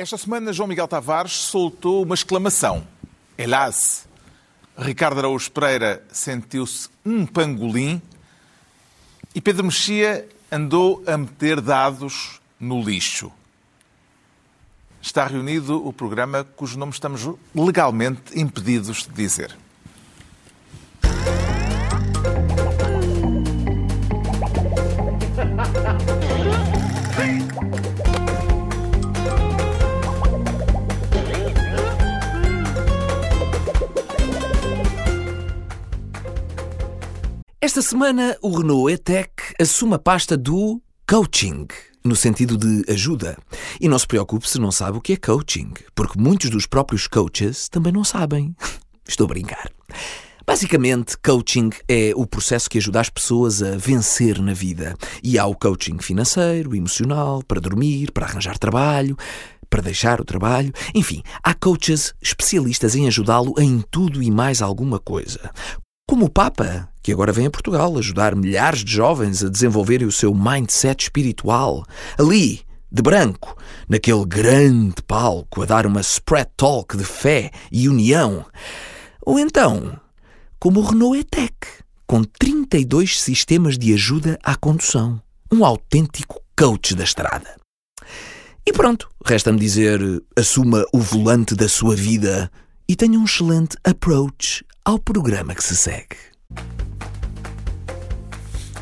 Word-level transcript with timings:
Esta 0.00 0.16
semana, 0.16 0.50
João 0.50 0.66
Miguel 0.66 0.88
Tavares 0.88 1.32
soltou 1.32 2.02
uma 2.02 2.14
exclamação. 2.14 2.86
Hélas! 3.36 4.08
Ricardo 4.74 5.18
Araújo 5.18 5.50
Pereira 5.50 6.02
sentiu-se 6.10 6.88
um 7.04 7.26
pangolim 7.26 8.00
e 9.34 9.42
Pedro 9.42 9.64
Mexia 9.64 10.26
andou 10.50 11.04
a 11.06 11.18
meter 11.18 11.60
dados 11.60 12.40
no 12.58 12.82
lixo. 12.82 13.30
Está 15.02 15.26
reunido 15.26 15.86
o 15.86 15.92
programa 15.92 16.44
cujo 16.56 16.78
nome 16.78 16.92
estamos 16.92 17.28
legalmente 17.54 18.40
impedidos 18.40 19.06
de 19.06 19.12
dizer. 19.12 19.54
Esta 37.70 37.82
semana, 37.82 38.36
o 38.42 38.50
Renault 38.50 38.92
E-Tech 38.92 39.30
assume 39.60 39.94
a 39.94 39.98
pasta 40.00 40.36
do 40.36 40.82
coaching, 41.08 41.68
no 42.04 42.16
sentido 42.16 42.56
de 42.56 42.84
ajuda. 42.92 43.38
E 43.80 43.86
não 43.86 43.96
se 43.96 44.08
preocupe 44.08 44.50
se 44.50 44.58
não 44.58 44.72
sabe 44.72 44.98
o 44.98 45.00
que 45.00 45.12
é 45.12 45.16
coaching, 45.16 45.72
porque 45.94 46.18
muitos 46.18 46.50
dos 46.50 46.66
próprios 46.66 47.06
coaches 47.06 47.68
também 47.68 47.92
não 47.92 48.02
sabem. 48.02 48.56
Estou 49.08 49.26
a 49.26 49.28
brincar. 49.28 49.70
Basicamente, 50.44 51.16
coaching 51.18 51.70
é 51.86 52.10
o 52.16 52.26
processo 52.26 52.68
que 52.68 52.78
ajuda 52.78 53.02
as 53.02 53.08
pessoas 53.08 53.62
a 53.62 53.76
vencer 53.76 54.42
na 54.42 54.52
vida. 54.52 54.96
E 55.22 55.38
há 55.38 55.46
o 55.46 55.54
coaching 55.54 56.00
financeiro, 56.00 56.74
emocional, 56.74 57.40
para 57.46 57.60
dormir, 57.60 58.10
para 58.10 58.26
arranjar 58.26 58.58
trabalho, 58.58 59.16
para 59.70 59.80
deixar 59.80 60.20
o 60.20 60.24
trabalho. 60.24 60.72
Enfim, 60.92 61.22
há 61.40 61.54
coaches 61.54 62.14
especialistas 62.20 62.96
em 62.96 63.06
ajudá-lo 63.06 63.54
em 63.60 63.80
tudo 63.92 64.20
e 64.20 64.28
mais 64.28 64.60
alguma 64.60 64.98
coisa. 64.98 65.52
Como 66.04 66.24
o 66.24 66.28
Papa, 66.28 66.89
que 67.02 67.12
agora 67.12 67.32
vem 67.32 67.46
a 67.46 67.50
Portugal 67.50 67.96
ajudar 67.98 68.34
milhares 68.34 68.84
de 68.84 68.92
jovens 68.92 69.42
a 69.42 69.48
desenvolverem 69.48 70.06
o 70.06 70.12
seu 70.12 70.34
mindset 70.34 71.04
espiritual. 71.04 71.84
Ali, 72.18 72.60
de 72.90 73.02
branco, 73.02 73.56
naquele 73.88 74.24
grande 74.26 75.02
palco, 75.06 75.62
a 75.62 75.66
dar 75.66 75.86
uma 75.86 76.00
spread 76.00 76.50
talk 76.56 76.96
de 76.96 77.04
fé 77.04 77.50
e 77.70 77.88
união. 77.88 78.44
Ou 79.24 79.38
então, 79.38 79.98
como 80.58 80.80
o 80.80 80.84
Renault 80.84 81.18
E-Tech, 81.18 81.54
com 82.10 82.24
32 82.24 83.20
sistemas 83.20 83.78
de 83.78 83.94
ajuda 83.94 84.36
à 84.42 84.56
condução. 84.56 85.22
Um 85.52 85.64
autêntico 85.64 86.40
coach 86.58 86.94
da 86.94 87.04
estrada. 87.04 87.56
E 88.66 88.72
pronto, 88.72 89.08
resta-me 89.24 89.60
dizer: 89.60 90.00
assuma 90.36 90.84
o 90.92 90.98
volante 90.98 91.54
da 91.54 91.68
sua 91.68 91.94
vida 91.94 92.50
e 92.88 92.96
tenha 92.96 93.16
um 93.16 93.24
excelente 93.24 93.76
approach 93.84 94.64
ao 94.84 94.98
programa 94.98 95.54
que 95.54 95.62
se 95.62 95.76
segue. 95.76 96.16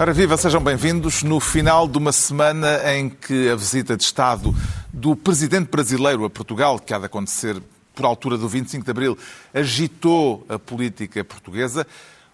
Ora 0.00 0.12
viva, 0.12 0.36
sejam 0.36 0.62
bem-vindos 0.62 1.24
no 1.24 1.40
final 1.40 1.88
de 1.88 1.98
uma 1.98 2.12
semana 2.12 2.94
em 2.94 3.10
que 3.10 3.48
a 3.48 3.56
visita 3.56 3.96
de 3.96 4.04
Estado 4.04 4.54
do 4.92 5.16
presidente 5.16 5.68
brasileiro 5.68 6.24
a 6.24 6.30
Portugal, 6.30 6.78
que 6.78 6.94
há 6.94 7.00
de 7.00 7.06
acontecer 7.06 7.60
por 7.96 8.06
altura 8.06 8.38
do 8.38 8.48
25 8.48 8.84
de 8.84 8.90
Abril, 8.92 9.18
agitou 9.52 10.46
a 10.48 10.56
política 10.56 11.24
portuguesa. 11.24 11.84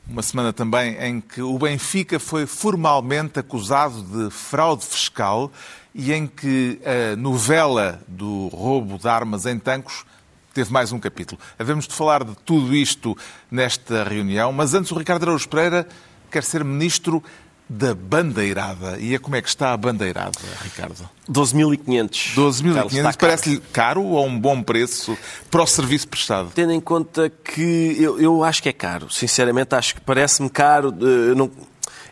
Uma 0.06 0.20
semana 0.20 0.52
também 0.52 0.94
em 1.00 1.22
que 1.22 1.40
o 1.40 1.58
Benfica 1.58 2.20
foi 2.20 2.44
formalmente 2.44 3.38
acusado 3.38 4.02
de 4.02 4.30
fraude 4.30 4.84
fiscal 4.84 5.50
e 5.94 6.12
em 6.12 6.26
que 6.26 6.78
a 6.84 7.16
novela 7.16 7.98
do 8.06 8.48
roubo 8.48 8.98
de 8.98 9.08
armas 9.08 9.46
em 9.46 9.58
tancos 9.58 10.04
teve 10.52 10.70
mais 10.70 10.92
um 10.92 10.98
capítulo. 11.00 11.40
Havemos 11.58 11.88
de 11.88 11.94
falar 11.94 12.24
de 12.24 12.34
tudo 12.44 12.76
isto 12.76 13.16
nesta 13.50 14.04
reunião, 14.04 14.52
mas 14.52 14.74
antes 14.74 14.92
o 14.92 14.98
Ricardo 14.98 15.22
Araújo 15.22 15.48
Pereira 15.48 15.88
quer 16.30 16.42
ser 16.42 16.64
ministro 16.64 17.22
da 17.68 17.94
bandeirada. 17.94 18.98
E 18.98 19.14
é 19.14 19.18
como 19.18 19.36
é 19.36 19.42
que 19.42 19.48
está 19.48 19.72
a 19.72 19.76
bandeirada, 19.76 20.38
Ricardo? 20.62 21.08
12.500. 21.30 22.34
12.500 22.34 23.16
parece-lhe 23.16 23.58
caro 23.72 24.02
ou 24.02 24.26
um 24.26 24.38
bom 24.38 24.62
preço 24.62 25.16
para 25.50 25.62
o 25.62 25.66
serviço 25.66 26.06
prestado? 26.06 26.50
Tendo 26.54 26.72
em 26.72 26.80
conta 26.80 27.30
que 27.30 27.96
eu, 27.98 28.20
eu 28.20 28.44
acho 28.44 28.62
que 28.62 28.68
é 28.68 28.72
caro. 28.72 29.10
Sinceramente, 29.10 29.74
acho 29.74 29.94
que 29.94 30.00
parece-me 30.02 30.50
caro. 30.50 30.92
Não, 31.34 31.50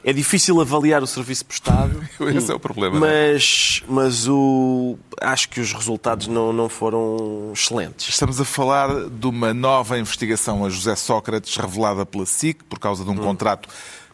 é 0.05 0.13
difícil 0.13 0.61
avaliar 0.61 1.03
o 1.03 1.07
serviço 1.07 1.45
prestado. 1.45 2.03
Esse 2.35 2.51
é 2.51 2.55
o 2.55 2.59
problema. 2.59 2.99
Mas, 2.99 3.83
é? 3.83 3.93
mas 3.93 4.27
o, 4.27 4.99
acho 5.21 5.49
que 5.49 5.61
os 5.61 5.73
resultados 5.73 6.27
não, 6.27 6.53
não 6.53 6.69
foram 6.69 7.51
excelentes. 7.53 8.09
Estamos 8.09 8.41
a 8.41 8.45
falar 8.45 9.09
de 9.09 9.27
uma 9.27 9.55
nova 9.55 9.99
investigação 9.99 10.65
a 10.65 10.71
José 10.71 10.97
Sócrates, 10.97 11.57
revelada 11.57 12.05
pela 12.05 12.27
SIC, 12.27 12.65
por 12.65 12.79
causa 12.79 13.05
de 13.05 13.11
um 13.11 13.15
hum. 13.15 13.19
contrato 13.19 13.69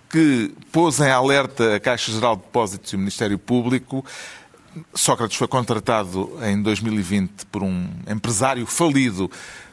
que 0.09 0.53
pôs 0.73 1.01
em 1.01 1.11
alerta 1.11 1.77
a 1.77 1.81
Caixa 1.81 2.11
Geral 2.13 2.37
de 2.37 2.43
Depósitos 2.43 2.93
e 2.93 2.97
o 2.97 2.99
Ministério 2.99 3.39
Público. 3.39 4.05
Sócrates 4.95 5.37
foi 5.37 5.49
contratado 5.49 6.31
em 6.43 6.61
2020 6.63 7.47
por 7.47 7.63
um 7.63 7.89
empresário 8.09 8.67
falido 8.67 9.31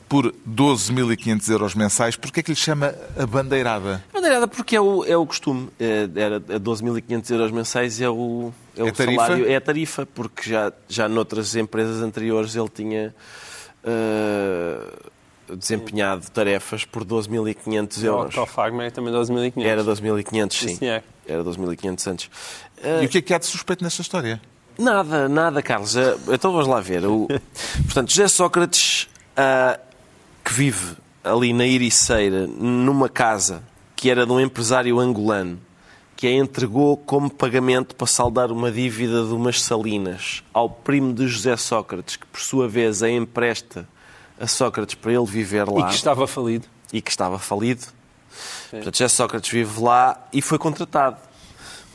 por 0.07 0.33
12.500 0.47 1.49
euros 1.49 1.75
mensais. 1.75 2.15
Porquê 2.15 2.39
é 2.39 2.43
que 2.43 2.51
lhe 2.51 2.55
chama 2.55 2.93
a 3.17 3.25
bandeirada? 3.25 4.03
A 4.11 4.13
bandeirada 4.13 4.47
porque 4.47 4.75
é 4.75 4.81
o, 4.81 5.03
é 5.03 5.17
o 5.17 5.25
costume. 5.25 5.69
É, 5.79 6.07
era 6.15 6.39
12.500 6.39 7.31
euros 7.31 7.51
mensais 7.51 7.99
é 8.01 8.09
o, 8.09 8.51
é 8.77 8.83
o 8.83 8.87
é 8.87 8.93
salário, 8.93 9.49
é 9.49 9.55
a 9.55 9.61
tarifa, 9.61 10.05
porque 10.05 10.49
já, 10.49 10.71
já 10.87 11.09
noutras 11.09 11.55
empresas 11.55 12.01
anteriores 12.01 12.55
ele 12.55 12.69
tinha... 12.69 13.15
Uh, 13.83 15.14
desempenhado 15.53 16.29
tarefas 16.31 16.85
por 16.85 17.05
12.500 17.05 18.03
euros. 18.03 18.35
O 18.35 18.39
Autofagma 18.39 18.85
é 18.85 18.89
também 18.89 19.13
12.500. 19.13 19.63
Era 19.63 19.83
12.500, 19.83 20.53
sim. 20.53 20.75
sim. 20.75 20.85
Era 20.87 21.43
12.500 21.43 22.11
antes. 22.11 22.29
E 23.01 23.05
o 23.05 23.09
que 23.09 23.17
é 23.19 23.21
que 23.21 23.33
há 23.33 23.37
de 23.37 23.45
suspeito 23.45 23.83
nesta 23.83 24.01
história? 24.01 24.41
Nada, 24.77 25.29
nada, 25.29 25.61
Carlos. 25.61 25.95
Eh, 25.95 26.15
então 26.29 26.51
vamos 26.51 26.67
lá 26.67 26.81
ver. 26.81 27.05
O... 27.05 27.27
Portanto, 27.85 28.11
José 28.11 28.27
Sócrates, 28.27 29.07
uh, 29.37 29.79
que 30.43 30.53
vive 30.53 30.97
ali 31.23 31.53
na 31.53 31.65
Iriceira, 31.65 32.45
numa 32.47 33.09
casa 33.09 33.63
que 33.95 34.09
era 34.09 34.25
de 34.25 34.31
um 34.31 34.39
empresário 34.39 34.99
angolano, 34.99 35.59
que 36.15 36.27
a 36.27 36.31
entregou 36.31 36.97
como 36.97 37.29
pagamento 37.29 37.95
para 37.95 38.07
saldar 38.07 38.51
uma 38.51 38.71
dívida 38.71 39.25
de 39.25 39.33
umas 39.33 39.61
salinas 39.61 40.43
ao 40.53 40.69
primo 40.69 41.13
de 41.13 41.27
José 41.27 41.55
Sócrates, 41.57 42.15
que 42.15 42.25
por 42.25 42.39
sua 42.39 42.67
vez 42.67 43.01
a 43.01 43.09
empresta 43.09 43.87
a 44.39 44.47
Sócrates 44.47 44.95
para 44.95 45.13
ele 45.13 45.25
viver 45.25 45.67
lá. 45.67 45.87
E 45.87 45.89
que 45.89 45.95
estava 45.95 46.27
falido. 46.27 46.67
E 46.91 47.01
que 47.01 47.09
estava 47.09 47.39
falido. 47.39 47.81
Sim. 47.81 48.77
Portanto, 48.77 48.97
já 48.97 49.09
Sócrates 49.09 49.49
vive 49.49 49.81
lá 49.81 50.27
e 50.31 50.41
foi 50.41 50.57
contratado 50.57 51.17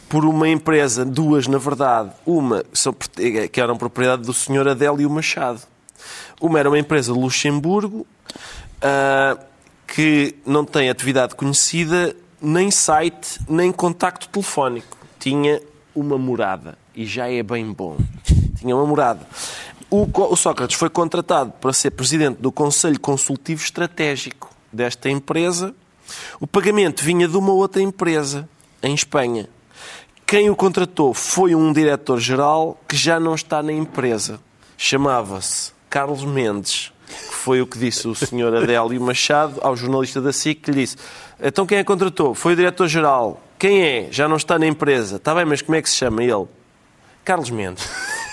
por 0.09 0.25
uma 0.25 0.49
empresa, 0.49 1.05
duas 1.05 1.47
na 1.47 1.59
verdade, 1.59 2.11
uma 2.27 2.65
que 3.53 3.61
eram 3.61 3.77
propriedade 3.77 4.23
do 4.23 4.35
senhor 4.35 4.67
Adélio 4.67 5.09
Machado. 5.09 5.61
Uma 6.41 6.59
era 6.59 6.69
uma 6.69 6.79
empresa 6.79 7.13
de 7.13 7.19
Luxemburgo 7.19 8.07
uh, 8.79 9.41
que 9.87 10.35
não 10.45 10.65
tem 10.65 10.91
atividade 10.91 11.37
conhecida, 11.37 12.17
nem 12.43 12.71
site, 12.73 13.39
nem 13.49 13.71
contacto 13.71 14.29
telefónico. 14.29 14.97
Tinha 15.19 15.63
uma 15.95 16.19
morada 16.19 16.77
e 16.95 17.07
já 17.07 17.31
é 17.31 17.43
bem 17.43 17.73
bom. 17.73 17.97
Tinha 18.59 18.75
uma 18.75 18.87
morada. 18.87 19.27
O, 19.91 20.37
Sócrates 20.37 20.77
foi 20.77 20.89
contratado 20.89 21.53
para 21.61 21.73
ser 21.73 21.91
presidente 21.91 22.37
do 22.37 22.53
Conselho 22.53 23.01
Consultivo 23.01 23.63
Estratégico 23.65 24.49
desta 24.73 25.11
empresa. 25.11 25.75
O 26.39 26.47
pagamento 26.47 27.03
vinha 27.03 27.27
de 27.27 27.37
uma 27.37 27.53
outra 27.53 27.83
empresa, 27.83 28.49
em 28.81 28.95
Espanha. 28.95 29.49
Quem 30.25 30.49
o 30.49 30.55
contratou 30.55 31.13
foi 31.13 31.57
um 31.57 31.73
diretor-geral 31.73 32.81
que 32.87 32.97
já 32.97 33.19
não 33.19 33.35
está 33.35 33.65
na 33.65 33.73
empresa. 33.73 34.39
Chamava-se 34.79 35.73
Carlos 35.91 36.25
Mendes, 36.25 36.93
que 37.09 37.35
foi 37.35 37.61
o 37.61 37.67
que 37.67 37.77
disse 37.77 38.07
o 38.07 38.15
senhor 38.15 38.55
Adélio 38.55 39.01
Machado 39.01 39.59
ao 39.61 39.77
jornalista 39.77 40.21
da 40.21 40.33
SIC, 40.33 40.63
que 40.63 40.71
lhe 40.71 40.83
disse 40.83 40.97
então 41.43 41.67
quem 41.67 41.79
a 41.79 41.85
contratou? 41.85 42.35
Foi 42.35 42.53
o 42.53 42.57
diretor-geral. 42.57 43.43
Quem 43.59 43.83
é? 43.83 44.09
Já 44.11 44.29
não 44.29 44.37
está 44.37 44.59
na 44.59 44.67
empresa. 44.67 45.17
Está 45.17 45.35
bem, 45.35 45.45
mas 45.45 45.63
como 45.63 45.75
é 45.75 45.83
que 45.83 45.91
se 45.91 45.97
chama 45.97 46.23
ele? 46.23 46.47
Carlos 47.25 47.51
Mendes. 47.51 47.89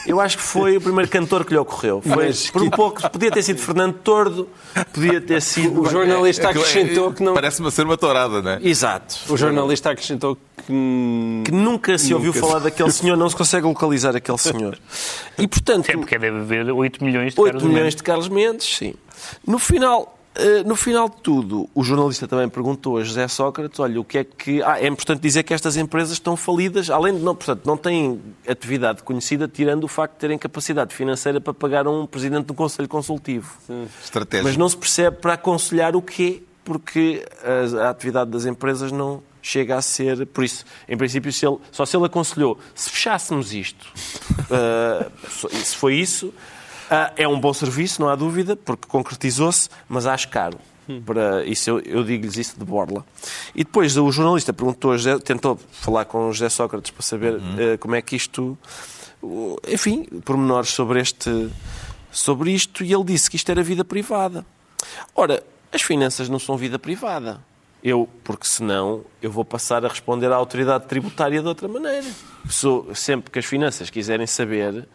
Eu 0.07 0.21
acho 0.21 0.37
que 0.37 0.43
foi 0.43 0.77
o 0.77 0.81
primeiro 0.81 1.11
cantor 1.11 1.43
que 1.43 1.51
lhe 1.51 1.59
ocorreu. 1.59 2.01
Foi, 2.01 2.31
por 2.53 2.61
um 2.63 2.69
pouco, 2.69 3.09
podia 3.09 3.29
ter 3.29 3.43
sido 3.43 3.59
Fernando 3.59 3.95
Tordo, 3.95 4.47
podia 4.93 5.19
ter 5.19 5.41
sido. 5.41 5.81
O 5.81 5.89
jornalista 5.89 6.49
acrescentou 6.49 7.11
que 7.11 7.21
não. 7.21 7.33
Parece-me 7.33 7.69
ser 7.71 7.85
uma 7.85 7.97
tourada, 7.97 8.41
não 8.41 8.51
é? 8.51 8.59
Exato. 8.63 9.15
O 9.29 9.35
jornalista 9.35 9.91
acrescentou 9.91 10.35
que. 10.35 10.41
Que 11.45 11.51
nunca 11.51 11.97
se 11.97 12.13
ouviu 12.13 12.33
falar 12.33 12.59
daquele 12.59 12.91
senhor, 12.91 13.17
não 13.17 13.29
se 13.29 13.35
consegue 13.35 13.67
localizar 13.67 14.15
aquele 14.15 14.37
senhor. 14.37 14.79
E 15.37 15.47
portanto. 15.47 15.89
É 15.89 15.97
porque 15.97 16.17
deve 16.17 16.39
haver 16.39 16.71
8 16.71 17.03
milhões 17.03 17.33
de 17.33 17.39
8 17.41 17.51
Carlos 17.51 17.63
milhões 17.63 17.83
Mendes. 17.83 17.95
de 17.95 18.03
Carlos 18.03 18.29
Mendes, 18.29 18.75
sim. 18.77 18.93
No 19.45 19.59
final, 19.59 20.16
no 20.65 20.75
final 20.75 21.09
de 21.09 21.17
tudo, 21.17 21.69
o 21.73 21.83
jornalista 21.83 22.27
também 22.27 22.47
perguntou 22.47 22.97
a 22.97 23.03
José 23.03 23.27
Sócrates, 23.27 23.79
olha, 23.79 23.99
o 23.99 24.03
que 24.03 24.19
é 24.19 24.23
que... 24.23 24.61
Ah, 24.61 24.79
é 24.79 24.87
importante 24.87 25.21
dizer 25.21 25.43
que 25.43 25.53
estas 25.53 25.77
empresas 25.77 26.13
estão 26.13 26.37
falidas, 26.37 26.89
além 26.89 27.15
de 27.15 27.21
não, 27.21 27.35
portanto, 27.35 27.65
não 27.65 27.77
têm 27.77 28.21
atividade 28.47 29.03
conhecida, 29.03 29.47
tirando 29.47 29.83
o 29.83 29.87
facto 29.87 30.13
de 30.13 30.19
terem 30.19 30.37
capacidade 30.37 30.93
financeira 30.93 31.41
para 31.41 31.53
pagar 31.53 31.87
um 31.87 32.05
presidente 32.05 32.45
do 32.45 32.53
Conselho 32.53 32.87
Consultivo. 32.87 33.57
Estratégia. 34.03 34.43
Mas 34.43 34.57
não 34.57 34.69
se 34.69 34.77
percebe 34.77 35.17
para 35.17 35.33
aconselhar 35.33 35.95
o 35.95 36.01
quê, 36.01 36.43
porque 36.63 37.25
a, 37.43 37.87
a 37.87 37.89
atividade 37.89 38.29
das 38.29 38.45
empresas 38.45 38.91
não 38.91 39.23
chega 39.41 39.75
a 39.75 39.81
ser... 39.81 40.25
Por 40.27 40.43
isso, 40.43 40.65
em 40.87 40.97
princípio, 40.97 41.31
se 41.31 41.47
ele, 41.47 41.57
só 41.71 41.85
se 41.85 41.95
ele 41.95 42.05
aconselhou, 42.05 42.59
se 42.75 42.89
fechássemos 42.89 43.53
isto, 43.53 43.87
uh, 44.51 45.11
se 45.63 45.75
foi 45.75 45.95
isso... 45.95 46.33
Uh, 46.87 47.11
é 47.17 47.27
um 47.27 47.39
bom 47.39 47.53
serviço, 47.53 48.01
não 48.01 48.09
há 48.09 48.15
dúvida, 48.15 48.55
porque 48.55 48.87
concretizou-se, 48.87 49.69
mas 49.89 50.05
acho 50.05 50.29
caro. 50.29 50.57
Para 51.05 51.45
isso 51.45 51.69
eu, 51.69 51.79
eu 51.81 52.03
digo-lhes 52.03 52.37
isso 52.37 52.57
de 52.57 52.63
borla. 52.63 53.05
E 53.53 53.63
depois 53.65 53.97
o 53.97 54.09
jornalista 54.09 54.53
perguntou, 54.53 54.95
tentou 55.19 55.59
falar 55.69 56.05
com 56.05 56.29
o 56.29 56.31
José 56.31 56.47
Sócrates 56.47 56.91
para 56.91 57.03
saber 57.03 57.35
uh, 57.35 57.77
como 57.79 57.93
é 57.95 58.01
que 58.01 58.15
isto, 58.15 58.57
uh, 59.21 59.57
enfim, 59.67 60.05
pormenores 60.23 60.69
sobre 60.69 61.01
este, 61.01 61.49
sobre 62.09 62.51
isto, 62.51 62.85
e 62.85 62.93
ele 62.93 63.03
disse 63.03 63.29
que 63.29 63.35
isto 63.35 63.49
era 63.49 63.61
vida 63.61 63.83
privada. 63.83 64.45
Ora, 65.13 65.43
as 65.73 65.81
finanças 65.81 66.29
não 66.29 66.39
são 66.39 66.55
vida 66.55 66.79
privada. 66.79 67.41
Eu, 67.83 68.09
porque 68.23 68.47
senão 68.47 69.03
eu 69.21 69.29
vou 69.29 69.45
passar 69.45 69.85
a 69.85 69.89
responder 69.89 70.31
à 70.31 70.35
autoridade 70.35 70.85
tributária 70.85 71.41
de 71.41 71.47
outra 71.47 71.67
maneira. 71.67 72.07
Sou, 72.49 72.95
sempre 72.95 73.29
que 73.29 73.39
as 73.39 73.45
finanças 73.45 73.89
quiserem 73.89 74.25
saber, 74.25 74.87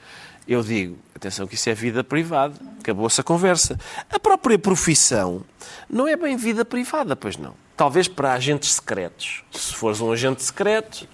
eu 0.47 0.63
digo, 0.63 0.99
atenção 1.15 1.47
que 1.47 1.55
isso 1.55 1.69
é 1.71 1.75
vida 1.75 2.03
privada, 2.03 2.55
acabou-se 2.81 3.21
a 3.21 3.25
conversa. 3.25 3.79
A 4.11 4.19
própria 4.19 4.59
profissão 4.59 5.45
não 5.89 6.09
é 6.09 6.17
bem 6.17 6.37
vida 6.37 6.65
privada, 6.65 7.15
pois 7.15 7.37
não. 7.37 7.55
Talvez 7.77 8.09
para 8.09 8.33
agentes 8.33 8.73
secretos. 8.73 9.43
Se 9.53 9.75
fores 9.75 10.01
um 10.01 10.13
agente 10.13 10.43
secreto, 10.43 11.09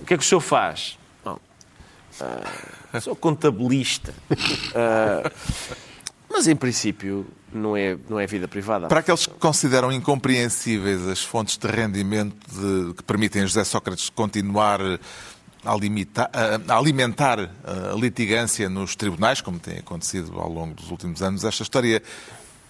o 0.00 0.04
que 0.04 0.14
é 0.14 0.16
que 0.18 0.24
o 0.24 0.26
senhor 0.26 0.40
faz? 0.40 0.98
Bom, 1.24 1.38
uh, 2.20 3.00
sou 3.00 3.16
contabilista. 3.16 4.14
Uh, 4.30 5.30
mas, 6.28 6.48
em 6.48 6.56
princípio, 6.56 7.26
não 7.52 7.76
é, 7.76 7.96
não 8.08 8.18
é 8.18 8.26
vida 8.26 8.48
privada. 8.48 8.88
Para 8.88 9.00
aqueles 9.00 9.26
que 9.26 9.34
consideram 9.34 9.92
incompreensíveis 9.92 11.06
as 11.06 11.22
fontes 11.22 11.56
de 11.56 11.68
rendimento 11.68 12.36
de, 12.50 12.94
que 12.94 13.02
permitem 13.04 13.42
a 13.42 13.46
José 13.46 13.62
Sócrates 13.62 14.10
continuar 14.10 14.80
a, 15.64 15.74
limitar, 15.76 16.30
a 16.68 16.76
alimentar 16.76 17.50
a 17.64 17.94
litigância 17.94 18.68
nos 18.68 18.94
tribunais, 18.94 19.40
como 19.40 19.58
tem 19.58 19.78
acontecido 19.78 20.38
ao 20.38 20.50
longo 20.50 20.74
dos 20.74 20.90
últimos 20.90 21.22
anos. 21.22 21.44
Esta 21.44 21.62
história 21.62 22.02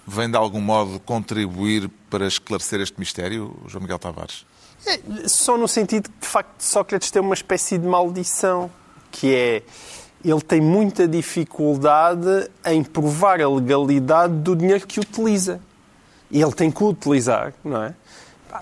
vem 0.07 0.31
de 0.31 0.37
algum 0.37 0.61
modo 0.61 1.01
contribuir 1.01 1.91
para 2.11 2.27
esclarecer 2.27 2.81
este 2.81 2.99
mistério, 2.99 3.57
João 3.67 3.83
Miguel 3.83 3.99
Tavares? 3.99 4.45
É, 4.87 5.29
só 5.29 5.57
no 5.57 5.67
sentido 5.67 6.11
que, 6.11 6.21
de 6.21 6.27
facto, 6.27 6.61
Sócrates 6.61 7.11
tem 7.11 7.23
uma 7.23 7.35
espécie 7.35 7.79
de 7.79 7.87
maldição, 7.87 8.71
que 9.11 9.35
é 9.35 9.63
ele 10.25 10.41
tem 10.41 10.61
muita 10.61 11.07
dificuldade 11.07 12.51
em 12.65 12.83
provar 12.83 13.43
a 13.43 13.49
legalidade 13.49 14.33
do 14.35 14.57
dinheiro 14.57 14.87
que 14.87 14.99
utiliza. 14.99 15.61
E 16.31 16.41
ele 16.41 16.53
tem 16.53 16.71
que 16.71 16.83
o 16.83 16.89
utilizar, 16.89 17.53
não 17.63 17.83
é? 17.83 17.95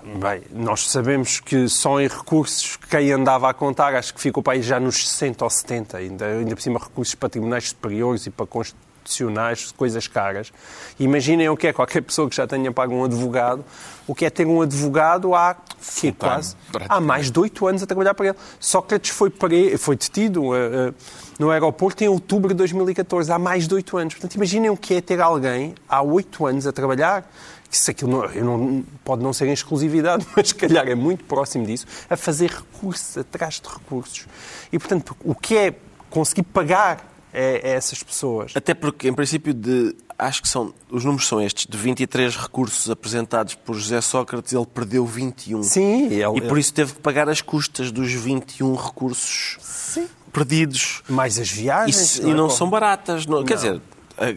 Bem, 0.01 0.43
nós 0.51 0.89
sabemos 0.89 1.39
que 1.39 1.69
só 1.69 2.01
em 2.01 2.09
recursos 2.09 2.79
quem 2.89 3.13
andava 3.13 3.51
a 3.51 3.53
contar, 3.53 3.95
acho 3.95 4.15
que 4.15 4.21
ficou 4.21 4.43
para 4.43 4.55
aí 4.55 4.63
já 4.63 4.81
nos 4.81 5.07
60 5.07 5.45
ou 5.45 5.51
70, 5.51 5.97
ainda, 5.99 6.27
ainda 6.27 6.57
por 6.57 6.63
cima 6.63 6.79
recursos 6.79 7.15
para 7.15 7.29
tribunais 7.29 7.69
superiores 7.69 8.25
e 8.25 8.31
para 8.31 8.47
constitucionais, 8.47 9.71
coisas 9.73 10.07
caras. 10.09 10.51
Imaginem 10.99 11.49
o 11.51 11.57
que 11.59 11.67
é 11.67 11.73
qualquer 11.75 12.01
pessoa 12.01 12.29
que 12.29 12.35
já 12.35 12.47
tenha 12.47 12.73
pago 12.73 12.95
um 12.95 13.05
advogado, 13.05 13.63
o 14.07 14.15
que 14.15 14.25
é 14.25 14.31
ter 14.31 14.47
um 14.47 14.63
advogado 14.63 15.35
há 15.35 15.55
que, 15.55 16.13
quase 16.13 16.57
há 16.89 16.99
mais 16.99 17.31
de 17.31 17.39
oito 17.39 17.67
anos 17.67 17.83
a 17.83 17.87
trabalhar 17.87 18.15
para 18.15 18.29
ele. 18.29 18.39
Sócrates 18.59 19.11
foi, 19.11 19.29
para, 19.29 19.55
foi 19.79 19.97
detido 19.97 20.45
uh, 20.45 20.53
uh, 20.53 20.95
no 21.39 21.51
aeroporto 21.51 22.03
em 22.03 22.09
outubro 22.09 22.49
de 22.49 22.55
2014, 22.55 23.31
há 23.31 23.39
mais 23.39 23.69
de 23.69 23.75
oito 23.75 23.99
anos. 23.99 24.15
Portanto, 24.15 24.37
imaginem 24.37 24.71
o 24.71 24.77
que 24.77 24.95
é 24.95 25.01
ter 25.03 25.21
alguém 25.21 25.75
há 25.87 26.01
oito 26.01 26.47
anos 26.47 26.67
a 26.67 26.73
trabalhar 26.73 27.31
se 27.79 27.91
aquilo 27.91 28.11
não, 28.11 28.59
não, 28.59 28.85
pode 29.05 29.23
não 29.23 29.33
ser 29.33 29.47
em 29.47 29.53
exclusividade, 29.53 30.27
mas 30.37 30.49
se 30.49 30.55
calhar 30.55 30.87
é 30.89 30.95
muito 30.95 31.25
próximo 31.25 31.67
disso, 31.67 31.87
a 32.09 32.17
fazer 32.17 32.51
recursos 32.51 33.19
atrás 33.19 33.61
de 33.61 33.69
recursos. 33.69 34.27
E, 34.73 34.79
portanto, 34.79 35.17
o 35.25 35.35
que 35.35 35.57
é 35.57 35.75
conseguir 36.11 36.43
pagar 36.43 37.09
a, 37.33 37.39
a 37.39 37.71
essas 37.71 38.03
pessoas? 38.03 38.53
Até 38.55 38.75
porque, 38.75 39.09
em 39.09 39.15
princípio, 39.15 39.55
de, 39.55 39.95
acho 40.19 40.43
que 40.43 40.49
são, 40.49 40.73
os 40.91 41.05
números 41.05 41.27
são 41.27 41.41
estes, 41.41 41.67
de 41.67 41.77
23 41.77 42.37
recursos 42.37 42.91
apresentados 42.91 43.55
por 43.55 43.75
José 43.75 44.01
Sócrates, 44.01 44.53
ele 44.53 44.67
perdeu 44.67 45.05
21. 45.07 45.63
Sim. 45.63 46.07
Ele, 46.07 46.39
e 46.39 46.41
por 46.41 46.59
isso 46.59 46.73
teve 46.73 46.95
que 46.95 47.01
pagar 47.01 47.29
as 47.29 47.41
custas 47.41 47.91
dos 47.91 48.13
21 48.13 48.75
recursos 48.75 49.57
Sim. 49.61 50.09
perdidos. 50.33 51.03
Mais 51.09 51.39
as 51.39 51.51
viagens. 51.51 52.19
E, 52.19 52.23
não, 52.23 52.31
e 52.31 52.35
não 52.35 52.51
são 52.51 52.69
baratas. 52.69 53.27
Não, 53.27 53.39
não. 53.39 53.45
Quer 53.45 53.57
dizer, 53.57 53.81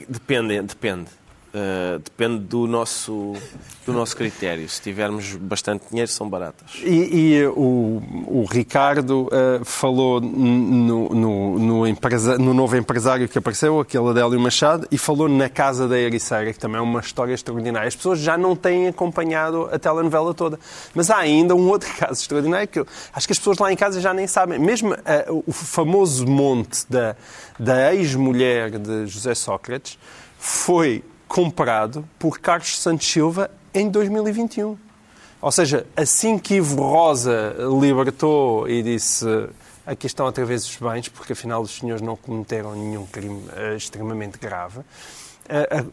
depende, 0.09 0.61
depende. 0.61 1.07
Uh, 1.55 1.99
depende 1.99 2.39
do 2.39 2.67
nosso, 2.67 3.31
do 3.85 3.93
nosso 3.93 4.17
critério. 4.17 4.67
Se 4.67 4.81
tivermos 4.81 5.35
bastante 5.35 5.85
dinheiro, 5.89 6.11
são 6.11 6.27
baratas. 6.27 6.69
E, 6.83 7.37
e 7.37 7.45
o, 7.47 8.03
o, 8.27 8.45
Ricardo 8.51 9.29
uh, 9.29 9.63
falou 9.63 10.19
no, 10.19 11.07
no, 11.15 11.57
no, 11.57 11.87
empresa, 11.87 12.37
no, 12.37 12.53
novo 12.53 12.75
empresário 12.75 13.29
que 13.29 13.37
apareceu, 13.37 13.79
aquele 13.79 14.09
Adélio 14.09 14.37
Machado, 14.37 14.85
e 14.91 14.97
falou 14.97 15.29
na 15.29 15.47
Casa 15.47 15.87
da 15.87 15.97
Ericeira, 15.97 16.51
que 16.51 16.59
também 16.59 16.77
é 16.77 16.81
uma 16.81 16.99
história 16.99 17.33
extraordinária. 17.33 17.87
As 17.87 17.95
pessoas 17.95 18.19
já 18.19 18.37
não 18.37 18.53
têm 18.53 18.89
acompanhado 18.89 19.69
a 19.71 19.79
telenovela 19.79 20.33
toda. 20.33 20.59
Mas 20.93 21.09
há 21.09 21.19
ainda 21.19 21.55
um 21.55 21.69
outro 21.69 21.89
caso 21.95 22.19
extraordinário 22.19 22.67
que 22.67 22.81
eu, 22.81 22.87
acho 23.13 23.25
que 23.25 23.31
as 23.31 23.39
pessoas 23.39 23.59
lá 23.59 23.71
em 23.71 23.77
casa 23.77 24.01
já 24.01 24.13
nem 24.13 24.27
sabem. 24.27 24.59
Mesmo 24.59 24.93
uh, 24.93 25.43
o 25.47 25.53
famoso 25.53 26.27
monte 26.27 26.85
da, 26.89 27.15
da 27.57 27.95
ex-mulher 27.95 28.71
de 28.71 29.07
José 29.07 29.33
Sócrates 29.33 29.97
foi 30.37 31.01
comprado 31.27 32.07
por 32.17 32.39
Carlos 32.39 32.79
Santos 32.79 33.07
Silva 33.07 33.49
em 33.73 33.89
2021. 33.89 34.77
Ou 35.41 35.51
seja, 35.51 35.85
assim 35.95 36.39
que 36.39 36.55
Ivo 36.55 36.81
Rosa 36.81 37.55
libertou 37.79 38.67
e 38.67 38.81
disse 38.81 39.25
aqui 39.85 40.07
estão 40.07 40.25
outra 40.25 40.43
vez 40.43 40.65
os 40.65 40.75
bens, 40.77 41.07
porque 41.09 41.33
afinal 41.33 41.61
os 41.61 41.71
senhores 41.71 42.01
não 42.01 42.15
cometeram 42.15 42.73
nenhum 42.75 43.05
crime 43.05 43.43
uh, 43.49 43.75
extremamente 43.75 44.37
grave, 44.39 44.79
uh, 44.79 44.83
uh, 45.85 45.91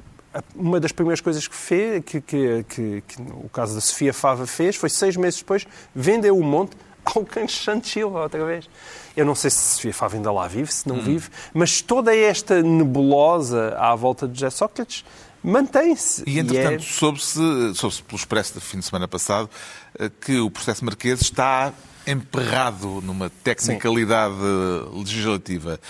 uma 0.55 0.81
das 0.81 0.93
primeiras 0.93 1.21
coisas 1.21 1.47
que 1.47 1.55
fez, 1.55 2.03
que, 2.05 2.21
que, 2.21 2.65
que, 2.67 3.05
que, 3.07 3.23
o 3.23 3.51
caso 3.53 3.75
da 3.75 3.81
Sofia 3.83 4.15
Fava 4.15 4.47
fez, 4.47 4.77
foi 4.77 4.89
seis 4.89 5.15
meses 5.17 5.41
depois 5.41 5.67
vender 5.95 6.31
o 6.31 6.43
monte 6.43 6.75
ao 7.05 7.23
Carlos 7.25 7.53
Santos 7.63 7.91
Silva 7.91 8.23
outra 8.23 8.45
vez. 8.47 8.69
Eu 9.17 9.27
não 9.27 9.35
sei 9.35 9.51
se 9.51 9.75
Sofia 9.75 9.93
Fava 9.93 10.17
ainda 10.17 10.33
lá 10.33 10.49
vive, 10.49 10.73
se 10.73 10.89
não 10.89 10.97
hum. 10.97 11.03
vive, 11.03 11.29
mas 11.53 11.81
toda 11.81 12.15
esta 12.17 12.63
nebulosa 12.63 13.77
à 13.79 13.95
volta 13.95 14.27
de 14.27 14.35
José 14.35 14.51
Sócrates 14.51 15.05
mantém-se. 15.43 16.23
E, 16.27 16.39
entretanto, 16.39 16.83
e 16.83 16.87
é... 16.87 16.93
soube-se, 16.93 17.75
soube 17.75 17.97
pelo 18.03 18.19
expresso 18.19 18.55
do 18.55 18.61
fim 18.61 18.79
de 18.79 18.85
semana 18.85 19.09
passado 19.09 19.51
eh, 19.99 20.11
que 20.21 20.39
o 20.39 20.51
processo 20.51 20.85
Marquês 20.85 21.21
está 21.21 21.73
emperrado 22.07 23.01
numa 23.03 23.31
tecnicalidade 23.43 24.35
Sim. 24.35 24.99
legislativa. 24.99 25.81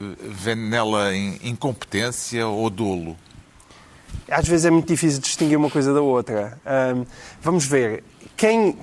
Vê 0.00 0.54
nela 0.54 1.14
incompetência 1.14 2.46
ou 2.46 2.68
dolo? 2.68 3.16
Às 4.28 4.48
vezes 4.48 4.66
é 4.66 4.70
muito 4.70 4.88
difícil 4.88 5.20
distinguir 5.20 5.56
uma 5.56 5.70
coisa 5.70 5.92
da 5.94 6.00
outra. 6.00 6.58
Um, 6.66 7.06
vamos 7.40 7.66
ver. 7.66 8.02
Quem, 8.36 8.76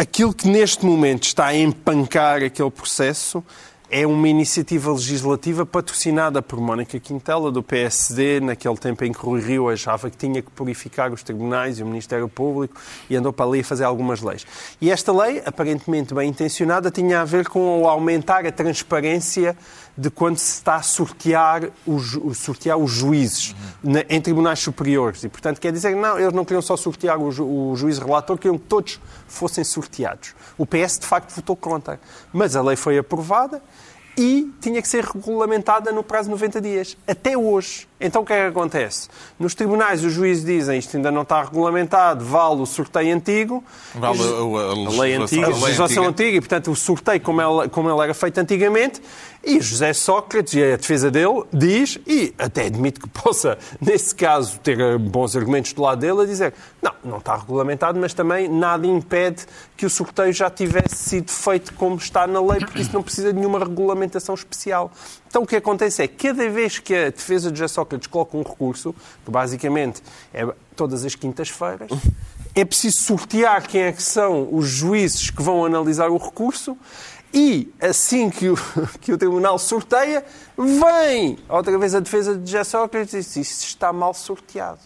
aquilo 0.00 0.32
que 0.32 0.48
neste 0.48 0.86
momento 0.86 1.24
está 1.24 1.48
a 1.48 1.54
empancar 1.54 2.42
aquele 2.42 2.70
processo 2.70 3.44
é 3.90 4.06
uma 4.06 4.28
iniciativa 4.28 4.90
legislativa 4.90 5.66
patrocinada 5.66 6.40
por 6.40 6.58
Mónica 6.58 6.98
Quintela, 6.98 7.50
do 7.52 7.62
PSD, 7.62 8.40
naquele 8.40 8.78
tempo 8.78 9.04
em 9.04 9.12
que 9.12 9.18
Rui 9.18 9.42
Rio 9.42 9.68
achava 9.68 10.08
que 10.08 10.16
tinha 10.16 10.40
que 10.40 10.50
purificar 10.52 11.12
os 11.12 11.22
tribunais 11.22 11.78
e 11.78 11.82
o 11.82 11.86
Ministério 11.86 12.30
Público 12.30 12.80
e 13.10 13.16
andou 13.16 13.30
para 13.30 13.44
ali 13.44 13.60
a 13.60 13.64
fazer 13.64 13.84
algumas 13.84 14.22
leis. 14.22 14.46
E 14.80 14.90
esta 14.90 15.12
lei, 15.12 15.42
aparentemente 15.44 16.14
bem 16.14 16.30
intencionada, 16.30 16.90
tinha 16.90 17.20
a 17.20 17.24
ver 17.26 17.48
com 17.48 17.86
aumentar 17.86 18.46
a 18.46 18.52
transparência 18.52 19.54
de 20.00 20.10
quando 20.10 20.38
se 20.38 20.54
está 20.54 20.76
a 20.76 20.82
sortear 20.82 21.68
os, 21.86 22.18
sortear 22.38 22.78
os 22.78 22.90
juízes 22.90 23.54
uhum. 23.84 23.92
na, 23.92 24.04
em 24.08 24.18
tribunais 24.18 24.58
superiores. 24.58 25.22
E, 25.24 25.28
portanto, 25.28 25.60
quer 25.60 25.70
dizer, 25.72 25.94
não, 25.94 26.18
eles 26.18 26.32
não 26.32 26.42
queriam 26.42 26.62
só 26.62 26.74
sortear 26.74 27.18
o, 27.18 27.70
o 27.72 27.76
juiz 27.76 27.98
relator, 27.98 28.38
queriam 28.38 28.56
que 28.56 28.64
todos 28.64 28.98
fossem 29.28 29.62
sorteados. 29.62 30.34
O 30.56 30.64
PS, 30.64 31.00
de 31.00 31.06
facto, 31.06 31.34
votou 31.34 31.54
contra. 31.54 32.00
Mas 32.32 32.56
a 32.56 32.62
lei 32.62 32.76
foi 32.76 32.96
aprovada 32.96 33.60
e 34.16 34.50
tinha 34.60 34.82
que 34.82 34.88
ser 34.88 35.04
regulamentada 35.04 35.92
no 35.92 36.02
prazo 36.02 36.28
de 36.28 36.30
90 36.32 36.60
dias. 36.60 36.96
Até 37.06 37.36
hoje. 37.36 37.88
Então 38.00 38.22
o 38.22 38.24
que 38.24 38.32
é 38.32 38.42
que 38.42 38.48
acontece? 38.48 39.08
Nos 39.38 39.54
tribunais 39.54 40.02
os 40.02 40.12
juízes 40.12 40.44
dizem 40.44 40.78
isto 40.78 40.96
ainda 40.96 41.10
não 41.10 41.22
está 41.22 41.42
regulamentado, 41.42 42.24
vale 42.24 42.60
o 42.62 42.66
sorteio 42.66 43.14
antigo. 43.14 43.62
Vale 43.94 44.18
a, 44.20 44.24
a, 44.24 44.96
a, 44.96 45.00
lei 45.00 45.14
antiga. 45.14 45.46
A 45.46 45.50
legislação 45.50 46.04
antiga 46.06 46.36
e, 46.36 46.40
portanto, 46.40 46.70
o 46.70 46.76
sorteio 46.76 47.20
como 47.20 47.40
ele, 47.42 47.68
como 47.68 47.90
ele 47.90 48.00
era 48.00 48.14
feito 48.14 48.38
antigamente. 48.38 49.02
E 49.42 49.58
José 49.58 49.94
Sócrates, 49.94 50.52
e 50.52 50.62
a 50.62 50.76
defesa 50.76 51.10
dele, 51.10 51.44
diz, 51.50 51.98
e 52.06 52.34
até 52.38 52.66
admite 52.66 53.00
que 53.00 53.08
possa, 53.08 53.56
nesse 53.80 54.14
caso, 54.14 54.60
ter 54.60 54.98
bons 54.98 55.34
argumentos 55.34 55.72
do 55.72 55.80
lado 55.80 55.98
dele, 55.98 56.22
a 56.22 56.26
dizer 56.26 56.52
não, 56.82 56.92
não 57.02 57.18
está 57.18 57.36
regulamentado, 57.36 57.98
mas 57.98 58.12
também 58.12 58.48
nada 58.48 58.86
impede 58.86 59.46
que 59.78 59.86
o 59.86 59.90
sorteio 59.90 60.30
já 60.30 60.50
tivesse 60.50 60.96
sido 60.96 61.30
feito 61.30 61.72
como 61.72 61.96
está 61.96 62.26
na 62.26 62.38
lei, 62.38 62.60
porque 62.60 62.82
isso 62.82 62.92
não 62.92 63.02
precisa 63.02 63.32
de 63.32 63.38
nenhuma 63.38 63.58
regulamentação 63.58 63.99
especial. 64.06 64.90
Então 65.28 65.42
o 65.42 65.46
que 65.46 65.56
acontece 65.56 66.02
é 66.02 66.08
que 66.08 66.28
cada 66.28 66.48
vez 66.48 66.78
que 66.78 66.94
a 66.94 67.10
defesa 67.10 67.50
de 67.50 67.58
José 67.58 67.72
Sócrates 67.72 68.06
coloca 68.06 68.36
um 68.36 68.42
recurso, 68.42 68.94
que 69.24 69.30
basicamente 69.30 70.02
é 70.32 70.46
todas 70.74 71.04
as 71.04 71.14
quintas-feiras, 71.14 71.90
é 72.54 72.64
preciso 72.64 73.00
sortear 73.00 73.66
quem 73.66 73.82
é 73.82 73.92
que 73.92 74.02
são 74.02 74.48
os 74.52 74.68
juízes 74.68 75.30
que 75.30 75.42
vão 75.42 75.64
analisar 75.64 76.10
o 76.10 76.16
recurso 76.16 76.76
e 77.32 77.72
assim 77.80 78.28
que 78.28 78.48
o, 78.48 78.56
que 79.00 79.12
o 79.12 79.18
Tribunal 79.18 79.58
sorteia, 79.58 80.24
vem 80.56 81.38
outra 81.48 81.78
vez 81.78 81.94
a 81.94 82.00
defesa 82.00 82.36
de 82.36 82.50
José 82.50 82.64
Sócrates 82.64 83.14
e 83.14 83.18
diz 83.18 83.36
isso 83.36 83.64
está 83.66 83.92
mal 83.92 84.12
sorteado. 84.14 84.80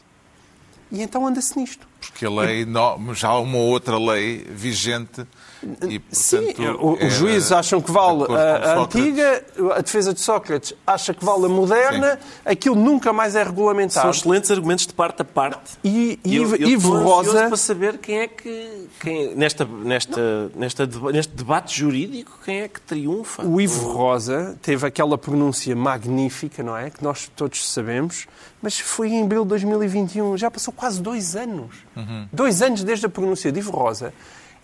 E 0.92 1.02
então 1.02 1.26
anda-se 1.26 1.58
nisto. 1.58 1.86
Porque 2.00 2.26
a 2.26 2.30
lei, 2.30 2.66
já 3.14 3.28
há 3.28 3.38
uma 3.38 3.58
outra 3.58 3.98
lei 3.98 4.44
vigente 4.50 5.26
e, 5.64 5.98
portanto, 5.98 6.06
Sim, 6.10 6.54
os 6.80 7.00
é, 7.00 7.10
juízes 7.10 7.52
acham 7.52 7.80
que 7.80 7.90
vale 7.90 8.24
a, 8.32 8.72
a 8.72 8.82
antiga, 8.82 9.44
a 9.76 9.80
defesa 9.80 10.12
de 10.12 10.20
Sócrates 10.20 10.74
acha 10.86 11.14
que 11.14 11.24
vale 11.24 11.46
a 11.46 11.48
moderna, 11.48 12.12
Sim. 12.20 12.40
aquilo 12.44 12.76
nunca 12.76 13.12
mais 13.12 13.34
é 13.34 13.42
regulamentado. 13.42 14.02
São 14.02 14.10
excelentes 14.10 14.50
argumentos 14.50 14.86
de 14.86 14.92
parte 14.92 15.22
a 15.22 15.24
parte. 15.24 15.78
E, 15.82 16.18
e 16.24 16.36
eu, 16.36 16.54
eu 16.56 16.68
Ivo 16.68 16.96
Rosa. 16.98 17.48
para 17.48 17.56
saber 17.56 17.98
quem 17.98 18.20
é 18.20 18.28
que. 18.28 18.88
Quem, 19.00 19.34
nesta, 19.34 19.64
nesta, 19.64 20.50
nesta, 20.54 20.88
neste 21.12 21.34
debate 21.34 21.78
jurídico, 21.78 22.38
quem 22.44 22.60
é 22.60 22.68
que 22.68 22.80
triunfa? 22.80 23.44
O 23.44 23.60
Ivo 23.60 23.88
Rosa 23.92 24.56
teve 24.62 24.86
aquela 24.86 25.16
pronúncia 25.16 25.74
magnífica, 25.74 26.62
não 26.62 26.76
é? 26.76 26.90
Que 26.90 27.02
nós 27.02 27.30
todos 27.34 27.70
sabemos, 27.72 28.26
mas 28.60 28.78
foi 28.78 29.08
em 29.08 29.22
abril 29.22 29.42
de 29.42 29.48
2021, 29.48 30.36
já 30.36 30.50
passou 30.50 30.72
quase 30.72 31.00
dois 31.00 31.36
anos. 31.36 31.74
Uhum. 31.96 32.28
Dois 32.32 32.62
anos 32.62 32.84
desde 32.84 33.06
a 33.06 33.08
pronúncia 33.08 33.50
de 33.50 33.58
Ivo 33.58 33.72
Rosa 33.72 34.12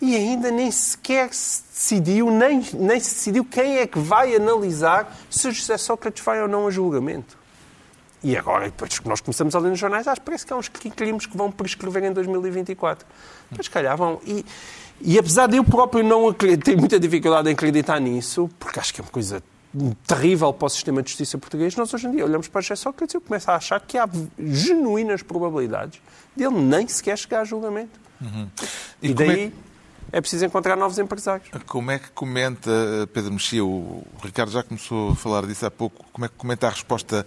e 0.01 0.15
ainda 0.15 0.49
nem 0.49 0.71
sequer 0.71 1.31
se 1.31 1.61
decidiu, 1.71 2.31
nem, 2.31 2.65
nem 2.73 2.99
se 2.99 3.13
decidiu 3.13 3.45
quem 3.45 3.77
é 3.77 3.85
que 3.85 3.99
vai 3.99 4.35
analisar 4.35 5.15
se 5.29 5.51
José 5.51 5.77
Sócrates 5.77 6.23
vai 6.23 6.41
ou 6.41 6.47
não 6.47 6.67
a 6.67 6.71
julgamento. 6.71 7.37
E 8.23 8.35
agora, 8.35 8.65
depois 8.65 8.97
que 8.97 9.07
nós 9.07 9.21
começamos 9.21 9.55
a 9.55 9.59
ler 9.59 9.69
nos 9.69 9.79
jornais, 9.79 10.07
acho 10.07 10.19
que 10.19 10.25
parece 10.25 10.45
que 10.45 10.53
há 10.53 10.55
uns 10.55 10.69
crimes 10.69 11.25
que 11.25 11.37
vão 11.37 11.51
prescrever 11.51 12.03
em 12.03 12.13
2024. 12.13 13.05
Mas, 13.55 13.67
calhar, 13.67 13.95
vão. 13.95 14.19
E, 14.25 14.45
e 15.01 15.17
apesar 15.17 15.47
de 15.47 15.57
eu 15.57 15.63
próprio 15.63 16.03
não 16.03 16.31
ter 16.33 16.77
muita 16.77 16.99
dificuldade 16.99 17.49
em 17.49 17.53
acreditar 17.53 17.99
nisso, 17.99 18.49
porque 18.59 18.79
acho 18.79 18.93
que 18.93 19.01
é 19.01 19.03
uma 19.03 19.09
coisa 19.09 19.41
terrível 20.05 20.51
para 20.51 20.65
o 20.65 20.69
sistema 20.69 21.01
de 21.01 21.09
justiça 21.09 21.37
português, 21.37 21.75
nós 21.75 21.93
hoje 21.93 22.07
em 22.07 22.11
dia 22.11 22.25
olhamos 22.25 22.47
para 22.47 22.61
José 22.61 22.75
Sócrates 22.75 23.13
e 23.13 23.17
eu 23.17 23.21
começo 23.21 23.49
a 23.49 23.55
achar 23.55 23.79
que 23.79 23.97
há 23.97 24.07
genuínas 24.37 25.23
probabilidades 25.23 26.01
de 26.35 26.43
ele 26.43 26.59
nem 26.59 26.87
sequer 26.87 27.17
chegar 27.17 27.41
a 27.41 27.43
julgamento. 27.43 27.99
Uhum. 28.19 28.49
E, 29.01 29.07
e 29.07 29.11
é 29.11 29.13
daí... 29.13 29.53
É 29.67 29.70
é 30.11 30.19
preciso 30.19 30.45
encontrar 30.45 30.75
novos 30.75 30.99
empresários. 30.99 31.49
Como 31.65 31.91
é 31.91 31.99
que 31.99 32.09
comenta, 32.11 32.69
Pedro 33.13 33.31
Mexia, 33.31 33.63
o 33.63 34.05
Ricardo 34.23 34.51
já 34.51 34.63
começou 34.63 35.11
a 35.11 35.15
falar 35.15 35.45
disso 35.45 35.65
há 35.65 35.71
pouco, 35.71 36.05
como 36.11 36.25
é 36.25 36.27
que 36.27 36.35
comenta 36.35 36.67
a 36.67 36.69
resposta 36.69 37.25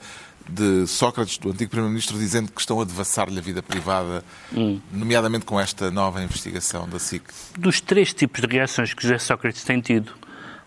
de 0.48 0.86
Sócrates, 0.86 1.38
do 1.38 1.50
antigo 1.50 1.70
Primeiro-Ministro, 1.70 2.18
dizendo 2.18 2.52
que 2.52 2.60
estão 2.60 2.80
a 2.80 2.84
devassar-lhe 2.84 3.38
a 3.38 3.42
vida 3.42 3.62
privada, 3.62 4.22
hum. 4.52 4.78
nomeadamente 4.92 5.46
com 5.46 5.58
esta 5.58 5.90
nova 5.90 6.22
investigação 6.22 6.88
da 6.88 6.98
SIC? 6.98 7.22
Dos 7.58 7.80
três 7.80 8.12
tipos 8.12 8.42
de 8.42 8.46
reações 8.46 8.92
que 8.92 9.02
José 9.02 9.18
Sócrates 9.18 9.64
tem 9.64 9.80
tido, 9.80 10.12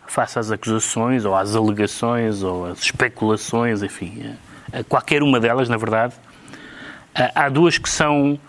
face 0.07 0.39
às 0.39 0.49
acusações, 0.49 1.25
ou 1.25 1.35
às 1.35 1.55
alegações, 1.55 2.41
ou 2.41 2.65
às 2.65 2.79
especulações, 2.79 3.83
enfim, 3.83 4.35
a 4.73 4.83
qualquer 4.83 5.21
uma 5.21 5.39
delas, 5.39 5.69
na 5.69 5.77
verdade, 5.77 6.15
há 7.35 7.47
duas 7.49 7.77
que 7.77 7.89
são 7.89 8.39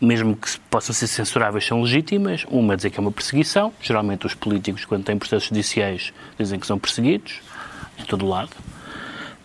mesmo 0.00 0.36
que 0.36 0.58
possam 0.70 0.94
ser 0.94 1.06
censuráveis, 1.06 1.64
são 1.64 1.82
legítimas. 1.82 2.44
Uma, 2.48 2.76
dizer 2.76 2.90
que 2.90 2.98
é 2.98 3.00
uma 3.00 3.12
perseguição. 3.12 3.72
Geralmente, 3.80 4.26
os 4.26 4.34
políticos, 4.34 4.84
quando 4.84 5.04
têm 5.04 5.18
processos 5.18 5.48
judiciais, 5.48 6.12
dizem 6.38 6.58
que 6.58 6.66
são 6.66 6.78
perseguidos, 6.78 7.40
em 7.98 8.04
todo 8.04 8.26
lado. 8.26 8.50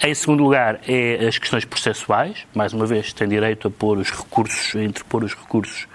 Em 0.01 0.13
segundo 0.13 0.43
lugar, 0.43 0.79
é 0.87 1.27
as 1.27 1.37
questões 1.37 1.65
processuais. 1.65 2.45
Mais 2.53 2.73
uma 2.73 2.85
vez, 2.85 3.11
tem 3.11 3.27
direito 3.27 3.67
a 3.67 3.71
pôr 3.71 3.97
os 3.97 4.09
recursos, 4.09 4.75
a 4.75 4.83
interpor 4.83 5.23
os 5.23 5.33
recursos 5.33 5.87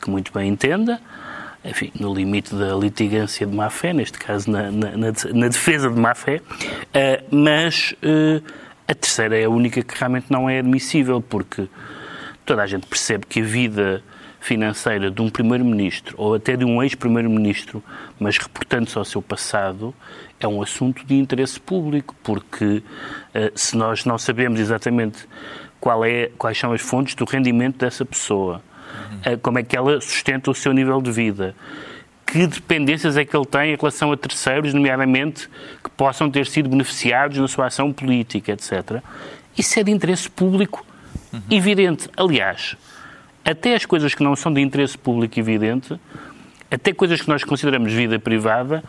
que 0.00 0.10
muito 0.10 0.32
bem 0.32 0.48
entenda. 0.48 1.00
Enfim, 1.64 1.92
no 1.98 2.14
limite 2.14 2.54
da 2.54 2.74
litigância 2.74 3.46
de 3.46 3.54
má-fé, 3.54 3.92
neste 3.92 4.18
caso 4.18 4.50
na, 4.50 4.70
na, 4.70 4.90
na, 4.96 5.48
defesa 5.48 5.90
de 5.90 6.00
má-fé. 6.00 6.40
Uh, 6.40 7.36
mas 7.36 7.94
uh, 8.02 8.42
a 8.86 8.94
terceira 8.94 9.38
é 9.38 9.44
a 9.44 9.50
única 9.50 9.82
que 9.82 9.98
realmente 9.98 10.26
não 10.30 10.48
é 10.48 10.60
admissível, 10.60 11.20
porque 11.20 11.68
toda 12.48 12.62
a 12.62 12.66
gente 12.66 12.86
percebe 12.86 13.26
que 13.26 13.40
a 13.40 13.44
vida 13.44 14.02
financeira 14.40 15.10
de 15.10 15.20
um 15.20 15.28
primeiro-ministro 15.28 16.14
ou 16.16 16.34
até 16.34 16.56
de 16.56 16.64
um 16.64 16.82
ex-primeiro-ministro, 16.82 17.84
mas 18.18 18.38
reportando-se 18.38 18.96
ao 18.96 19.04
seu 19.04 19.20
passado, 19.20 19.94
é 20.40 20.48
um 20.48 20.62
assunto 20.62 21.04
de 21.04 21.14
interesse 21.14 21.60
público, 21.60 22.14
porque 22.22 22.64
uh, 22.64 22.82
se 23.54 23.76
nós 23.76 24.06
não 24.06 24.16
sabemos 24.16 24.58
exatamente 24.58 25.28
qual 25.78 26.02
é, 26.06 26.30
quais 26.38 26.56
são 26.56 26.72
as 26.72 26.80
fontes 26.80 27.14
do 27.14 27.26
rendimento 27.26 27.76
dessa 27.76 28.02
pessoa, 28.02 28.62
uhum. 29.26 29.34
uh, 29.34 29.38
como 29.40 29.58
é 29.58 29.62
que 29.62 29.76
ela 29.76 30.00
sustenta 30.00 30.50
o 30.50 30.54
seu 30.54 30.72
nível 30.72 31.02
de 31.02 31.12
vida, 31.12 31.54
que 32.24 32.46
dependências 32.46 33.18
é 33.18 33.26
que 33.26 33.36
ele 33.36 33.44
tem 33.44 33.74
em 33.74 33.76
relação 33.76 34.10
a 34.10 34.16
terceiros, 34.16 34.72
nomeadamente 34.72 35.50
que 35.84 35.90
possam 35.90 36.30
ter 36.30 36.46
sido 36.46 36.70
beneficiados 36.70 37.36
na 37.36 37.48
sua 37.48 37.66
ação 37.66 37.92
política, 37.92 38.52
etc. 38.52 39.02
Isso 39.56 39.78
é 39.78 39.82
de 39.82 39.90
interesse 39.90 40.30
público 40.30 40.86
uhum. 41.32 41.40
evidente. 41.50 42.08
Aliás, 42.16 42.76
até 43.44 43.74
as 43.74 43.84
coisas 43.84 44.14
que 44.14 44.22
não 44.22 44.36
são 44.36 44.52
de 44.52 44.60
interesse 44.60 44.96
público 44.96 45.38
evidente, 45.38 45.98
até 46.70 46.92
coisas 46.92 47.20
que 47.20 47.28
nós 47.28 47.44
consideramos 47.44 47.92
vida 47.92 48.18
privada, 48.18 48.82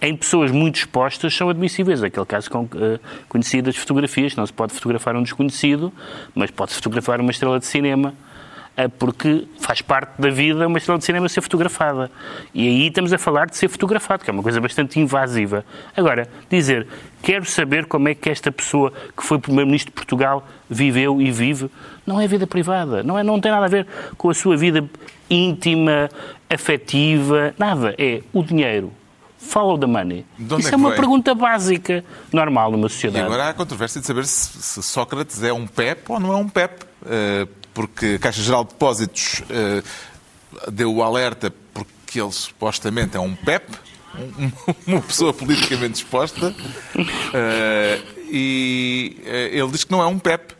em 0.00 0.16
pessoas 0.16 0.50
muito 0.50 0.76
expostas 0.76 1.32
são 1.32 1.48
admissíveis. 1.48 2.02
Aquele 2.02 2.26
caso 2.26 2.50
com, 2.50 2.64
uh, 2.64 2.98
conhecido 3.28 3.66
das 3.66 3.76
fotografias, 3.76 4.34
não 4.34 4.44
se 4.44 4.52
pode 4.52 4.72
fotografar 4.74 5.14
um 5.14 5.22
desconhecido, 5.22 5.92
mas 6.34 6.50
pode 6.50 6.74
fotografar 6.74 7.20
uma 7.20 7.30
estrela 7.30 7.60
de 7.60 7.66
cinema. 7.66 8.12
Eh, 8.74 8.88
porque 8.88 9.46
faz 9.60 9.82
parte 9.82 10.18
da 10.18 10.30
vida 10.30 10.66
uma 10.66 10.78
estrela 10.78 10.98
de 10.98 11.04
cinema 11.04 11.28
ser 11.28 11.42
fotografada. 11.42 12.10
E 12.54 12.66
aí 12.66 12.86
estamos 12.86 13.12
a 13.12 13.18
falar 13.18 13.46
de 13.46 13.56
ser 13.56 13.68
fotografado, 13.68 14.24
que 14.24 14.30
é 14.30 14.32
uma 14.32 14.42
coisa 14.42 14.60
bastante 14.62 14.98
invasiva. 14.98 15.62
Agora, 15.94 16.26
dizer, 16.48 16.86
quero 17.22 17.44
saber 17.44 17.84
como 17.84 18.08
é 18.08 18.14
que 18.14 18.30
esta 18.30 18.50
pessoa 18.50 18.90
que 19.14 19.22
foi 19.22 19.38
Primeiro-Ministro 19.38 19.90
de 19.90 19.94
Portugal 19.94 20.46
viveu 20.70 21.20
e 21.20 21.30
vive, 21.30 21.70
não 22.06 22.18
é 22.18 22.26
vida 22.26 22.46
privada, 22.46 23.02
não, 23.02 23.18
é, 23.18 23.22
não 23.22 23.38
tem 23.38 23.52
nada 23.52 23.66
a 23.66 23.68
ver 23.68 23.86
com 24.16 24.30
a 24.30 24.34
sua 24.34 24.56
vida 24.56 24.82
íntima, 25.28 26.08
afetiva, 26.48 27.54
nada. 27.58 27.94
É 27.98 28.22
o 28.32 28.42
dinheiro. 28.42 28.90
Follow 29.36 29.76
the 29.76 29.86
money. 29.86 30.24
Isso 30.58 30.68
é, 30.68 30.72
é 30.72 30.76
uma 30.76 30.90
vem? 30.90 30.98
pergunta 30.98 31.34
básica, 31.34 32.02
normal 32.32 32.70
numa 32.70 32.88
sociedade. 32.88 33.22
E 33.22 33.26
agora 33.26 33.44
há 33.44 33.48
a 33.50 33.54
controvérsia 33.54 34.00
de 34.00 34.06
saber 34.06 34.24
se, 34.24 34.62
se 34.62 34.82
Sócrates 34.82 35.42
é 35.42 35.52
um 35.52 35.66
PEP 35.66 36.10
ou 36.10 36.18
não 36.18 36.32
é 36.32 36.36
um 36.36 36.48
PEP. 36.48 36.84
Uh, 37.02 37.61
porque 37.74 38.14
a 38.16 38.18
Caixa 38.18 38.42
Geral 38.42 38.64
de 38.64 38.70
Depósitos 38.70 39.40
uh, 39.40 40.70
deu 40.70 40.94
o 40.94 41.02
alerta 41.02 41.52
porque 41.72 42.20
ele 42.20 42.32
supostamente 42.32 43.16
é 43.16 43.20
um 43.20 43.34
PEP, 43.34 43.66
um, 44.18 44.52
uma 44.92 45.00
pessoa 45.00 45.32
politicamente 45.32 45.94
exposta, 45.94 46.48
uh, 46.50 48.22
e 48.30 49.16
uh, 49.24 49.28
ele 49.56 49.68
diz 49.68 49.84
que 49.84 49.92
não 49.92 50.02
é 50.02 50.06
um 50.06 50.18
PEP. 50.18 50.54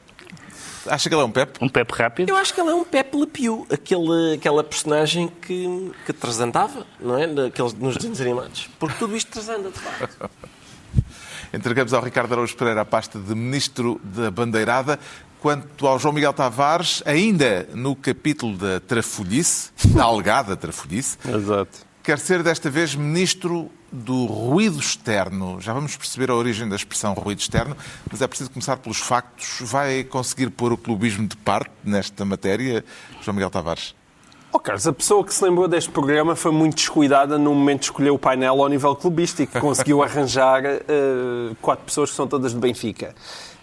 Acha 0.87 1.09
que 1.09 1.15
ele 1.15 1.23
é 1.23 1.25
um 1.25 1.31
Pep? 1.31 1.59
Um 1.61 1.69
Pep 1.69 1.93
rápido? 1.93 2.29
Eu 2.29 2.37
acho 2.37 2.53
que 2.53 2.61
ele 2.61 2.71
é 2.71 2.75
um 2.75 2.85
Pep 2.85 3.17
Le 3.17 3.27
Pew, 3.27 3.67
aquele, 3.71 4.35
aquela 4.35 4.65
personagem 4.65 5.29
que, 5.29 5.93
que 6.05 6.13
transandava, 6.13 6.85
não 6.99 7.17
é? 7.17 7.27
Daqueles, 7.27 7.73
nos 7.75 7.97
desenhos 7.97 8.21
animados. 8.21 8.69
Porque 8.81 8.97
tudo 8.99 9.17
isto 9.17 9.31
transanda, 9.31 9.71
de 9.71 9.79
facto. 9.79 10.31
Entregamos 11.55 11.93
ao 11.93 12.03
Ricardo 12.03 12.33
Araújo 12.33 12.57
Pereira 12.57 12.81
a 12.81 12.85
pasta 12.85 13.19
de 13.19 13.35
Ministro 13.35 14.01
da 14.03 14.31
Bandeirada. 14.31 14.99
Quanto 15.43 15.89
ao 15.89 15.99
João 15.99 16.15
Miguel 16.15 16.33
Tavares, 16.33 17.03
ainda 17.05 17.69
no 17.75 17.97
capítulo 17.97 18.57
da 18.57 18.79
trafolhice, 18.79 19.73
da 19.89 20.05
alegada 20.05 20.57
trafolhice, 20.57 21.19
Exato. 21.29 21.81
quer 22.01 22.21
ser 22.21 22.45
desta 22.45 22.71
vez 22.71 22.95
ministro 22.95 23.69
do 23.91 24.25
ruído 24.27 24.79
externo. 24.79 25.61
Já 25.61 25.73
vamos 25.73 25.97
perceber 25.97 26.31
a 26.31 26.37
origem 26.37 26.69
da 26.69 26.77
expressão 26.77 27.13
ruído 27.15 27.41
externo, 27.41 27.77
mas 28.09 28.23
é 28.23 28.29
preciso 28.29 28.53
começar 28.53 28.77
pelos 28.77 28.99
factos. 28.99 29.69
Vai 29.69 30.05
conseguir 30.05 30.49
pôr 30.49 30.73
o 30.73 30.77
clubismo 30.77 31.27
de 31.27 31.37
parte 31.37 31.73
nesta 31.83 32.25
matéria, 32.25 32.85
João 33.21 33.35
Miguel 33.35 33.51
Tavares? 33.51 33.97
Oh, 34.53 34.61
Carlos, 34.61 34.87
a 34.87 34.93
pessoa 34.93 35.25
que 35.25 35.35
se 35.35 35.43
lembrou 35.43 35.67
deste 35.67 35.91
programa 35.91 36.37
foi 36.37 36.53
muito 36.53 36.77
descuidada 36.77 37.37
no 37.37 37.53
momento 37.53 37.81
de 37.81 37.87
escolher 37.87 38.11
o 38.11 38.19
painel 38.19 38.63
ao 38.63 38.69
nível 38.69 38.95
clubístico. 38.95 39.59
Conseguiu 39.59 40.05
arranjar 40.05 40.63
uh, 40.63 41.57
quatro 41.61 41.85
pessoas 41.85 42.11
que 42.11 42.17
são 42.17 42.29
todas 42.29 42.53
de 42.53 42.59
Benfica. 42.61 43.13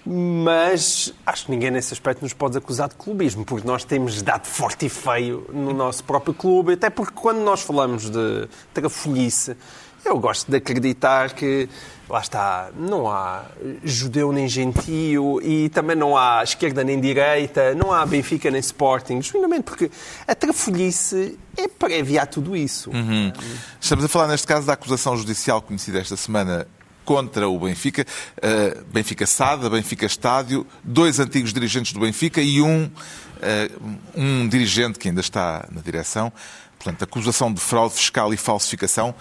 Mas 0.06 1.14
acho 1.26 1.46
que 1.46 1.52
ninguém 1.52 1.72
nesse 1.72 1.94
aspecto 1.94 2.22
nos 2.22 2.34
pode 2.34 2.58
acusar 2.58 2.90
de 2.90 2.96
clubismo, 2.96 3.46
porque 3.46 3.68
nós 3.68 3.84
temos 3.84 4.22
dado 4.22 4.46
forte 4.46 4.86
e 4.86 4.90
feio 4.90 5.46
no 5.54 5.74
nosso 5.74 6.04
próprio 6.04 6.34
clube, 6.34 6.74
até 6.74 6.90
porque 6.90 7.14
quando 7.14 7.40
nós 7.40 7.62
falamos 7.62 8.10
de 8.10 8.48
trafolhice, 8.74 9.56
eu 10.04 10.18
gosto 10.18 10.50
de 10.50 10.58
acreditar 10.58 11.34
que, 11.34 11.68
lá 12.10 12.22
está, 12.22 12.70
não 12.76 13.10
há 13.10 13.44
judeu 13.84 14.32
nem 14.32 14.48
gentio 14.48 15.42
e 15.44 15.70
também 15.70 15.96
não 15.96 16.18
há 16.18 16.42
esquerda 16.44 16.84
nem 16.84 17.00
direita, 17.00 17.76
não 17.76 17.92
há 17.92 18.06
Benfica 18.06 18.50
nem 18.50 18.60
Sporting, 18.62 19.22
justamente 19.22 19.64
porque 19.64 19.92
a 20.26 20.34
trafolhice 20.34 21.38
é 21.58 21.68
prévia 21.68 22.24
a 22.24 22.26
tudo 22.26 22.56
isso. 22.56 22.90
Uhum. 22.92 23.32
Estamos 23.80 24.06
a 24.06 24.08
falar, 24.08 24.28
neste 24.28 24.48
caso, 24.48 24.66
da 24.66 24.74
acusação 24.74 25.16
judicial 25.18 25.62
conhecida 25.62 26.00
esta 26.00 26.16
semana 26.16 26.66
contra 27.10 27.50
o 27.50 27.58
Benfica. 27.58 28.06
Uh, 28.38 28.86
Benfica 28.94 29.26
Sada, 29.26 29.68
Benfica 29.68 30.06
Estádio, 30.06 30.64
dois 30.84 31.20
antigos 31.20 31.52
dirigentes 31.52 31.92
do 31.92 32.00
Benfica 32.00 32.40
e 32.40 32.62
um, 32.62 32.84
uh, 32.86 33.98
um 34.16 34.48
dirigente 34.48 35.00
que 35.00 35.08
ainda 35.08 35.20
está 35.20 35.68
na 35.72 35.82
direção. 35.82 36.32
Portanto, 36.78 37.02
acusação 37.02 37.52
de 37.52 37.60
fraude 37.60 37.96
fiscal 37.96 38.32
e 38.32 38.38
falsificação. 38.38 39.16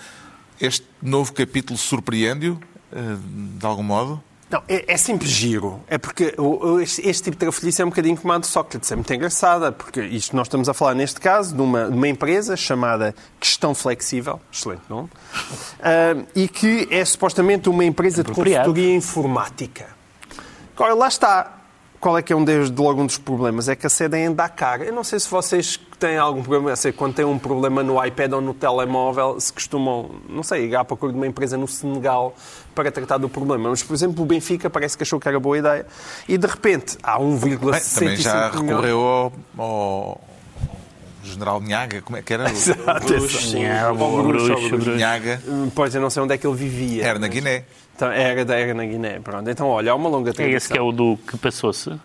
Este 0.61 0.85
novo 1.01 1.33
capítulo 1.33 1.79
surpreende-o, 1.79 2.61
uh, 2.93 3.59
de 3.59 3.65
algum 3.65 3.83
modo? 3.83 4.23
Não, 4.51 4.63
é, 4.67 4.95
é, 4.95 4.97
sempre 4.97 5.29
giro. 5.29 5.81
É 5.87 5.99
porque 5.99 6.35
este, 6.83 7.07
este 7.07 7.25
tipo 7.25 7.37
de 7.37 7.41
trafolhice 7.41 7.83
é 7.83 7.85
um 7.85 7.91
bocadinho 7.91 8.17
como 8.17 8.33
a 8.33 8.39
de 8.39 8.47
Sócrates. 8.47 8.91
É 8.91 8.95
muito 8.95 9.13
engraçada, 9.13 9.71
porque 9.71 10.01
isto 10.01 10.35
nós 10.35 10.47
estamos 10.47 10.69
a 10.69 10.75
falar, 10.75 10.95
neste 10.95 11.21
caso, 11.21 11.55
de 11.55 11.61
uma, 11.61 11.91
de 11.91 11.95
uma 11.95 12.09
empresa 12.09 12.57
chamada 12.57 13.15
Questão 13.39 13.75
Flexível, 13.75 14.41
excelente 14.51 14.83
nome, 14.89 15.09
uh, 15.09 16.27
e 16.35 16.49
que 16.49 16.89
é 16.91 17.05
supostamente 17.05 17.69
uma 17.69 17.85
empresa 17.85 18.25
de 18.25 18.33
consultoria 18.33 18.95
informática. 18.95 19.87
Agora, 20.75 20.95
lá 20.95 21.09
está. 21.09 21.58
Qual 22.01 22.17
é 22.17 22.23
que 22.23 22.33
é 22.33 22.37
um 22.37 22.45
desde 22.45 22.81
logo 22.81 23.03
um 23.03 23.07
dos 23.07 23.19
problemas? 23.19 23.69
É 23.69 23.75
que 23.75 23.87
a 23.87 23.91
sede 23.91 24.17
é 24.17 24.25
em 24.25 24.33
Dakar. 24.33 24.83
Eu 24.83 24.93
não 24.93 25.03
sei 25.03 25.19
se 25.19 25.29
vocês 25.29 25.79
têm 25.99 26.17
algum 26.17 26.43
problema, 26.43 26.77
sei, 26.77 26.93
quando 26.93 27.15
têm 27.15 27.25
um 27.25 27.39
problema 27.39 27.83
no 27.83 28.05
iPad 28.05 28.35
ou 28.35 28.41
no 28.41 28.55
telemóvel, 28.55 29.41
se 29.41 29.53
costumam, 29.53 30.11
não 30.29 30.45
sei, 30.45 30.67
ir 30.67 30.77
à 30.77 30.85
procura 30.85 31.13
de 31.13 31.19
uma 31.19 31.27
empresa 31.27 31.57
no 31.57 31.67
Senegal 31.67 32.35
para 32.73 32.91
tratar 32.93 33.19
do 33.19 33.29
problema. 33.29 33.71
Mas, 33.71 33.83
por 33.83 33.95
exemplo, 33.95 34.23
o 34.23 34.27
Benfica 34.27 34.71
parece 34.71 34.97
que 34.97 35.03
achou 35.03 35.19
que 35.19 35.27
era 35.27 35.41
boa 35.41 35.59
ideia 35.59 35.87
e, 36.29 36.39
de 36.39 36.47
repente, 36.47 36.97
há 37.03 37.19
1,65 37.19 37.95
Também 37.99 38.17
já 38.17 38.51
recorreu 38.51 39.01
ao, 39.01 39.33
ao 39.59 40.21
General 41.25 41.61
Nhaga, 41.61 42.01
como 42.03 42.17
é 42.17 42.23
que 42.23 42.33
era? 42.33 42.49
Exato, 42.51 43.07
Bruxo, 43.07 43.43
sim, 43.43 43.65
é, 43.65 43.89
o 43.89 43.95
Bruxo, 43.95 44.69
Bruxo. 44.69 44.91
Nhaga. 44.91 45.43
Pois, 45.75 45.95
eu 45.95 46.01
não 46.01 46.11
sei 46.11 46.23
onde 46.23 46.35
é 46.35 46.39
que 46.39 46.47
ele 46.47 46.57
vivia. 46.57 47.05
Era 47.05 47.19
na 47.19 47.27
Guiné. 47.27 47.65
Era, 48.07 48.41
era 48.55 48.75
na 48.75 48.85
Guiné, 48.85 49.21
pronto. 49.21 49.49
Então, 49.49 49.69
olha, 49.69 49.93
há 49.93 49.95
uma 49.95 50.09
longa 50.09 50.33
tradição. 50.33 50.55
É 50.55 50.57
esse 50.57 50.69
que 50.69 50.79
é 50.79 50.83
o 50.83 50.93
do 50.93 51.17
que 51.17 51.37
passou-se? 51.37 51.99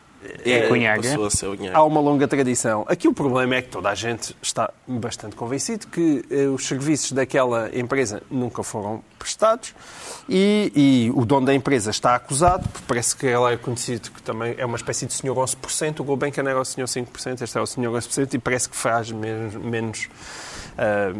É, 0.45 0.67
Cunhaga. 0.67 1.01
passou 1.01 1.25
a 1.25 1.29
ser 1.29 1.47
o 1.47 1.55
Nhaga. 1.55 1.77
Há 1.77 1.83
uma 1.83 1.99
longa 1.99 2.27
tradição. 2.27 2.85
Aqui 2.87 3.07
o 3.07 3.13
problema 3.13 3.55
é 3.55 3.61
que 3.61 3.69
toda 3.69 3.89
a 3.89 3.95
gente 3.95 4.35
está 4.41 4.71
bastante 4.87 5.35
convencido 5.35 5.87
que 5.87 6.23
eh, 6.31 6.47
os 6.47 6.65
serviços 6.65 7.11
daquela 7.11 7.69
empresa 7.77 8.21
nunca 8.31 8.63
foram 8.63 9.03
prestados 9.19 9.73
e, 10.27 10.71
e 10.75 11.11
o 11.13 11.25
dono 11.25 11.45
da 11.45 11.53
empresa 11.53 11.91
está 11.91 12.15
acusado, 12.15 12.67
porque 12.69 12.85
parece 12.87 13.15
que 13.15 13.25
ele 13.25 13.53
é 13.53 13.57
conhecido 13.57 14.11
que 14.11 14.21
também 14.21 14.55
é 14.57 14.65
uma 14.65 14.77
espécie 14.77 15.05
de 15.05 15.13
senhor 15.13 15.35
11%, 15.35 15.99
o 15.99 16.03
Gulbenkian 16.03 16.43
era 16.43 16.59
o 16.59 16.65
senhor 16.65 16.87
5%, 16.87 17.41
este 17.41 17.57
é 17.57 17.61
o 17.61 17.65
senhor 17.65 17.93
11% 17.93 18.33
e 18.33 18.39
parece 18.39 18.69
que 18.69 18.75
faz 18.75 19.11
menos, 19.11 19.55
menos 19.55 20.09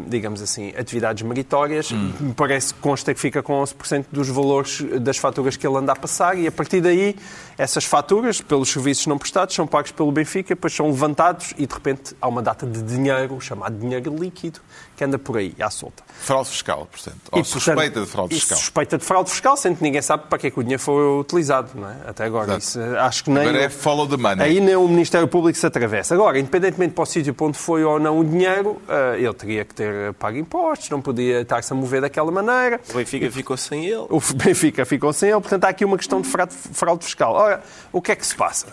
digamos 0.07 0.41
assim, 0.41 0.73
atividades 0.77 1.23
meritórias. 1.23 1.91
Hum. 1.91 2.11
Me 2.19 2.33
parece 2.33 2.73
que 2.73 2.79
consta 2.79 3.13
que 3.13 3.19
fica 3.19 3.41
com 3.41 3.61
11% 3.61 4.05
dos 4.11 4.29
valores 4.29 4.81
das 5.01 5.17
faturas 5.17 5.55
que 5.55 5.65
ele 5.65 5.77
anda 5.77 5.91
a 5.91 5.95
passar 5.95 6.37
e 6.37 6.47
a 6.47 6.51
partir 6.51 6.81
daí 6.81 7.15
essas 7.57 7.85
faturas, 7.85 8.41
pelos 8.41 8.69
serviços 8.69 9.05
não 9.07 9.17
prestados, 9.17 9.53
são 9.53 9.67
pagos 9.67 9.91
pelo 9.91 10.11
Benfica, 10.11 10.55
depois 10.55 10.73
são 10.73 10.87
levantados 10.87 11.53
e 11.57 11.67
de 11.67 11.73
repente 11.73 12.15
há 12.19 12.27
uma 12.27 12.41
data 12.41 12.65
de 12.65 12.81
dinheiro, 12.81 13.39
chamado 13.39 13.77
dinheiro 13.77 14.15
líquido, 14.15 14.59
que 14.95 15.03
anda 15.03 15.17
por 15.17 15.37
aí, 15.37 15.55
à 15.59 15.69
solta. 15.69 16.03
Fraude 16.21 16.49
fiscal, 16.49 16.87
portanto. 16.89 17.17
Ou 17.31 17.41
E, 17.41 17.43
suspeita 17.45 17.81
portanto, 17.81 18.05
de 18.05 18.11
fraude 18.11 18.35
e 18.35 18.39
fiscal. 18.39 18.57
Suspeita 18.57 18.97
de 18.97 19.05
fraude 19.05 19.29
fiscal, 19.29 19.57
sendo 19.57 19.77
que 19.77 19.83
ninguém 19.83 20.01
sabe 20.01 20.23
para 20.29 20.37
que 20.37 20.47
é 20.47 20.51
que 20.51 20.59
o 20.59 20.63
dinheiro 20.63 20.81
foi 20.81 21.19
utilizado, 21.19 21.71
não 21.75 21.89
é? 21.89 21.95
Até 22.07 22.25
agora. 22.25 22.57
Isso, 22.57 22.79
eh, 22.79 22.99
acho 22.99 23.23
que 23.23 23.29
nem. 23.29 23.43
Agora 23.47 23.63
é 23.63 23.69
follow 23.69 24.07
the 24.07 24.17
money. 24.17 24.41
Aí 24.45 24.59
nem 24.59 24.75
o 24.75 24.87
Ministério 24.87 25.27
Público 25.27 25.57
se 25.57 25.65
atravessa. 25.65 26.13
Agora, 26.13 26.39
independentemente 26.39 26.93
para 26.93 27.03
o 27.03 27.05
sítio 27.05 27.35
onde 27.41 27.57
foi 27.57 27.83
ou 27.83 27.99
não 27.99 28.19
o 28.19 28.23
dinheiro, 28.23 28.81
eh, 28.87 29.17
ele 29.19 29.33
teria 29.33 29.65
que 29.65 29.73
ter 29.73 30.13
pago 30.13 30.37
impostos, 30.37 30.89
não 30.89 31.01
podia 31.01 31.41
estar-se 31.41 31.73
a 31.73 31.75
mover 31.75 32.01
daquela 32.01 32.31
maneira. 32.31 32.79
O 32.89 32.93
Benfica 32.93 33.29
ficou 33.31 33.57
sem 33.57 33.85
ele. 33.85 34.05
O 34.09 34.21
Benfica 34.35 34.85
ficou 34.85 35.11
sem 35.11 35.29
ele, 35.29 35.41
portanto 35.41 35.65
há 35.65 35.69
aqui 35.69 35.83
uma 35.83 35.97
questão 35.97 36.21
de 36.21 36.27
fraude, 36.29 36.53
fraude 36.53 37.03
fiscal. 37.03 37.33
Ora, 37.33 37.61
o 37.91 38.01
que 38.01 38.11
é 38.11 38.15
que 38.15 38.25
se 38.25 38.35
passa? 38.35 38.67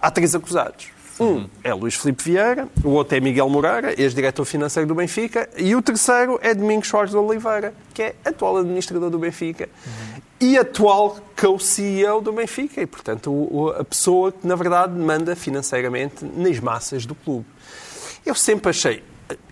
Há 0.00 0.10
três 0.10 0.34
acusados. 0.34 0.95
Um 1.18 1.48
é 1.64 1.72
Luís 1.72 1.94
Filipe 1.94 2.22
Vieira, 2.24 2.68
o 2.84 2.90
outro 2.90 3.16
é 3.16 3.20
Miguel 3.20 3.48
Moreira, 3.48 3.98
ex-diretor 4.00 4.44
financeiro 4.44 4.86
do 4.86 4.94
Benfica, 4.94 5.48
e 5.56 5.74
o 5.74 5.80
terceiro 5.80 6.38
é 6.42 6.52
Domingos 6.54 6.88
Soares 6.88 7.10
de 7.10 7.16
Oliveira, 7.16 7.72
que 7.94 8.02
é 8.02 8.14
atual 8.24 8.58
administrador 8.58 9.08
do 9.08 9.18
Benfica 9.18 9.68
e 10.38 10.58
atual 10.58 11.16
co-CEO 11.40 12.20
do 12.20 12.32
Benfica, 12.32 12.82
e 12.82 12.86
portanto 12.86 13.30
o- 13.32 13.62
o- 13.64 13.68
a 13.70 13.82
pessoa 13.84 14.30
que 14.30 14.46
na 14.46 14.54
verdade 14.54 14.92
manda 14.92 15.34
financeiramente 15.34 16.22
nas 16.22 16.60
massas 16.60 17.06
do 17.06 17.14
clube. 17.14 17.46
Eu 18.24 18.34
sempre 18.34 18.68
achei. 18.68 19.02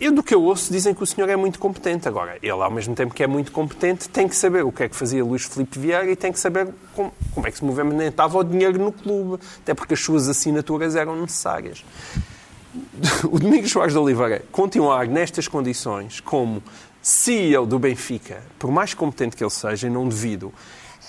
Eu, 0.01 0.13
do 0.13 0.23
que 0.23 0.35
eu 0.35 0.43
ouço, 0.43 0.73
dizem 0.73 0.95
que 0.95 1.03
o 1.03 1.07
senhor 1.07 1.29
é 1.29 1.37
muito 1.37 1.59
competente. 1.59 2.07
Agora, 2.07 2.37
ele, 2.41 2.51
ao 2.51 2.71
mesmo 2.71 2.95
tempo 2.95 3.13
que 3.13 3.23
é 3.23 3.27
muito 3.27 3.51
competente, 3.51 4.09
tem 4.09 4.29
que 4.29 4.37
saber 4.37 4.65
o 4.65 4.71
que 4.71 4.85
é 4.85 4.89
que 4.89 4.95
fazia 4.95 5.25
Luís 5.25 5.45
Filipe 5.45 5.79
Vieira 5.79 6.11
e 6.11 6.15
tem 6.15 6.33
que 6.33 6.39
saber 6.39 6.69
como, 6.95 7.13
como 7.35 7.47
é 7.47 7.51
que 7.51 7.59
se 7.59 7.65
movimentava 7.65 8.39
o 8.39 8.45
dinheiro 8.45 8.79
no 8.79 8.93
clube. 8.93 9.43
Até 9.63 9.75
porque 9.75 9.95
as 9.95 10.01
suas 10.01 10.29
assinaturas 10.29 10.95
eram 10.95 11.21
necessárias. 11.21 11.85
O 13.31 13.39
Domingos 13.39 13.71
Soares 13.71 13.93
de 13.93 13.99
Oliveira 13.99 14.43
continuar 14.51 15.07
nestas 15.07 15.47
condições 15.47 16.19
como 16.19 16.61
CEO 17.01 17.67
do 17.67 17.79
Benfica, 17.79 18.43
por 18.59 18.71
mais 18.71 18.95
competente 18.95 19.37
que 19.37 19.45
ele 19.45 19.51
seja, 19.51 19.87
e 19.87 19.91
não 19.91 20.09
devido, 20.09 20.53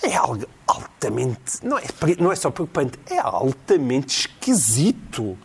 é 0.03 0.15
algo 0.15 0.45
altamente. 0.67 1.63
Não 1.63 1.77
é, 1.77 1.83
não 2.19 2.31
é 2.31 2.35
só 2.35 2.49
preocupante, 2.49 2.97
é 3.09 3.17
altamente 3.19 4.21
esquisito. 4.21 5.37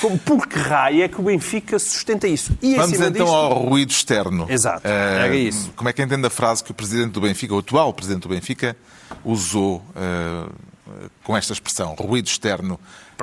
Como, 0.00 0.18
por 0.18 0.46
que 0.46 0.58
raio 0.58 1.02
é 1.02 1.08
que 1.08 1.20
o 1.20 1.24
Benfica 1.24 1.78
sustenta 1.78 2.26
isso? 2.28 2.52
E 2.62 2.74
Vamos 2.76 2.92
então 2.94 3.10
disto, 3.12 3.26
ao 3.28 3.58
ruído 3.66 3.90
externo. 3.90 4.46
Exato, 4.48 4.86
Eh, 4.86 5.24
era 5.24 5.36
isso. 5.36 5.72
Como 5.76 5.88
é 5.88 5.92
que 5.92 6.02
entende 6.02 6.26
a 6.26 6.30
frase 6.30 6.62
que 6.62 6.70
o 6.70 6.74
presidente 6.74 7.12
do 7.12 7.20
Benfica, 7.20 7.54
o 7.54 7.58
atual 7.58 7.92
presidente 7.92 8.22
do 8.22 8.28
Benfica, 8.28 8.76
usou 9.24 9.82
eh, 9.96 10.46
com 11.24 11.36
esta 11.36 11.52
expressão, 11.52 11.94
ruído 11.94 12.26
externo? 12.26 12.78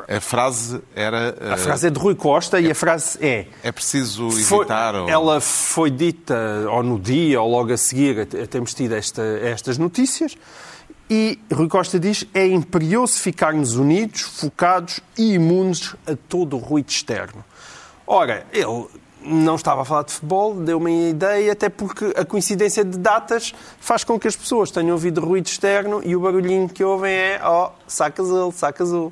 A 0.08 0.19
frase 0.21 0.80
era. 0.95 1.36
eh, 1.41 1.53
A 1.53 1.58
frase 1.58 1.88
é 1.88 1.89
de 1.89 1.99
Rui 1.99 2.13
Costa 2.15 2.60
e 2.60 2.69
a 2.69 2.75
frase 2.75 3.17
é. 3.19 3.47
É 3.63 3.71
preciso 3.71 4.30
Foi- 4.30 4.60
evitar. 4.60 4.93
ou- 4.95 5.10
Ela 5.10 5.41
foi 5.41 5.89
dita 5.89 6.65
ou 6.69 6.84
no 6.84 6.99
dia 6.99 7.41
ou 7.41 7.49
logo 7.49 7.73
a 7.73 7.77
seguir 7.77 8.25
termos 8.47 8.73
tido 8.73 8.93
esta- 8.93 9.23
estas 9.41 9.77
notícias. 9.77 10.38
E 11.10 11.39
Rui 11.51 11.67
Costa 11.69 11.99
diz 11.99 12.25
é 12.34 12.45
imperioso 12.45 13.13
ficarmos 13.19 13.75
unidos, 13.75 14.21
focados 14.21 14.99
e 15.17 15.34
imunes 15.34 15.95
a 16.06 16.15
todo 16.27 16.58
o 16.58 16.60
ruído 16.60 16.89
externo. 16.89 17.43
Ora, 18.06 18.45
ele 18.53 18.86
não 19.28 19.56
estava 19.56 19.82
a 19.82 19.86
falar 19.86 20.04
de 20.04 20.13
futebol, 20.13 20.56
deu-me 20.56 21.08
a 21.08 21.10
ideia, 21.10 21.52
até 21.52 21.70
porque 21.70 22.13
a 22.16 22.26
coincidência 22.26 22.84
de 22.84 22.98
datas 22.98 23.54
faz 23.80 24.04
com 24.04 24.20
que 24.20 24.28
as 24.28 24.36
pessoas 24.36 24.72
tenham 24.72 24.92
ouvido 24.92 25.22
ruído 25.22 25.48
externo 25.48 26.02
e 26.04 26.16
o 26.16 26.20
barulhinho 26.20 26.70
que 26.70 26.84
ouvem 26.84 27.12
é 27.12 27.40
ó, 27.44 27.72
saca 27.88 28.22
azul, 28.22 28.52
saca 28.52 28.84
azul. 28.84 29.12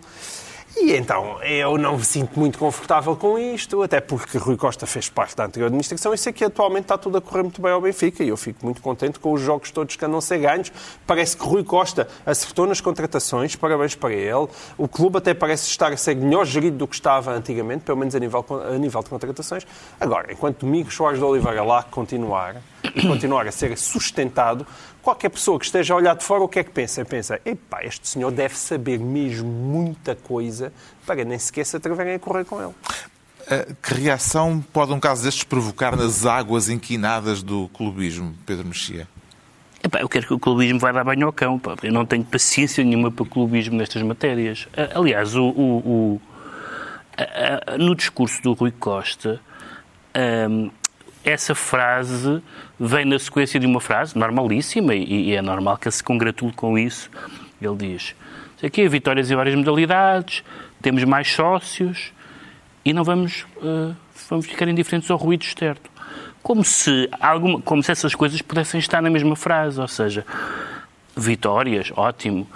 E 0.78 0.94
então 0.94 1.42
eu 1.42 1.78
não 1.78 1.98
me 1.98 2.04
sinto 2.04 2.38
muito 2.38 2.58
confortável 2.60 3.16
com 3.16 3.40
isto, 3.40 3.82
até 3.82 4.02
porque 4.02 4.38
Rui 4.38 4.58
Costa 4.58 4.86
fez 4.86 5.08
parte 5.08 5.36
da 5.36 5.46
anterior 5.46 5.68
administração 5.68 6.14
e 6.14 6.18
sei 6.18 6.34
que 6.34 6.44
atualmente 6.44 6.84
está 6.84 6.98
tudo 6.98 7.18
a 7.18 7.22
correr 7.22 7.44
muito 7.44 7.62
bem 7.62 7.72
ao 7.72 7.80
Benfica 7.80 8.24
e 8.24 8.28
eu 8.28 8.36
fico 8.36 8.64
muito 8.64 8.82
contente 8.82 9.18
com 9.18 9.32
os 9.32 9.42
jogos 9.42 9.72
todos 9.72 9.96
que 9.96 10.04
andam 10.04 10.18
a 10.18 10.22
ser 10.22 10.40
ganhos. 10.40 10.72
Parece 11.08 11.38
que 11.38 11.46
Rui 11.46 11.64
Costa 11.64 12.08
acertou 12.26 12.68
nas 12.68 12.82
contratações, 12.82 13.56
parabéns 13.56 13.96
para 13.96 14.14
ele. 14.14 14.48
O 14.78 14.88
clube 14.88 15.18
até 15.18 15.34
parece 15.34 15.70
estar 15.70 15.94
a 15.94 15.98
ser 15.98 16.16
melhor 16.16 16.46
gerido 16.46 16.78
do 16.78 16.88
que 16.88 16.96
estava 16.96 17.32
antigamente, 17.32 17.86
pelo 17.86 17.98
menos 17.98 18.14
a 18.14 18.20
nível, 18.20 18.46
a 18.70 18.78
nível 18.78 19.02
de 19.02 19.10
contratações. 19.10 19.66
Agora, 20.00 20.34
enquanto 20.34 20.66
Domingos 20.66 20.94
Soares 20.94 21.20
de 21.20 21.26
Oliveira 21.26 21.64
lá 21.64 21.84
continuar 21.84 22.58
e 22.94 23.08
continuar 23.08 23.48
a 23.48 23.52
ser 23.52 23.78
sustentado, 23.78 24.68
qualquer 25.06 25.30
pessoa 25.30 25.60
que 25.60 25.66
esteja 25.66 25.94
a 25.94 25.98
olhar 25.98 26.16
de 26.16 26.24
fora, 26.24 26.44
o 26.44 26.48
que 26.50 26.60
é 26.60 26.64
que 26.64 26.72
pensa? 26.72 27.06
Pensa, 27.06 27.40
epá, 27.46 27.84
este 27.84 28.08
senhor 28.08 28.32
deve 28.32 28.56
saber 28.58 29.00
mesmo 29.00 29.48
muita 29.48 30.16
coisa 30.16 30.74
para 31.06 31.24
nem 31.24 31.38
sequer 31.38 31.64
se 31.66 31.78
atreverem 31.78 32.16
a 32.16 32.20
correr 32.20 32.44
com 32.44 32.62
ele. 32.62 32.74
Eh, 33.48 33.68
Que 33.82 33.94
reação 33.94 34.64
pode 34.74 34.92
um 34.92 35.00
caso 35.00 35.24
destes 35.24 35.44
provocar 35.44 35.96
nas 35.96 36.26
águas 36.26 36.68
inquinadas 36.70 37.44
do 37.44 37.68
clubismo, 37.70 38.34
Pedro 38.46 38.66
Mexia? 38.68 39.08
Epá, 39.84 40.02
eu 40.02 40.10
quero 40.10 40.26
que 40.26 40.34
o 40.34 40.40
clubismo 40.40 40.80
vá 40.80 40.92
dar 40.92 41.04
banho 41.04 41.28
ao 41.28 41.32
cão. 41.34 41.60
pá. 41.60 41.76
Eu 41.84 41.94
não 41.94 42.04
tenho 42.08 42.24
paciência 42.26 42.84
nenhuma 42.84 43.12
para 43.12 43.22
o 43.22 43.26
clubismo 43.28 43.78
nestas 43.78 44.02
matérias. 44.02 44.68
Aliás, 44.96 45.36
o, 45.36 45.44
o- 45.44 45.78
o- 46.18 46.22
a- 47.16 47.74
a- 47.74 47.78
no 47.78 47.96
discurso 47.96 48.42
do 48.42 48.54
Rui 48.54 48.72
Costa, 48.72 49.40
hum, 50.50 50.72
essa 51.26 51.56
frase 51.56 52.42
vem 52.80 53.06
na 53.06 53.18
sequência 53.18 53.60
de 53.60 53.66
uma 53.66 53.82
frase 53.82 54.18
normalíssima 54.18 54.94
e, 54.94 55.30
e 55.30 55.36
é 55.36 55.42
normal 55.42 55.78
que 55.78 55.90
se 55.90 56.04
congratule 56.04 56.54
com 56.54 56.78
isso. 56.78 57.10
Ele 57.62 57.76
diz: 57.76 58.16
aqui 58.64 58.88
vitórias 58.88 59.30
em 59.32 59.36
várias 59.36 59.56
modalidades, 59.56 60.44
temos 60.82 61.04
mais 61.04 61.32
sócios 61.32 62.14
e 62.84 62.94
não 62.94 63.04
vamos, 63.04 63.46
uh, 63.58 63.96
vamos 64.30 64.46
ficar 64.46 64.68
indiferentes 64.68 65.10
ao 65.10 65.18
ruído 65.18 65.44
externo. 65.44 65.82
Como 66.44 66.64
se, 66.64 67.10
alguma, 67.20 67.60
como 67.60 67.82
se 67.82 67.92
essas 67.92 68.14
coisas 68.14 68.40
pudessem 68.42 68.80
estar 68.80 69.02
na 69.02 69.10
mesma 69.10 69.36
frase, 69.36 69.82
ou 69.82 69.88
seja, 69.88 70.24
vitórias, 71.18 71.92
ótimo, 71.96 72.48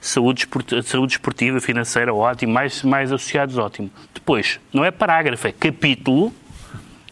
saúde, 0.00 0.46
saúde 0.84 1.14
esportiva, 1.14 1.58
financeira, 1.60 2.12
ótimo, 2.14 2.52
mais, 2.52 2.82
mais 2.82 3.10
associados, 3.10 3.56
ótimo. 3.56 3.90
Depois, 4.12 4.60
não 4.70 4.84
é 4.84 4.90
parágrafo, 4.90 5.48
é 5.48 5.52
capítulo, 5.52 6.32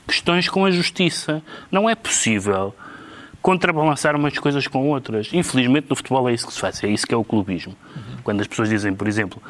questões 0.07 0.49
com 0.49 0.65
a 0.65 0.71
justiça. 0.71 1.43
Não 1.71 1.89
é 1.89 1.95
possível 1.95 2.75
contrabalançar 3.47 4.17
umas 4.17 4.37
coisas 4.39 4.67
com 4.67 4.89
outras. 4.89 5.29
Infelizmente, 5.33 5.87
no 5.89 5.95
futebol 5.95 6.29
é 6.29 6.35
isso 6.35 6.47
que 6.47 6.53
se 6.53 6.59
faz, 6.59 6.83
é 6.83 6.89
isso 6.89 7.07
que 7.07 7.15
é 7.15 7.17
o 7.17 7.23
clubismo. 7.23 7.77
Uhum. 7.95 8.03
Quando 8.25 8.41
as 8.41 8.49
pessoas 8.49 8.69
dizem, 8.69 8.93
por 8.93 9.07
exemplo, 9.07 9.41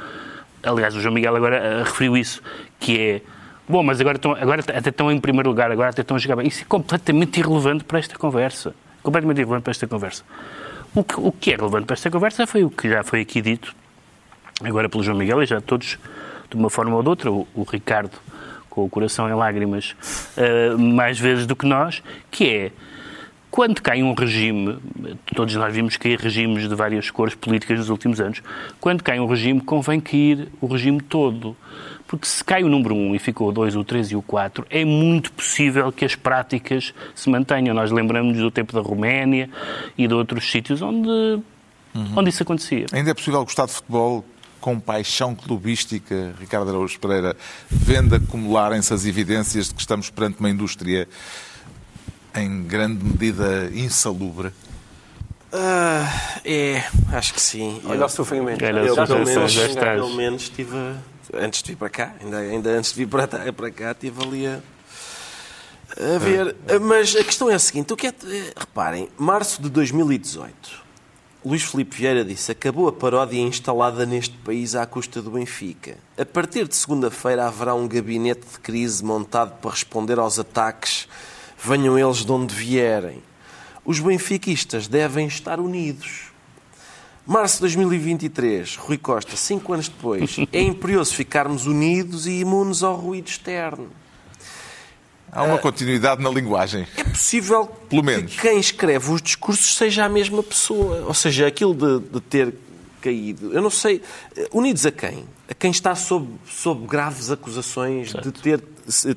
aliás, 0.63 0.95
o 0.95 1.01
João 1.01 1.15
Miguel 1.15 1.35
agora 1.35 1.81
uh, 1.81 1.85
referiu 1.85 2.15
isso, 2.15 2.43
que 2.79 3.01
é 3.01 3.23
bom, 3.67 3.83
mas 3.83 3.99
agora, 3.99 4.17
estão, 4.17 4.33
agora 4.33 4.61
até 4.61 4.91
estão 4.91 5.11
em 5.11 5.19
primeiro 5.19 5.49
lugar, 5.49 5.71
agora 5.71 5.89
até 5.91 6.03
estão 6.03 6.15
a 6.15 6.21
jogar 6.21 6.37
bem. 6.37 6.47
Isso 6.47 6.63
é 6.63 6.67
completamente 6.67 7.41
irrelevante 7.41 7.85
para 7.85 7.99
esta 7.99 8.19
conversa. 8.19 8.75
Completamente 9.03 9.39
irrelevante 9.39 9.63
para 9.63 9.71
esta 9.71 9.87
conversa. 9.87 10.25
O 10.95 11.03
que, 11.03 11.19
o 11.19 11.33
que 11.33 11.53
é 11.53 11.57
relevante 11.57 11.87
para 11.87 11.95
esta 11.95 12.11
conversa 12.11 12.47
foi 12.47 12.65
o 12.65 12.71
que 12.71 12.91
já 12.91 13.03
foi 13.03 13.23
aqui 13.23 13.41
dito, 13.41 13.75
agora 14.63 14.91
pelo 14.91 15.03
João 15.03 15.17
Miguel, 15.17 15.43
e 15.43 15.47
já 15.47 15.61
todos, 15.61 15.99
de 16.51 16.57
uma 16.57 16.69
forma 16.69 16.95
ou 16.97 17.03
de 17.03 17.09
outra, 17.09 17.33
o, 17.33 17.49
o 17.55 17.63
Ricardo 17.63 18.19
com 18.77 18.85
o 18.85 18.91
coração 18.91 19.27
em 19.27 19.33
lágrimas 19.33 19.97
uh, 20.37 20.79
mais 20.79 21.19
vezes 21.19 21.47
do 21.47 21.57
que 21.57 21.65
nós, 21.65 22.03
que 22.31 22.47
é 22.47 22.73
quando 23.51 23.81
cai 23.81 24.03
um 24.03 24.13
regime, 24.13 24.79
todos 25.35 25.55
nós 25.55 25.75
vimos 25.75 25.97
cair 25.97 26.19
regimes 26.19 26.69
de 26.69 26.75
várias 26.75 27.09
cores 27.09 27.35
políticas 27.35 27.79
nos 27.79 27.89
últimos 27.89 28.21
anos, 28.21 28.43
quando 28.79 29.03
cai 29.03 29.19
um 29.19 29.27
regime 29.27 29.63
convém 29.63 29.99
cair 29.99 30.49
o 30.61 30.67
regime 30.67 31.01
todo. 31.01 31.57
Porque 32.07 32.27
se 32.27 32.45
cai 32.45 32.63
o 32.63 32.69
número 32.69 32.95
1 32.95 33.15
e 33.15 33.19
ficou 33.19 33.49
o 33.49 33.53
2, 33.53 33.75
o 33.77 33.83
3 33.83 34.13
e 34.13 34.17
o 34.17 34.21
4, 34.21 34.67
é 34.69 34.85
muito 34.85 35.33
possível 35.33 35.91
que 35.91 36.05
as 36.05 36.15
práticas 36.15 36.93
se 37.15 37.31
mantenham. 37.31 37.75
Nós 37.75 37.91
lembramos 37.91 38.37
do 38.37 38.51
tempo 38.51 38.75
da 38.75 38.81
Roménia 38.81 39.49
e 39.97 40.07
de 40.07 40.13
outros 40.13 40.49
sítios 40.49 40.83
onde, 40.83 41.09
uhum. 41.09 42.13
onde 42.15 42.29
isso 42.29 42.43
acontecia. 42.43 42.87
Ainda 42.93 43.11
é 43.11 43.15
possível 43.15 43.43
gostar 43.43 43.67
de 43.67 43.73
futebol 43.73 44.23
com 44.67 44.81
paixão 44.81 45.33
clubística, 45.33 46.35
Ricardo 46.41 46.71
Araújo 46.71 46.99
Pereira, 46.99 47.37
vendo 47.71 48.17
acumularem-se 48.17 48.93
as 48.93 49.07
evidências 49.07 49.69
de 49.69 49.75
que 49.75 49.81
estamos 49.81 50.11
perante 50.11 50.41
uma 50.41 50.51
indústria 50.51 51.07
em 52.35 52.65
grande 52.65 53.05
medida 53.05 53.71
insalubre? 53.73 54.49
Uh, 54.49 56.03
é, 56.45 56.83
acho 57.13 57.33
que 57.33 57.41
sim. 57.41 57.81
Olha 57.85 58.07
o 58.07 58.09
sofrimento. 58.09 58.61
Eu, 58.61 58.77
eu, 58.77 59.07
pelo, 59.07 59.25
menos, 59.25 59.55
pelo 59.55 60.17
menos 60.17 60.43
estive, 60.43 60.77
antes 61.33 61.63
de 61.63 61.71
vir 61.71 61.77
para 61.77 61.89
cá, 61.89 62.15
ainda, 62.21 62.39
ainda 62.39 62.71
antes 62.71 62.91
de 62.93 62.97
vir 62.97 63.07
para, 63.07 63.29
para 63.53 63.71
cá, 63.71 63.93
estive 63.93 64.21
ali 64.21 64.47
a, 64.49 64.59
a 66.17 66.19
ver. 66.19 66.57
Ah. 66.69 66.81
Mas 66.81 67.15
a 67.15 67.23
questão 67.23 67.49
é 67.49 67.55
a 67.55 67.61
seguinte: 67.61 67.93
o 67.93 67.97
que 67.97 68.09
é, 68.09 68.15
reparem, 68.57 69.09
março 69.17 69.63
de 69.63 69.69
2018, 69.69 70.86
Luís 71.47 71.63
Filipe 71.63 71.97
Vieira 71.97 72.25
disse: 72.25 72.51
acabou 72.51 72.89
a 72.89 72.93
paródia 72.93 73.41
instalada 73.41 74.05
neste 74.05 74.37
país 74.39 74.75
à 74.75 74.85
custa 74.85 75.23
do 75.23 75.31
Benfica. 75.31 75.97
A 76.19 76.25
partir 76.25 76.67
de 76.67 76.75
segunda-feira 76.75 77.47
haverá 77.47 77.73
um 77.73 77.87
gabinete 77.87 78.45
de 78.55 78.59
crise 78.59 79.05
montado 79.05 79.53
para 79.61 79.71
responder 79.71 80.19
aos 80.19 80.41
ataques 80.41 81.07
venham 81.57 81.97
eles 81.97 82.25
de 82.25 82.33
onde 82.33 82.53
vierem. 82.53 83.23
Os 83.85 84.01
benfiquistas 84.01 84.89
devem 84.89 85.29
estar 85.29 85.61
unidos. 85.61 86.33
Março 87.25 87.59
de 87.59 87.61
2023, 87.61 88.75
Rui 88.79 88.99
Costa, 88.99 89.37
cinco 89.37 89.73
anos 89.73 89.89
depois, 89.89 90.39
é 90.53 90.61
imperioso 90.61 91.15
ficarmos 91.15 91.65
unidos 91.65 92.27
e 92.27 92.41
imunes 92.41 92.83
ao 92.83 92.97
ruído 92.97 93.29
externo. 93.29 93.89
Há 95.37 95.43
uma 95.43 95.59
continuidade 95.59 96.23
na 96.23 96.31
linguagem. 96.31 96.87
É 96.97 97.05
possível 97.05 97.67
Pelo 97.67 98.03
menos. 98.03 98.35
que 98.35 98.41
quem 98.41 98.59
escreve 98.59 99.13
os 99.13 99.21
discursos 99.21 99.77
seja 99.77 100.07
a 100.07 100.09
mesma 100.09 100.43
pessoa. 100.43 101.05
Ou 101.07 101.13
seja, 101.13 101.47
aquilo 101.47 101.75
de, 101.75 102.09
de 102.09 102.21
ter 102.23 102.55
caído. 103.03 103.53
Eu 103.53 103.61
não 103.61 103.69
sei. 103.69 104.01
Unidos 104.51 104.87
a 104.87 104.91
quem? 104.91 105.27
A 105.47 105.53
quem 105.53 105.71
está 105.71 105.95
sob, 105.95 106.27
sob 106.49 106.87
graves 106.87 107.31
acusações 107.31 108.15
de 108.15 108.33
ter 108.33 108.63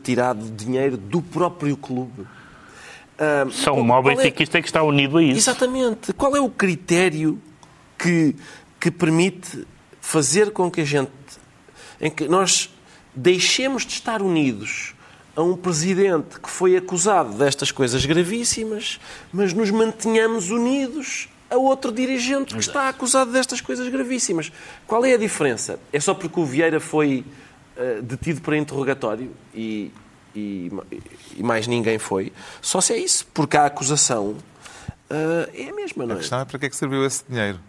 tirado 0.04 0.44
dinheiro 0.52 0.98
do 0.98 1.22
próprio 1.22 1.78
clube. 1.78 2.22
Uh, 2.22 3.50
Só 3.50 3.74
um 3.74 3.84
mau 3.84 4.04
benfiquista 4.04 4.58
é 4.58 4.62
que 4.62 4.68
está 4.68 4.84
unido 4.84 5.20
a 5.20 5.24
isso. 5.24 5.38
Exatamente. 5.38 6.12
Qual 6.12 6.36
é 6.36 6.42
o 6.42 6.50
critério 6.50 7.42
que, 7.98 8.36
que 8.78 8.92
permite 8.92 9.66
fazer 10.02 10.52
com 10.52 10.70
que 10.70 10.82
a 10.82 10.86
gente, 10.86 11.12
em 12.02 12.12
que 12.12 12.28
nós 12.28 12.70
deixemos 13.16 13.86
de 13.86 13.94
estar 13.94 14.22
unidos 14.22 14.94
a 15.40 15.44
um 15.44 15.56
presidente 15.56 16.38
que 16.38 16.50
foi 16.50 16.76
acusado 16.76 17.34
destas 17.38 17.72
coisas 17.72 18.06
gravíssimas, 18.06 19.00
mas 19.32 19.54
nos 19.54 19.72
mantenhamos 19.72 20.50
unidos 20.50 21.30
a 21.50 21.56
outro 21.56 21.94
dirigente 21.94 22.54
que 22.54 22.60
está 22.60 22.90
acusado 22.90 23.32
destas 23.32 23.62
coisas 23.62 23.88
gravíssimas. 23.88 24.52
Qual 24.86 25.06
é 25.06 25.14
a 25.14 25.18
diferença? 25.18 25.80
É 25.94 26.00
só 26.00 26.14
porque 26.14 26.38
o 26.38 26.46
Vieira 26.46 26.82
foi 26.82 27.24
uh, 27.78 28.02
detido 28.02 28.42
para 28.42 28.58
interrogatório 28.58 29.32
e, 29.56 29.94
e, 30.36 30.70
e, 31.38 31.42
mais 31.42 31.68
ninguém 31.68 31.98
foi? 31.98 32.34
Só 32.62 32.82
se 32.82 32.92
é 32.92 32.98
isso, 32.98 33.26
porque 33.34 33.56
a 33.56 33.66
acusação 33.66 34.32
uh, 34.32 35.50
é 35.54 35.70
a 35.70 35.74
mesma, 35.74 36.06
não 36.06 36.16
é? 36.16 36.18
A 36.18 36.20
questão 36.20 36.42
é 36.42 36.46
para 36.46 36.60
que 36.60 36.66
é 36.66 36.70
que 36.70 36.76
serviu 36.76 37.06
esse 37.06 37.24
dinheiro? 37.30 37.62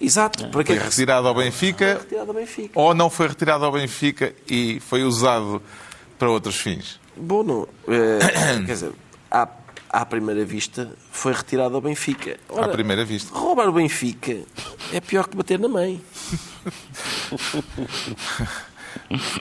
Exato. 0.00 0.48
Para 0.48 0.64
que 0.64 0.72
foi 0.72 0.80
é 0.80 0.84
retirado 0.84 1.28
ao 1.28 1.34
Benfica, 1.34 1.98
retirado 1.98 2.30
ao 2.30 2.34
Benfica 2.34 2.80
ou 2.80 2.94
não 2.94 3.10
foi 3.10 3.28
retirado 3.28 3.62
ao 3.62 3.72
Benfica 3.72 4.34
e 4.48 4.80
foi 4.80 5.04
usado 5.04 5.62
para 6.24 6.30
outros 6.30 6.56
fins? 6.56 6.98
Bom, 7.14 7.42
não, 7.42 7.68
é, 7.86 8.18
quer 8.64 8.72
dizer, 8.72 8.92
há 9.30 9.46
à 9.90 10.06
primeira 10.06 10.42
vista, 10.42 10.90
foi 11.12 11.34
retirado 11.34 11.74
ao 11.74 11.82
Benfica. 11.82 12.38
Ora, 12.48 12.64
à 12.64 12.68
primeira 12.70 13.04
vista. 13.04 13.32
Roubar 13.32 13.68
o 13.68 13.72
Benfica 13.72 14.40
é 14.92 15.00
pior 15.00 15.28
que 15.28 15.36
bater 15.36 15.58
na 15.58 15.68
mãe. 15.68 16.00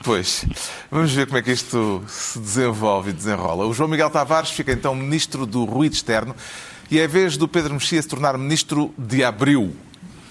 Pois, 0.04 0.46
vamos 0.89 1.13
ver 1.13 1.28
como 1.28 1.38
é 1.38 1.41
que 1.41 1.52
isto 1.52 2.04
se 2.08 2.39
desenvolve 2.39 3.12
e 3.12 3.13
desenrola. 3.13 3.65
O 3.65 3.74
João 3.74 3.88
Miguel 3.88 4.10
Tavares 4.10 4.50
fica 4.50 4.72
então 4.72 4.96
ministro 4.96 5.46
do 5.46 5.63
ruído 5.63 5.93
externo 5.93 6.36
e 6.89 7.00
é 7.00 7.08
vez 7.08 7.38
do 7.38 7.48
Pedro 7.48 7.74
Mexia 7.76 8.02
se 8.02 8.08
tornar 8.08 8.36
ministro 8.38 8.93
de 8.98 9.24
abril. 9.24 9.76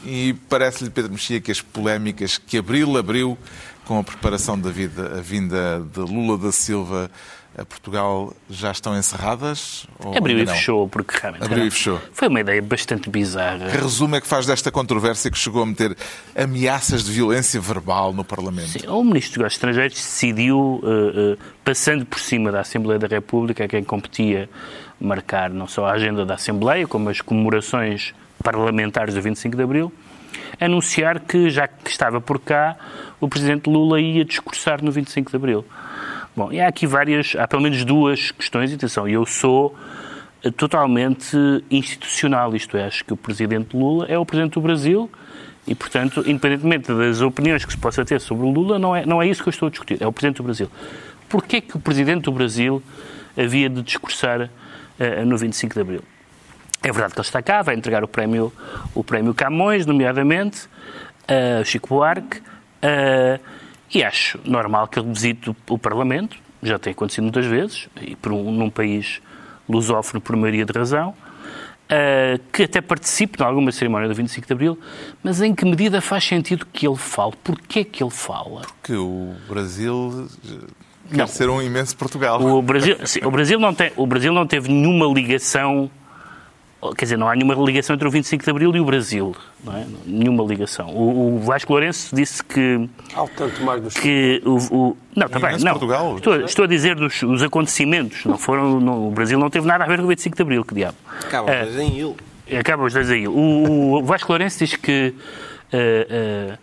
E 0.04 0.34
parece-lhe, 0.48 0.90
Pedro 0.90 1.12
Mexia, 1.12 1.40
que 1.40 1.52
as 1.52 1.60
polémicas 1.60 2.36
que 2.36 2.58
abril 2.58 2.96
abriu 2.96 3.38
com 3.86 3.98
a 3.98 4.04
preparação 4.04 4.58
da 4.58 4.70
vida, 4.70 5.18
a 5.18 5.20
vinda 5.20 5.80
de 5.92 6.00
Lula 6.00 6.38
da 6.38 6.52
Silva 6.52 7.10
a 7.56 7.64
Portugal 7.66 8.32
já 8.48 8.70
estão 8.70 8.96
encerradas? 8.96 9.86
Abriu 10.16 10.38
e 10.38 10.46
fechou, 10.46 10.88
porque 10.88 11.18
realmente 11.18 11.44
Abriu 11.44 11.66
e 11.66 11.70
fechou. 11.70 12.00
foi 12.12 12.28
uma 12.28 12.40
ideia 12.40 12.62
bastante 12.62 13.10
bizarra. 13.10 13.70
Que 13.70 13.76
resumo 13.76 14.16
é 14.16 14.20
que 14.20 14.26
faz 14.26 14.46
desta 14.46 14.70
controvérsia 14.70 15.30
que 15.30 15.36
chegou 15.36 15.62
a 15.62 15.66
meter 15.66 15.96
ameaças 16.34 17.04
de 17.04 17.12
violência 17.12 17.60
verbal 17.60 18.12
no 18.12 18.24
Parlamento? 18.24 18.68
Sim, 18.68 18.86
o 18.88 19.04
Ministro 19.04 19.32
dos 19.32 19.36
Negócios 19.38 19.54
Estrangeiros 19.54 19.94
decidiu, 19.96 20.58
uh, 20.58 21.32
uh, 21.34 21.38
passando 21.62 22.06
por 22.06 22.18
cima 22.20 22.50
da 22.50 22.60
Assembleia 22.60 22.98
da 22.98 23.06
República, 23.06 23.64
a 23.64 23.68
quem 23.68 23.84
competia 23.84 24.48
marcar 24.98 25.50
não 25.50 25.66
só 25.66 25.86
a 25.86 25.92
agenda 25.92 26.24
da 26.24 26.34
Assembleia, 26.34 26.86
como 26.86 27.10
as 27.10 27.20
comemorações 27.20 28.14
parlamentares 28.42 29.14
do 29.14 29.20
25 29.20 29.56
de 29.56 29.62
Abril, 29.62 29.92
anunciar 30.60 31.20
que, 31.20 31.50
já 31.50 31.66
que 31.66 31.90
estava 31.90 32.20
por 32.20 32.38
cá, 32.38 32.76
o 33.20 33.28
Presidente 33.28 33.68
Lula 33.68 34.00
ia 34.00 34.24
discursar 34.24 34.82
no 34.82 34.90
25 34.90 35.30
de 35.30 35.36
Abril. 35.36 35.64
Bom, 36.34 36.52
e 36.52 36.60
há 36.60 36.68
aqui 36.68 36.86
várias, 36.86 37.34
há 37.38 37.46
pelo 37.46 37.62
menos 37.62 37.84
duas 37.84 38.30
questões, 38.30 38.72
atenção, 38.72 39.06
eu 39.06 39.26
sou 39.26 39.76
eh, 40.42 40.50
totalmente 40.50 41.36
institucional, 41.70 42.56
isto 42.56 42.76
é, 42.76 42.86
acho 42.86 43.04
que 43.04 43.12
o 43.12 43.16
Presidente 43.16 43.76
Lula 43.76 44.06
é 44.06 44.18
o 44.18 44.24
Presidente 44.24 44.54
do 44.54 44.60
Brasil 44.60 45.10
e, 45.66 45.74
portanto, 45.74 46.24
independentemente 46.26 46.92
das 46.92 47.20
opiniões 47.20 47.64
que 47.64 47.72
se 47.72 47.78
possa 47.78 48.04
ter 48.04 48.20
sobre 48.20 48.46
o 48.46 48.50
Lula, 48.50 48.78
não 48.78 48.96
é, 48.96 49.04
não 49.06 49.22
é 49.22 49.28
isso 49.28 49.42
que 49.42 49.48
eu 49.48 49.52
estou 49.52 49.66
a 49.66 49.70
discutir, 49.70 50.02
é 50.02 50.06
o 50.06 50.12
Presidente 50.12 50.38
do 50.38 50.42
Brasil. 50.42 50.68
Porquê 51.28 51.60
que 51.60 51.76
o 51.76 51.80
Presidente 51.80 52.24
do 52.24 52.32
Brasil 52.32 52.82
havia 53.36 53.68
de 53.68 53.82
discursar 53.82 54.42
uh, 54.42 55.24
no 55.24 55.38
25 55.38 55.74
de 55.74 55.80
Abril? 55.80 56.02
É 56.82 56.90
verdade 56.90 57.14
que 57.14 57.20
ele 57.20 57.26
está 57.26 57.40
cá, 57.40 57.62
vai 57.62 57.74
entregar 57.76 58.02
o 58.02 58.08
prémio, 58.08 58.52
o 58.94 59.04
prémio 59.04 59.32
Camões, 59.34 59.86
nomeadamente, 59.86 60.68
a 61.28 61.60
uh, 61.60 61.64
Chico 61.64 61.88
Buarque, 61.90 62.38
uh, 62.38 63.40
e 63.94 64.02
acho 64.02 64.38
normal 64.44 64.88
que 64.88 64.98
ele 64.98 65.08
visite 65.08 65.54
o 65.68 65.78
Parlamento, 65.78 66.36
já 66.62 66.78
tem 66.78 66.92
acontecido 66.92 67.22
muitas 67.24 67.46
vezes, 67.46 67.88
e 68.00 68.16
por 68.16 68.32
um, 68.32 68.50
num 68.50 68.70
país 68.70 69.20
lusófono 69.68 70.20
por 70.20 70.34
maioria 70.34 70.64
de 70.64 70.72
razão. 70.76 71.14
uh, 71.90 72.40
que 72.52 72.62
até 72.64 72.80
participe 72.80 73.42
em 73.42 73.46
alguma 73.46 73.70
cerimónia 73.70 74.08
do 74.08 74.14
25 74.14 74.46
de 74.46 74.52
Abril, 74.52 74.78
mas 75.22 75.40
em 75.42 75.54
que 75.54 75.64
medida 75.64 76.00
faz 76.00 76.24
sentido 76.24 76.66
que 76.72 76.86
ele 76.86 76.96
fale? 76.96 77.32
Porquê 77.44 77.84
que 77.84 78.02
ele 78.02 78.10
fala? 78.10 78.62
Porque 78.62 78.94
o 78.94 79.34
Brasil 79.48 80.28
quer 81.10 81.16
Não. 81.16 81.26
ser 81.26 81.48
um 81.50 81.60
imenso 81.60 81.96
Portugal. 81.96 82.40
O 82.42 82.62
Brasil, 82.62 82.96
sim, 83.06 83.20
o, 83.22 83.30
Brasil 83.30 83.58
não 83.58 83.74
tem, 83.74 83.92
o 83.96 84.06
Brasil 84.06 84.32
não 84.32 84.46
teve 84.46 84.70
nenhuma 84.72 85.06
ligação, 85.06 85.90
quer 86.96 87.04
dizer, 87.04 87.16
não 87.16 87.28
há 87.28 87.34
nenhuma 87.36 87.54
ligação 87.54 87.94
entre 87.94 88.08
o 88.08 88.10
25 88.10 88.42
de 88.44 88.50
Abril 88.50 88.74
e 88.76 88.80
o 88.80 88.84
Brasil. 88.84 89.36
Não 89.64 89.76
é? 89.76 89.86
Nenhuma 90.04 90.42
ligação. 90.44 90.88
O, 90.90 91.36
o 91.36 91.38
Vasco 91.40 91.72
Lourenço 91.72 92.14
disse 92.14 92.42
que 92.42 92.88
Ao 93.14 93.28
tanto 93.28 93.62
mais 93.62 93.80
dos 93.82 93.94
que 93.94 94.42
o, 94.44 94.56
o- 94.74 94.96
não 95.14 95.28
também 95.28 95.50
Imenso 95.50 95.64
não 95.64 95.72
Portugal. 95.72 96.16
estou, 96.16 96.36
estou 96.40 96.64
a 96.64 96.68
dizer 96.68 96.96
dos 96.96 97.22
os 97.22 97.42
acontecimentos 97.42 98.24
não 98.24 98.36
foram 98.36 98.80
não- 98.80 99.08
o 99.08 99.10
Brasil 99.10 99.38
não 99.38 99.48
teve 99.50 99.66
nada 99.66 99.84
a 99.84 99.86
ver 99.86 99.98
com 99.98 100.04
o 100.04 100.08
25 100.08 100.34
de 100.36 100.42
Abril 100.42 100.64
que 100.64 100.74
diabo 100.74 100.96
Acaba 101.24 101.50
É. 101.52 101.64
mas 101.64 101.76
em 101.78 101.98
il. 101.98 102.16
acaba 102.58 102.82
os 102.84 102.92
dois 102.92 103.08
aí 103.10 103.28
o, 103.28 103.32
o 103.98 104.02
Vasco 104.04 104.30
Lourenço 104.32 104.58
diz 104.58 104.74
que 104.76 105.14
eh, 105.72 106.06
eh, 106.10 106.58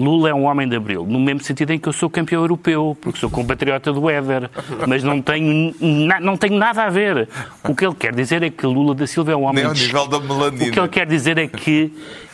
Lula 0.00 0.30
é 0.30 0.34
um 0.34 0.44
homem 0.44 0.68
de 0.68 0.74
Abril, 0.76 1.04
no 1.06 1.20
mesmo 1.20 1.42
sentido 1.42 1.70
em 1.72 1.78
que 1.78 1.88
eu 1.88 1.92
sou 1.92 2.08
campeão 2.08 2.42
europeu, 2.42 2.96
porque 3.00 3.18
sou 3.18 3.28
compatriota 3.30 3.92
do 3.92 4.08
Éder, 4.08 4.50
mas 4.88 5.02
não 5.02 5.20
tenho, 5.20 5.74
na- 5.80 6.20
não 6.20 6.36
tenho 6.36 6.56
nada 6.56 6.82
a 6.84 6.88
ver. 6.90 7.28
O 7.64 7.74
que 7.74 7.84
ele 7.84 7.94
quer 7.94 8.14
dizer 8.14 8.42
é 8.42 8.50
que 8.50 8.66
Lula 8.66 8.94
da 8.94 9.06
Silva 9.06 9.32
é 9.32 9.36
um 9.36 9.44
homem 9.44 9.64
Nem 9.64 9.72
de 9.72 9.84
nível 9.86 10.06
da 10.06 10.16
o 10.16 10.20
que 10.20 10.26
ele 10.32 10.34
melanina. 10.38 10.88
quer 10.88 11.06
dizer 11.06 11.38
é 11.38 11.46
que 11.46 11.92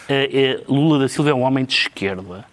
eh, 0.08 0.30
eh, 0.32 0.60
Lula 0.68 1.00
da 1.00 1.08
Silva 1.08 1.30
é 1.30 1.34
um 1.34 1.42
homem 1.42 1.64
de 1.64 1.74
esquerda. 1.74 2.44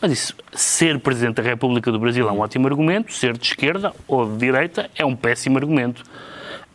Mas 0.00 0.12
isso, 0.12 0.34
ser 0.52 0.98
Presidente 1.00 1.36
da 1.36 1.42
República 1.42 1.90
do 1.92 1.98
Brasil 1.98 2.28
é 2.28 2.32
um 2.32 2.40
ótimo 2.40 2.66
argumento, 2.66 3.12
ser 3.12 3.36
de 3.36 3.46
esquerda 3.46 3.92
ou 4.06 4.30
de 4.30 4.36
direita 4.38 4.90
é 4.96 5.04
um 5.04 5.14
péssimo 5.16 5.56
argumento. 5.58 6.02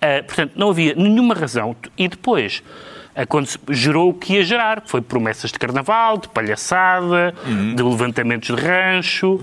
Eh, 0.02 0.21
portanto, 0.21 0.54
não 0.56 0.69
havia 0.69 0.95
nenhuma 0.95 1.36
razão. 1.36 1.75
E 1.97 2.08
depois, 2.08 2.63
gerou 3.69 4.09
o 4.09 4.13
que 4.13 4.33
ia 4.33 4.43
gerar, 4.43 4.81
que 4.81 4.89
foi 4.89 5.01
promessas 5.01 5.51
de 5.51 5.59
carnaval, 5.59 6.17
de 6.17 6.27
palhaçada, 6.29 7.33
de 7.75 7.83
levantamentos 7.83 8.55
de 8.55 8.61
rancho. 8.61 9.39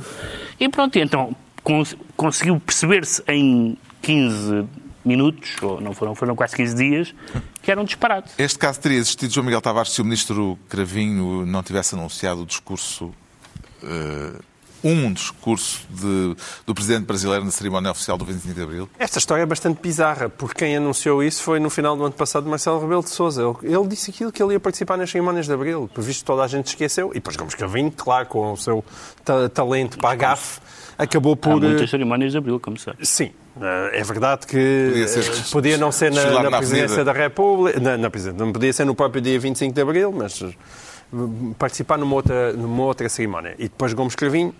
E 0.58 0.68
pronto, 0.68 0.98
então 0.98 1.34
cons- 1.62 1.96
conseguiu 2.16 2.58
perceber-se 2.60 3.22
em 3.28 3.76
15 4.02 4.64
minutos, 5.04 5.50
ou 5.62 5.80
não 5.80 5.92
foram, 5.94 6.14
foram 6.14 6.34
quase 6.34 6.56
15 6.56 6.74
dias, 6.74 7.14
que 7.62 7.70
era 7.70 7.80
um 7.80 7.84
disparate. 7.84 8.30
Este 8.38 8.58
caso 8.58 8.80
teria 8.80 8.98
existido, 8.98 9.32
João 9.32 9.44
Miguel 9.44 9.60
Tavares, 9.60 9.92
se 9.92 10.00
o 10.00 10.04
ministro 10.04 10.58
Cravinho 10.68 11.46
não 11.46 11.62
tivesse 11.62 11.94
anunciado 11.94 12.42
o 12.42 12.46
discurso, 12.46 13.12
eh, 13.84 14.32
um 14.86 15.12
discurso 15.12 15.80
de- 15.90 16.36
do 16.66 16.74
presidente 16.74 17.04
brasileiro 17.06 17.44
na 17.44 17.50
cerimónia 17.50 17.90
oficial 17.90 18.16
do 18.16 18.24
25 18.24 18.54
de 18.54 18.62
Abril. 18.62 18.88
Esta 18.98 19.18
história 19.18 19.42
é 19.42 19.46
bastante 19.46 19.80
bizarra, 19.82 20.28
porque 20.28 20.64
quem 20.64 20.76
anunciou 20.76 21.22
isso 21.22 21.42
foi 21.42 21.58
no 21.60 21.68
final 21.70 21.96
do 21.96 22.04
ano 22.04 22.14
passado 22.14 22.48
Marcelo 22.48 22.80
Rebelo 22.80 23.02
de 23.02 23.10
Sousa. 23.10 23.42
Ele, 23.42 23.74
ele 23.74 23.86
disse 23.88 24.10
aquilo 24.10 24.30
que 24.32 24.42
ele 24.42 24.52
ia 24.54 24.60
participar 24.60 24.96
nas 24.96 25.10
cerimónias 25.10 25.46
de 25.46 25.52
Abril, 25.52 25.90
por 25.92 26.02
visto 26.02 26.24
toda 26.24 26.42
a 26.42 26.46
gente 26.46 26.66
esqueceu. 26.68 27.10
E 27.10 27.14
depois 27.14 27.36
Gomes 27.36 27.54
Cravinho, 27.54 27.90
claro, 27.90 28.26
com 28.26 28.52
o 28.52 28.56
seu 28.56 28.84
ta- 29.24 29.48
talento 29.48 29.98
para 29.98 30.10
a 30.10 30.14
gafe, 30.14 30.60
acabou 30.98 31.32
Há 31.34 31.36
por... 31.36 31.60
muitas 31.60 31.82
eh, 31.82 31.86
cerimónias 31.86 32.32
de 32.32 32.38
Abril, 32.38 32.58
como 32.60 32.78
sabe. 32.78 33.04
Sim, 33.06 33.30
eh, 33.60 33.90
é 34.00 34.02
verdade 34.04 34.46
que 34.46 34.88
Podia 34.90 35.08
ser 35.08 35.24
eh, 35.24 35.42
podia 35.52 35.78
não 35.78 35.90
ser 35.92 36.10
na, 36.12 36.24
na 36.30 36.50
na 36.50 36.58
presidência 36.58 37.04
da 37.04 37.12
República, 37.12 37.78
na, 37.80 37.96
na 37.98 38.08
presidência, 38.10 38.44
não 38.44 38.52
podia 38.52 38.72
ser 38.72 38.84
no 38.84 38.94
próprio 38.94 39.20
dia 39.20 39.38
25 39.38 39.74
de 39.74 39.80
Abril, 39.80 40.12
mas 40.12 40.42
participar 41.58 41.98
numa 41.98 42.14
outra, 42.16 42.52
numa 42.52 42.82
outra 42.84 43.08
cerimónia. 43.08 43.54
E 43.58 43.64
depois 43.64 43.92
Gomes 43.92 44.14
Cravinho 44.14 44.54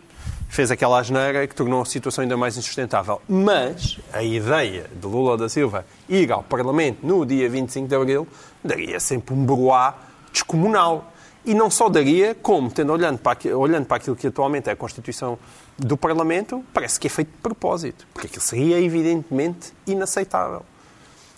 fez 0.49 0.71
aquela 0.71 0.99
asneira 0.99 1.47
que 1.47 1.55
tornou 1.55 1.83
a 1.83 1.85
situação 1.85 2.23
ainda 2.23 2.37
mais 2.37 2.57
insustentável. 2.57 3.21
Mas 3.29 3.99
a 4.13 4.23
ideia 4.23 4.91
de 4.95 5.07
Lula 5.07 5.37
da 5.37 5.49
Silva 5.49 5.85
ir 6.09 6.33
ao 6.33 6.43
Parlamento 6.43 7.07
no 7.07 7.27
dia 7.27 7.49
25 7.49 7.89
de 7.89 7.95
Abril 7.95 8.27
daria 8.65 8.99
sempre 8.99 9.35
um 9.35 9.45
broá 9.45 9.95
descomunal. 10.33 11.13
E 11.45 11.55
não 11.55 11.71
só 11.71 11.89
daria, 11.89 12.35
como, 12.35 12.71
tendo 12.71 12.93
olhando 12.93 13.19
para, 13.19 13.57
olhando 13.57 13.87
para 13.87 13.99
aquilo 13.99 14.17
que 14.17 14.27
atualmente 14.27 14.69
é 14.69 14.73
a 14.73 14.77
Constituição 14.77 15.39
do 15.79 15.97
Parlamento, 15.97 16.65
parece 16.75 16.99
que 16.99 17.07
é 17.07 17.11
feito 17.11 17.29
de 17.29 17.39
propósito. 17.39 18.07
Porque 18.13 18.27
aquilo 18.27 18.43
seria 18.43 18.81
evidentemente 18.81 19.73
inaceitável. 19.87 20.63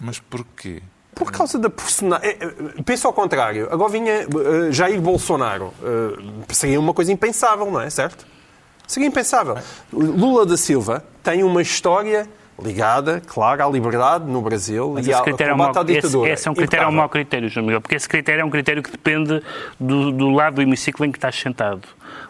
Mas 0.01 0.19
porquê? 0.19 0.83
Por 1.15 1.33
causa 1.33 1.59
da 1.59 1.69
personagem. 1.69 2.37
Penso 2.87 3.07
ao 3.07 3.13
contrário. 3.13 3.69
Agora 3.71 3.91
vinha 3.91 4.13
eh, 4.23 4.27
Jair 4.71 5.01
Bolsonaro. 5.01 5.75
Eh, 5.83 6.55
seria 6.55 6.79
uma 6.79 6.95
coisa 6.95 7.13
impensável, 7.13 7.71
não 7.71 7.81
é? 7.81 7.91
Certo? 7.91 8.25
Seria 8.89 9.07
impensável. 9.07 9.57
Lula 9.93 10.45
da 10.45 10.57
Silva 10.57 11.05
tem 11.23 11.45
uma 11.45 11.63
história 11.63 12.27
ligada, 12.61 13.23
claro, 13.25 13.65
à 13.65 13.71
liberdade 13.71 14.25
no 14.25 14.43
Brasil 14.43 14.91
Mas 14.95 15.07
e 15.07 15.13
ao 15.13 15.21
é 15.23 15.31
combate 15.31 15.55
mau, 15.57 15.71
à 15.79 15.83
ditadura. 15.85 16.31
esse, 16.33 16.41
esse 16.41 16.49
é 16.49 16.51
um 16.51 16.55
critério 16.55 16.85
é 16.87 16.89
um 16.89 16.93
mau 16.93 17.09
critério, 17.09 17.49
João 17.49 17.65
Miguel, 17.67 17.81
porque 17.81 17.95
esse 17.95 18.09
critério 18.09 18.41
é 18.43 18.45
um 18.45 18.51
critério 18.51 18.83
que 18.83 18.91
depende 18.91 19.41
do, 19.79 20.11
do 20.11 20.31
lado 20.31 20.55
do 20.57 20.63
hemiciclo 20.63 21.07
em 21.07 21.13
que 21.13 21.19
estás 21.19 21.37
sentado. 21.39 21.83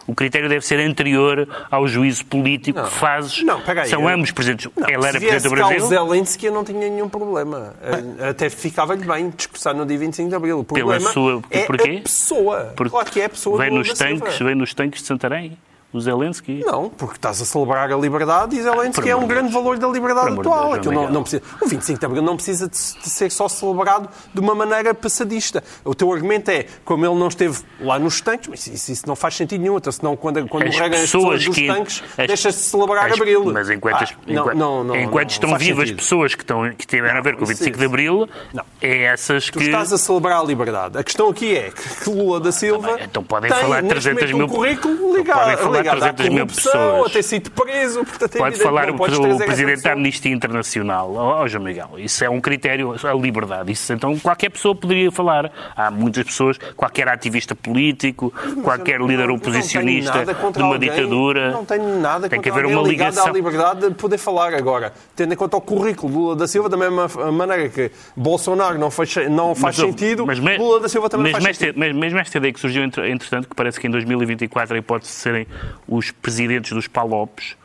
O 0.05 0.13
critério 0.13 0.47
deve 0.47 0.63
ser 0.63 0.79
anterior 0.81 1.47
ao 1.71 1.87
juízo 1.87 2.23
político 2.25 2.79
que 2.83 2.91
fazes. 2.91 3.41
Não, 3.43 3.59
peraí. 3.61 3.89
São 3.89 4.03
eu- 4.03 4.07
ambos 4.09 4.29
presidentes. 4.29 4.69
Não, 4.77 4.85
se 4.85 4.93
era 4.93 5.01
presidente 5.01 5.43
do 5.43 5.49
Brasil. 5.49 5.83
o 5.83 5.87
Zelensky, 5.87 6.45
eu 6.45 6.53
não 6.53 6.63
tinha 6.63 6.77
nenhum 6.79 7.09
problema. 7.09 7.73
Eh, 8.19 8.29
Até 8.29 8.49
ficava-lhe 8.51 9.05
bem 9.05 9.31
discursar 9.35 9.73
no 9.75 9.83
dia 9.83 9.97
25 9.97 10.29
de 10.29 10.35
Abril. 10.35 10.59
O 10.59 10.63
Pela 10.63 10.79
problema 10.79 11.11
sua- 11.11 11.41
é 11.49 11.59
porquê? 11.65 11.97
a 11.99 12.01
pessoa. 12.03 12.73
Porque 12.75 12.91
claro 12.91 13.09
que 13.09 13.19
é 13.21 13.25
a 13.25 13.29
pessoa 13.29 13.57
vem 13.57 13.71
nos 13.71 13.93
tanques, 13.93 14.37
vem 14.37 14.53
nos 14.55 14.73
tanques 14.75 15.01
de 15.01 15.07
Santarém. 15.07 15.57
O 15.91 15.99
Zelensky. 15.99 16.63
Não, 16.65 16.87
porque 16.87 17.15
estás 17.15 17.41
a 17.41 17.45
celebrar 17.45 17.91
a 17.91 17.95
liberdade 17.97 18.55
e 18.55 18.61
Zelensky 18.61 19.01
por 19.01 19.07
é 19.09 19.15
um 19.15 19.21
de 19.21 19.25
grande 19.27 19.49
Deus. 19.49 19.53
valor 19.53 19.77
da 19.79 19.87
liberdade 19.87 20.35
Por 20.35 20.41
atual. 20.41 20.77
Deus, 20.77 20.95
não, 20.95 21.09
não 21.09 21.21
precisa, 21.23 21.41
o 21.59 21.67
25 21.67 21.99
de 21.99 22.05
Abril 22.05 22.21
não 22.21 22.35
precisa 22.35 22.67
de, 22.67 22.75
de 22.77 23.09
ser 23.09 23.31
só 23.31 23.47
celebrado 23.49 24.07
de 24.31 24.39
uma 24.39 24.53
maneira 24.53 24.93
passadista. 24.93 25.63
O 25.83 25.95
teu 25.95 26.13
argumento 26.13 26.49
é, 26.51 26.67
como 26.85 27.03
ele 27.05 27.15
não 27.15 27.27
esteve 27.27 27.57
lá 27.81 27.97
nos 27.97 28.21
tanques, 28.21 28.47
mas 28.47 28.67
isso, 28.67 28.91
isso 28.91 29.07
não 29.07 29.15
faz 29.15 29.35
sentido 29.35 29.61
nenhum, 29.61 29.77
então, 29.77 29.91
senão 29.91 30.15
quando, 30.15 30.47
quando 30.47 30.67
As 30.67 30.75
morrerem 30.75 30.95
as 30.95 31.01
pessoas 31.11 31.43
dos 31.43 31.55
que- 31.55 31.65
tanques, 31.67 32.03
as- 32.17 32.27
deixa-se 32.27 32.57
de 32.59 32.63
celebrar 32.65 33.07
as- 33.07 33.13
Abril. 33.13 33.45
Mas 33.51 33.69
enquanto, 33.71 33.95
Ah, 34.03 34.07
enquanto, 34.27 34.55
não, 34.57 34.83
não, 34.83 34.95
enquanto 34.95 35.31
estão 35.31 35.57
vivas 35.57 35.85
sentido. 35.87 35.97
pessoas 35.97 36.35
que, 36.35 36.43
estão, 36.43 36.71
que 36.71 36.85
tiveram 36.85 37.17
a 37.17 37.21
ver 37.21 37.33
com 37.35 37.41
o 37.41 37.43
isso- 37.45 37.53
25 37.63 37.79
de 37.79 37.85
Abril, 37.85 38.29
Não. 38.53 38.63
é 38.79 39.05
essas 39.05 39.45
Tu 39.47 39.57
que. 39.57 39.65
estás 39.65 39.91
a 39.91 39.97
celebrar 39.97 40.39
a 40.39 40.43
liberdade. 40.43 40.99
A 40.99 41.03
questão 41.03 41.29
aqui 41.29 41.57
é 41.57 41.71
que 41.71 42.09
Lula 42.11 42.39
da 42.39 42.51
Silva 42.51 42.97
Ah, 42.99 43.03
então 43.03 43.23
podem 43.23 43.49
tem, 43.51 43.59
falar 43.59 43.81
neste 43.81 43.89
300 44.11 44.31
momento, 44.31 44.37
mil- 44.37 44.45
um 44.45 44.49
currículo 44.49 45.17
ligado, 45.17 45.78
ligado 45.79 45.99
300 46.15 46.29
mil 46.29 46.47
pessoas. 46.47 47.05
a 47.07 47.09
ter 47.09 47.23
sido 47.23 47.51
preso. 47.51 48.05
Portanto, 48.05 48.35
é 48.35 48.37
Pode 48.37 48.59
falar 48.59 48.87
não 48.87 48.93
o, 48.93 49.35
o 49.35 49.37
Presidente 49.37 49.83
da. 49.83 49.93
Amnistia 49.93 50.31
Internacional. 50.31 51.13
Ó 51.13 51.43
oh, 51.43 51.47
João 51.47 51.63
Miguel, 51.63 51.89
isso 51.97 52.23
é 52.23 52.29
um 52.29 52.39
critério, 52.39 52.95
a 53.03 53.13
liberdade. 53.13 53.71
Isso, 53.71 53.91
então 53.93 54.17
qualquer 54.19 54.49
pessoa 54.49 54.75
poderia 54.75 55.11
falar. 55.11 55.51
Há 55.75 55.89
muitas 55.91 56.23
pessoas, 56.25 56.57
qualquer 56.75 57.07
ativista 57.07 57.55
político, 57.55 58.33
qualquer 58.63 58.99
eu 58.99 59.07
líder 59.07 59.27
não- 59.27 59.35
oposicionista 59.35 60.25
não 60.25 60.51
de 60.51 60.59
uma 60.59 60.73
alguém, 60.73 60.89
ditadura. 60.89 61.51
Não 61.51 61.65
tenho 61.65 61.99
nada 61.99 62.29
Tem 62.29 62.41
que 62.41 62.49
haver 62.49 62.65
uma 62.65 62.81
ligação. 62.81 63.27
à 63.27 63.31
liberdade 63.31 63.87
de 63.89 63.95
poder 63.95 64.17
falar 64.17 64.53
agora. 64.53 64.93
Tendo 65.15 65.33
em 65.33 65.37
conta 65.37 65.57
o 65.57 65.61
currículo 65.61 66.13
Lula 66.13 66.35
da 66.35 66.47
Silva, 66.47 66.69
da 66.69 66.77
mesma 66.77 67.07
maneira 67.31 67.69
que 67.69 67.91
Bolsonaro 68.15 68.77
não 68.77 68.91
faz, 68.91 69.15
não 69.29 69.55
faz 69.55 69.77
Mas, 69.77 69.87
sentido, 69.87 70.25
mas 70.25 70.39
Lula 70.39 70.79
da 70.79 70.89
Silva 70.89 71.09
também 71.09 71.31
mas 71.31 71.33
não 71.33 71.41
faz 71.41 71.45
mesmo 71.45 71.59
sentido. 71.59 71.83
esta, 71.83 71.93
mas 71.93 71.95
mesmo 72.01 72.19
esta 72.19 72.37
ideia 72.37 72.53
que 72.53 72.59
surgiu, 72.59 72.83
entre- 72.83 73.09
entretanto, 73.11 73.47
que 73.49 73.55
parece 73.55 73.79
que 73.79 73.87
em 73.87 73.91
2024 73.91 74.75
a 74.75 74.77
hipótese 74.79 75.11
de 75.11 75.17
serem 75.17 75.47
os 75.87 76.11
presidentes 76.11 76.71
dos 76.71 76.87
PALOPs, 76.87 77.55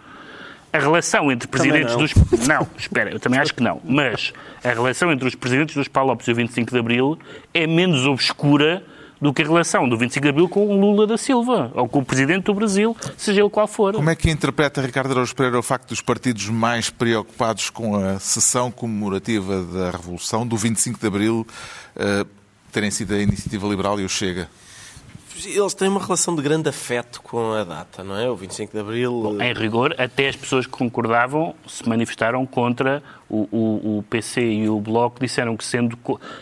a 0.73 0.79
relação 0.79 1.31
entre 1.31 1.47
presidentes 1.47 1.95
dos... 1.95 2.13
Não, 2.49 2.67
espera, 2.77 3.11
eu 3.11 3.21
também 3.21 3.39
acho 3.39 3.55
que 3.55 3.63
não. 3.63 3.81
Mas 3.85 4.33
a 4.63 4.71
relação 4.71 5.13
entre 5.13 5.29
os 5.29 5.35
presidentes 5.37 5.77
dos 5.77 5.87
PALOPs 5.87 6.27
e 6.27 6.33
o 6.33 6.35
25 6.35 6.73
de 6.73 6.79
Abril 6.79 7.19
é 7.53 7.65
menos 7.67 8.05
obscura 8.07 8.83
do 9.21 9.33
que 9.33 9.43
a 9.43 9.45
relação 9.45 9.89
do 9.89 9.97
25 9.97 10.23
de 10.23 10.29
Abril 10.29 10.49
com 10.49 10.67
o 10.67 10.79
Lula 10.79 11.07
da 11.07 11.17
Silva, 11.17 11.71
ou 11.75 11.89
com 11.89 12.01
o 12.01 12.05
presidente 12.05 12.45
do 12.45 12.55
Brasil, 12.55 12.97
seja 13.17 13.41
ele 13.41 13.49
qual 13.49 13.67
for. 13.67 13.95
Como 13.95 14.11
é 14.11 14.17
que 14.17 14.29
interpreta 14.29 14.83
Ricardo 14.83 15.13
Araújo 15.13 15.35
Pereira 15.35 15.59
o 15.59 15.63
facto 15.63 15.89
dos 15.89 16.01
partidos 16.01 16.49
mais 16.49 16.91
preocupados 16.91 17.71
com 17.71 17.97
a 17.97 18.19
sessão 18.19 18.71
comemorativa 18.71 19.63
da 19.63 19.93
Revolução, 19.93 20.47
do 20.47 20.57
25 20.57 20.99
de 20.99 21.07
Abril, 21.07 21.47
eh, 21.97 22.27
terem 22.73 22.91
sido 22.91 23.15
a 23.15 23.19
Iniciativa 23.19 23.67
Liberal 23.67 24.01
e 24.01 24.05
o 24.05 24.09
Chega? 24.09 24.49
Eles 25.45 25.75
têm 25.75 25.89
uma 25.89 26.01
relação 26.01 26.35
de 26.35 26.43
grande 26.43 26.69
afeto 26.69 27.21
com 27.23 27.53
a 27.53 27.65
data, 27.65 28.05
não 28.05 28.17
é? 28.17 28.31
O 28.31 28.37
25 28.37 28.73
de 28.73 28.79
Abril. 28.79 29.37
Em 29.41 29.53
rigor, 29.53 29.95
até 29.99 30.29
as 30.29 30.37
pessoas 30.37 30.67
que 30.67 30.73
concordavam 30.73 31.55
se 31.67 31.89
manifestaram 31.89 32.47
contra 32.47 33.03
o, 33.29 33.49
o- 33.51 33.99
o 33.99 34.03
PC 34.09 34.41
e 34.43 34.69
o 34.69 34.79
Bloco, 34.81 35.19
disseram 35.21 35.57
que, 35.57 35.65
sendo, 35.65 35.99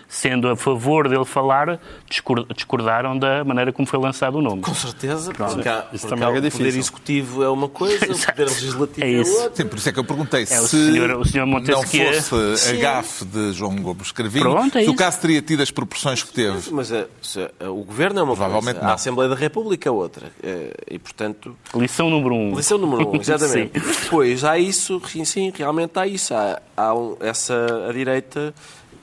sendo 0.08 0.48
a 0.48 0.56
favor 0.56 1.08
dele 1.08 1.24
falar, 1.24 1.80
discor- 2.08 2.46
discordaram 2.54 3.18
da 3.18 3.44
maneira 3.44 3.72
como 3.72 3.86
foi 3.86 3.98
lançado 3.98 4.38
o 4.38 4.42
nome. 4.42 4.62
Com 4.62 4.74
certeza, 4.74 5.32
Pronto. 5.32 5.54
porque, 5.54 5.68
há, 5.68 5.86
Isso 5.92 6.06
porque 6.06 6.08
também 6.08 6.24
há 6.24 6.28
é 6.44 6.48
o 6.48 6.50
poder 6.52 6.66
executivo 6.76 7.42
é 7.42 7.48
uma 7.48 7.68
coisa, 7.68 8.04
o 8.12 8.18
poder 8.18 8.48
legislativo 8.48 9.06
É 9.06 9.10
é, 9.10 9.20
isso. 9.20 9.32
outra. 9.42 9.56
Sim, 9.62 9.68
por 9.68 9.78
isso 9.78 9.88
é 9.88 9.92
que 9.92 9.98
eu 10.00 10.04
perguntei 10.04 10.42
É, 10.42 10.46
se 10.46 10.58
o 10.58 10.68
senhor- 10.68 11.10
o 11.20 11.24
senhor 11.24 11.46
não 11.46 11.52
Montesquieu. 11.54 12.12
fosse 12.22 12.56
Sim. 12.58 12.76
a 12.76 12.80
gafe 12.80 13.24
de 13.24 13.52
João 13.52 13.76
Gomes 13.76 14.12
Cravinho, 14.12 14.44
Pronto, 14.50 14.78
é 14.78 14.84
se 14.84 14.90
o 14.90 14.94
caso 14.96 15.20
teria 15.20 15.40
tido 15.42 15.62
as 15.62 15.70
proporções 15.70 16.22
que 16.22 16.32
teve. 16.32 16.70
Mas 16.72 16.92
a- 16.92 17.06
se 17.20 17.40
a- 17.60 17.70
o 17.70 17.84
governo 17.84 18.20
é 18.20 18.22
uma 18.22 18.34
Provavelmente 18.34 18.74
coisa, 18.74 18.82
não. 18.82 18.90
a 18.90 18.94
Assembleia 18.94 19.28
da 19.30 19.36
República 19.36 19.88
é 19.88 19.92
outra. 19.92 20.26
Eh, 20.42 20.72
E, 20.92 20.98
portanto, 20.98 21.56
Lição 21.74 22.10
número 22.10 22.34
um. 22.34 22.54
lição 22.54 22.76
número 22.76 23.08
um, 23.10 23.16
exatamente. 23.20 23.80
Sim. 23.80 24.02
Depois 24.04 24.44
há 24.44 24.58
isso, 24.58 25.00
sim, 25.08 25.24
sim, 25.24 25.52
realmente 25.56 25.98
há 25.98 26.06
isso. 26.06 26.34
Há, 26.34 26.60
há 26.76 26.92
essa, 27.20 27.86
a 27.88 27.92
direita 27.92 28.54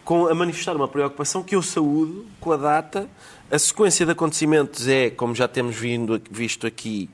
com, 0.03 0.27
a 0.27 0.33
manifestar 0.33 0.75
uma 0.75 0.87
preocupação 0.87 1.43
que 1.43 1.55
eu 1.55 1.61
saúdo 1.61 2.25
com 2.39 2.51
a 2.51 2.57
data. 2.57 3.09
A 3.51 3.59
sequência 3.59 4.05
de 4.05 4.11
acontecimentos 4.11 4.87
é, 4.87 5.09
como 5.09 5.35
já 5.35 5.47
temos 5.47 5.75
vindo, 5.75 6.21
visto 6.31 6.65
aqui, 6.65 7.09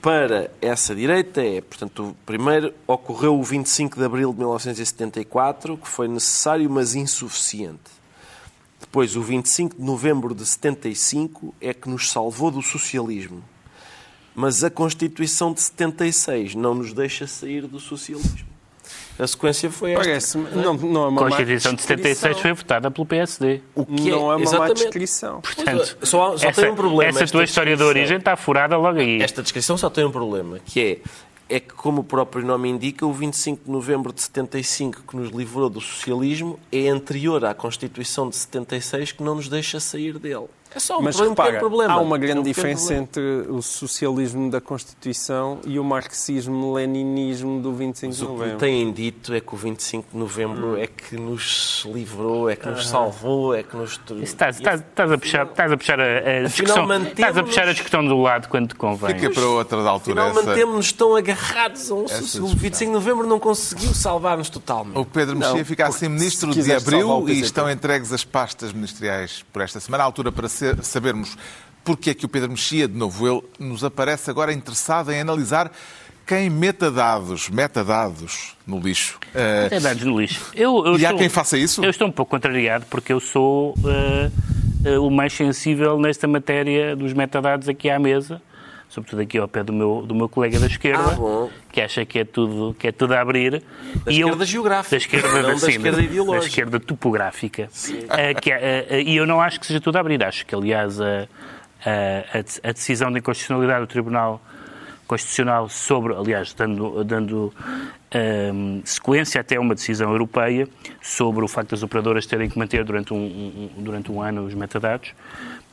para 0.00 0.50
essa 0.60 0.94
direita 0.94 1.42
é, 1.42 1.60
portanto, 1.62 2.14
primeiro 2.26 2.74
ocorreu 2.86 3.38
o 3.38 3.42
25 3.42 3.98
de 3.98 4.04
abril 4.04 4.32
de 4.32 4.38
1974, 4.38 5.78
que 5.78 5.88
foi 5.88 6.08
necessário, 6.08 6.68
mas 6.68 6.94
insuficiente. 6.94 7.90
Depois, 8.78 9.16
o 9.16 9.22
25 9.22 9.76
de 9.76 9.82
novembro 9.82 10.34
de 10.34 10.44
75 10.44 11.54
é 11.60 11.72
que 11.72 11.88
nos 11.88 12.10
salvou 12.10 12.50
do 12.50 12.60
socialismo. 12.60 13.42
Mas 14.34 14.62
a 14.62 14.70
Constituição 14.70 15.52
de 15.52 15.62
76 15.62 16.54
não 16.54 16.74
nos 16.74 16.92
deixa 16.92 17.26
sair 17.26 17.66
do 17.66 17.80
socialismo. 17.80 18.53
A 19.18 19.26
sequência 19.26 19.70
foi 19.70 19.92
esta. 19.92 20.04
Parece 20.04 20.38
não, 20.38 20.74
não 20.74 21.04
é 21.04 21.08
uma 21.08 21.20
A 21.20 21.24
Constituição 21.24 21.74
de 21.74 21.82
76 21.82 22.38
foi 22.40 22.52
votada 22.52 22.90
pelo 22.90 23.06
PSD. 23.06 23.60
O 23.74 23.86
que 23.86 24.10
Não 24.10 24.32
é 24.32 24.34
uma 24.34 24.38
má 24.38 24.42
exatamente. 24.42 24.74
descrição. 24.82 25.40
Portanto, 25.40 25.96
Só- 26.02 26.36
só 26.36 26.48
essa, 26.48 26.60
tem 26.62 26.70
um 26.72 26.74
problema, 26.74 27.10
essa 27.10 27.22
esta 27.24 27.36
tua 27.38 27.44
história 27.44 27.72
da 27.76 27.84
descrição. 27.84 27.88
origem 28.02 28.16
está 28.18 28.36
furada 28.36 28.76
logo 28.76 28.98
aí. 28.98 29.22
Esta 29.22 29.42
descrição 29.42 29.76
só 29.78 29.88
tem 29.88 30.04
um 30.04 30.10
problema, 30.10 30.58
que 30.64 30.80
é, 31.48 31.56
é 31.56 31.60
que, 31.60 31.72
como 31.74 32.00
o 32.00 32.04
próprio 32.04 32.44
nome 32.44 32.68
indica, 32.68 33.06
o 33.06 33.12
25 33.12 33.64
de 33.66 33.70
novembro 33.70 34.12
de 34.12 34.20
75, 34.22 35.02
que 35.06 35.16
nos 35.16 35.30
livrou 35.30 35.70
do 35.70 35.80
socialismo, 35.80 36.58
é 36.72 36.88
anterior 36.88 37.44
à 37.44 37.54
Constituição 37.54 38.28
de 38.28 38.34
76, 38.34 39.12
que 39.12 39.22
não 39.22 39.36
nos 39.36 39.48
deixa 39.48 39.78
sair 39.78 40.18
dele. 40.18 40.46
É 40.74 40.80
só 40.80 40.98
um, 40.98 41.02
Mas 41.02 41.16
problema, 41.16 41.32
um 41.32 41.34
pequeno 41.36 41.52
repara, 41.54 41.60
problema. 41.68 41.94
há 41.94 42.00
uma 42.00 42.16
É 42.16 42.18
um 42.18 42.20
grande 42.20 42.42
diferença 42.42 42.94
problema. 42.94 43.02
entre 43.04 43.52
o 43.52 43.62
socialismo 43.62 44.50
da 44.50 44.60
Constituição 44.60 45.60
e 45.64 45.78
o 45.78 45.84
marxismo-leninismo 45.84 47.60
do 47.60 47.72
25 47.72 48.06
Mas 48.08 48.16
de 48.18 48.24
o 48.24 48.26
que 48.26 48.32
novembro. 48.32 48.58
têm 48.58 48.92
dito 48.92 49.34
é 49.34 49.40
que 49.40 49.54
o 49.54 49.56
25 49.56 50.08
de 50.12 50.18
novembro 50.18 50.76
é 50.78 50.86
que 50.86 51.16
nos 51.16 51.86
livrou, 51.92 52.48
é 52.50 52.56
que 52.56 52.68
nos 52.68 52.88
salvou, 52.88 53.54
é 53.54 53.62
que 53.62 53.76
nos... 53.76 54.00
Estás, 54.22 54.56
estás, 54.56 54.80
estás 54.80 55.12
a 55.12 55.18
puxar, 55.18 55.46
estás 55.46 55.72
a 55.72 55.76
puxar 55.76 56.00
a, 56.00 56.04
a 56.04 56.42
discussão, 56.44 57.02
estás 57.02 57.36
a 57.38 57.42
puxar 57.42 57.68
a 57.68 57.72
discussão 57.72 58.04
do 58.04 58.20
lado 58.20 58.48
quando 58.48 58.68
te 58.68 58.74
convém. 58.74 59.14
Fica 59.14 59.30
para 59.30 59.46
outra 59.46 59.82
da 59.82 59.90
altura 59.90 60.22
Afinal, 60.22 60.38
essa. 60.40 60.48
mantemos-nos 60.50 60.92
tão 60.92 61.14
agarrados 61.16 61.90
a 61.90 61.94
um 61.94 62.08
socialismo. 62.08 62.46
O 62.46 62.48
discussão. 62.48 62.56
25 62.64 62.90
de 62.90 62.94
novembro 62.94 63.26
não 63.26 63.38
conseguiu 63.38 63.94
salvar-nos 63.94 64.48
totalmente. 64.50 64.98
O 64.98 65.04
Pedro 65.04 65.36
Mexia 65.36 65.56
Não, 65.58 65.64
fica 65.64 65.86
assim 65.86 66.08
ministro 66.08 66.50
de 66.52 66.72
abril 66.72 67.28
e 67.28 67.40
estão 67.40 67.70
entregues 67.70 68.12
as 68.12 68.24
pastas 68.24 68.72
ministeriais 68.72 69.44
por 69.52 69.62
esta 69.62 69.78
semana. 69.80 70.02
À 70.02 70.06
altura 70.06 70.32
para 70.32 70.48
ser- 70.48 70.63
sabermos 70.82 71.36
porque 71.84 72.10
é 72.10 72.14
que 72.14 72.24
o 72.24 72.28
Pedro 72.28 72.50
Mexia, 72.50 72.88
de 72.88 72.96
novo 72.96 73.28
ele, 73.28 73.42
nos 73.58 73.84
aparece 73.84 74.30
agora 74.30 74.52
interessado 74.52 75.12
em 75.12 75.20
analisar 75.20 75.70
quem 76.26 76.48
meta 76.48 76.90
dados, 76.90 77.50
metadados 77.50 78.56
no 78.66 78.80
lixo. 78.80 79.18
Eh, 79.34 79.68
É 79.70 79.78
dados 79.80 80.02
no 80.04 80.18
lixo. 80.18 80.40
Eu, 80.54 80.82
eu 80.86 80.98
E 80.98 81.04
há 81.04 81.10
estou- 81.10 81.18
quem 81.18 81.28
faça 81.28 81.58
isso? 81.58 81.84
Eu 81.84 81.90
estou 81.90 82.08
um 82.08 82.12
pouco 82.12 82.30
contrariado 82.30 82.86
porque 82.88 83.12
eu 83.12 83.20
sou 83.20 83.74
eh, 83.86 84.30
eh, 84.86 84.98
o 84.98 85.10
mais 85.10 85.34
sensível 85.34 85.98
nesta 85.98 86.26
matéria 86.26 86.96
dos 86.96 87.12
metadados 87.12 87.68
aqui 87.68 87.90
à 87.90 87.98
mesa, 87.98 88.40
sobretudo 88.88 89.22
aqui 89.22 89.38
ao 89.38 89.48
pé 89.48 89.62
do 89.64 89.72
meu, 89.72 90.02
do 90.06 90.14
meu 90.14 90.28
colega 90.28 90.58
da 90.60 90.66
esquerda, 90.66 91.02
Ah, 91.18 91.48
que 91.72 91.80
acha 91.80 92.04
que 92.04 92.18
é 92.20 92.24
tudo, 92.24 92.74
que 92.78 92.88
é 92.88 92.92
tudo 92.92 93.12
a 93.14 93.20
abrir. 93.20 93.62
Da 94.04 94.10
esquerda 94.12 94.44
geográfica, 94.46 94.90
Da 94.90 94.96
esquerda, 94.96 95.42
não 95.42 95.48
da 95.50 95.58
sim, 95.58 95.70
esquerda 95.70 96.02
ideológica. 96.02 96.40
Da 96.40 96.46
esquerda 96.46 96.80
topográfica. 96.80 97.68
Eh, 98.10 98.34
que 98.34 98.50
é, 98.52 98.86
eh, 98.90 99.02
e 99.02 99.16
eu 99.16 99.26
não 99.26 99.40
acho 99.40 99.58
que 99.60 99.66
seja 99.66 99.80
tudo 99.80 99.96
a 99.96 100.00
abrir. 100.00 100.22
Acho 100.22 100.46
que, 100.46 100.54
aliás, 100.54 101.00
a, 101.00 101.26
a, 101.84 102.38
a 102.38 102.42
de- 102.42 102.60
a 102.62 102.72
decisão 102.72 103.12
de 103.12 103.18
inconstitucionalidade 103.18 103.80
do 103.80 103.86
Tribunal 103.88 104.40
Constitucional 105.06 105.68
sobre, 105.68 106.14
aliás, 106.14 106.54
dando, 106.54 107.04
dando 107.04 107.52
ehm, 108.10 108.80
sequência 108.84 109.40
até 109.40 109.56
a 109.56 109.60
uma 109.60 109.74
decisão 109.74 110.10
europeia 110.10 110.66
sobre 111.02 111.44
o 111.44 111.48
facto 111.48 111.70
das 111.70 111.82
operadoras 111.82 112.24
terem 112.26 112.48
que 112.48 112.58
manter 112.58 112.84
durante 112.84 113.12
um, 113.12 113.16
um- 113.18 113.70
um- 113.76 113.82
durante 113.82 114.10
um 114.10 114.22
ano 114.22 114.44
os 114.46 114.54
metadados, 114.54 115.10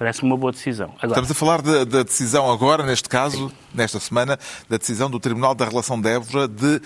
parece-me 0.02 0.32
uma 0.32 0.38
boa 0.38 0.52
decisão. 0.52 0.88
Agora, 0.98 1.08
Estamos 1.22 1.30
a 1.30 1.34
falar 1.36 1.62
da, 1.62 1.84
da 1.86 2.02
decisão 2.02 2.52
agora, 2.52 2.84
neste 2.84 3.08
caso, 3.08 3.52
nesta 3.72 4.00
semana, 4.00 4.40
da 4.68 4.78
decisão 4.78 5.12
do 5.12 5.20
Tribunal 5.20 5.54
da 5.54 5.64
Relação 5.64 6.02
de 6.02 6.10
Évora 6.10 6.48
de 6.48 6.82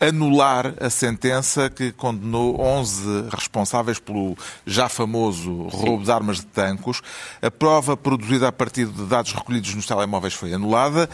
anular 0.00 0.74
a 0.80 0.90
sentença 0.90 1.70
que 1.70 1.92
condenou 1.92 2.60
11 2.60 3.28
responsáveis 3.32 4.00
pelo 4.00 4.36
já 4.66 4.88
famoso 4.88 5.68
roubo 5.68 6.02
de 6.02 6.10
armas 6.10 6.38
de 6.38 6.46
tancos. 6.46 7.00
A 7.40 7.52
prova 7.52 7.96
produzida 7.96 8.48
a 8.48 8.52
partir 8.52 8.86
de 8.86 9.04
dados 9.04 9.32
recolhidos 9.32 9.72
nos 9.72 9.86
telemóveis 9.86 10.34
foi 10.34 10.52
anulada. 10.52 11.08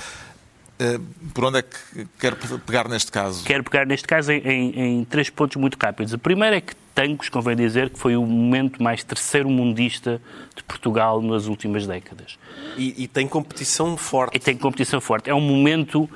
Eh, 0.78 0.98
Por 1.34 1.44
onde 1.44 1.58
é 1.58 1.62
que 1.62 2.06
quer 2.18 2.34
pegar 2.64 2.88
neste 2.88 3.12
caso? 3.12 3.44
Quero 3.44 3.62
pegar 3.62 3.84
neste 3.86 4.08
caso 4.08 4.32
em, 4.32 4.40
em- 4.48 4.80
em 5.00 5.04
três 5.04 5.28
pontos 5.28 5.56
muito 5.56 5.76
rápidos. 5.80 6.14
O 6.14 6.18
primeiro 6.18 6.56
é 6.56 6.60
que 6.62 6.74
Tancos, 6.94 7.28
convém 7.28 7.56
dizer, 7.56 7.90
que 7.90 7.98
foi 7.98 8.16
o 8.16 8.24
momento 8.24 8.82
mais 8.82 9.02
terceiro-mundista 9.02 10.20
de 10.54 10.62
Portugal 10.62 11.22
nas 11.22 11.46
últimas 11.46 11.86
décadas. 11.86 12.38
E, 12.76 13.04
e 13.04 13.08
tem 13.08 13.26
competição 13.26 13.96
forte. 13.96 14.36
E 14.36 14.38
tem 14.38 14.56
competição 14.56 15.00
forte. 15.00 15.30
É 15.30 15.34
um 15.34 15.40
momento 15.40 16.08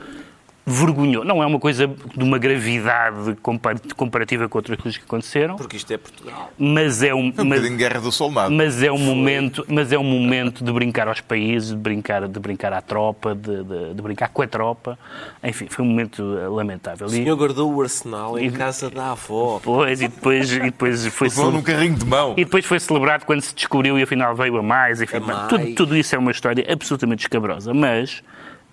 vergonhoso. 0.68 1.24
Não 1.24 1.40
é 1.42 1.46
uma 1.46 1.60
coisa 1.60 1.86
de 1.86 2.24
uma 2.24 2.38
gravidade 2.38 3.36
compar- 3.40 3.76
comparativa 3.96 4.48
com 4.48 4.58
outras 4.58 4.76
coisas 4.80 4.98
que 4.98 5.04
aconteceram, 5.04 5.54
Porque 5.56 5.76
isto 5.76 5.92
é 5.92 5.96
Portugal. 5.96 6.50
mas 6.58 7.02
é 7.04 7.14
um... 7.14 7.26
Um 7.38 7.44
mas- 7.44 7.60
bocadinho 7.60 7.70
de 7.70 7.76
guerra 7.76 8.00
do 8.00 8.10
soldado. 8.10 8.52
Mas 8.52 8.82
é 8.82 8.90
um 8.90 8.98
momento, 8.98 9.64
mas 9.68 9.92
é 9.92 9.98
um 9.98 10.02
momento 10.02 10.64
de 10.64 10.72
brincar 10.72 11.06
aos 11.06 11.20
países, 11.20 11.70
de 11.70 11.76
brincar, 11.76 12.26
de 12.26 12.40
brincar 12.40 12.72
à 12.72 12.80
tropa, 12.82 13.34
de, 13.34 13.62
de- 13.62 13.94
de 13.94 14.02
brincar 14.02 14.28
com 14.30 14.42
a 14.42 14.46
tropa. 14.48 14.98
Enfim, 15.44 15.66
foi 15.68 15.84
um 15.84 15.88
momento 15.88 16.36
eh, 16.36 16.48
lamentável. 16.48 17.06
O 17.06 17.10
E, 17.10 17.12
senhor 17.14 17.36
guardou 17.36 17.72
o 17.72 17.80
arsenal 17.82 18.36
em 18.38 18.46
E- 18.46 18.50
casa 18.50 18.90
da 18.90 19.12
avó. 19.12 19.58
depois, 19.58 20.00
e 20.02 20.08
depois, 20.08 20.52
e 20.52 20.60
depois 20.60 21.06
foi 21.14 21.28
Vão 21.28 21.52
num 21.52 21.62
carrinho 21.62 21.94
de 21.94 22.04
mão. 22.04 22.32
e 22.36 22.44
depois 22.44 22.64
foi 22.64 22.80
celebrado 22.80 23.24
quando 23.24 23.40
se 23.40 23.54
descobriu 23.54 23.96
e 23.98 24.02
afinal 24.02 24.34
veio 24.34 24.56
a 24.56 24.62
mais. 24.62 25.00
Enfim, 25.00 25.18
A 25.18 25.20
mais. 25.20 25.48
Tudo, 25.48 25.74
tudo 25.74 25.96
isso 25.96 26.14
é 26.14 26.18
uma 26.18 26.32
história 26.32 26.66
absolutamente 26.68 27.22
escabrosa. 27.22 27.72
Mas 27.72 28.22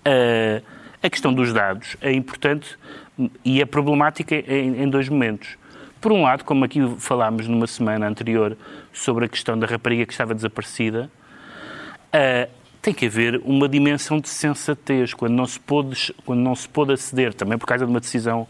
eh, 0.04 0.60
a 1.04 1.10
questão 1.10 1.32
dos 1.32 1.52
dados 1.52 1.96
é 2.00 2.12
importante 2.12 2.78
e 3.44 3.60
é 3.60 3.64
problemática 3.64 4.34
em, 4.34 4.82
em 4.82 4.88
dois 4.88 5.08
momentos. 5.08 5.56
Por 6.00 6.12
um 6.12 6.22
lado, 6.22 6.44
como 6.44 6.64
aqui 6.64 6.80
falámos 6.98 7.46
numa 7.46 7.66
semana 7.66 8.06
anterior 8.06 8.56
sobre 8.92 9.26
a 9.26 9.28
questão 9.28 9.58
da 9.58 9.66
rapariga 9.66 10.04
que 10.04 10.12
estava 10.12 10.34
desaparecida, 10.34 11.10
Uh, 12.14 12.48
tem 12.80 12.94
que 12.94 13.06
haver 13.06 13.40
uma 13.44 13.68
dimensão 13.68 14.20
de 14.20 14.28
sensatez 14.28 15.12
quando 15.12 15.32
não 15.32 15.46
se 15.46 15.58
pôde, 15.58 16.14
quando 16.24 16.38
não 16.38 16.54
se 16.54 16.68
pôde 16.68 16.92
aceder, 16.92 17.34
também 17.34 17.58
por 17.58 17.66
causa 17.66 17.84
de 17.84 17.90
uma 17.90 17.98
decisão 17.98 18.46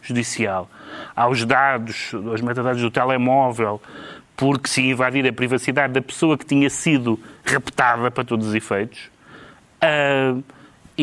judicial, 0.00 0.70
aos 1.16 1.44
dados, 1.44 2.12
aos 2.14 2.40
metadados 2.40 2.80
do 2.80 2.88
telemóvel, 2.88 3.82
porque 4.36 4.68
se 4.68 4.82
invadir 4.82 5.26
a 5.26 5.32
privacidade 5.32 5.92
da 5.92 6.00
pessoa 6.00 6.38
que 6.38 6.46
tinha 6.46 6.70
sido 6.70 7.18
raptada 7.44 8.12
para 8.12 8.22
todos 8.22 8.46
os 8.46 8.54
efeitos, 8.54 9.10
uh, 9.82 10.40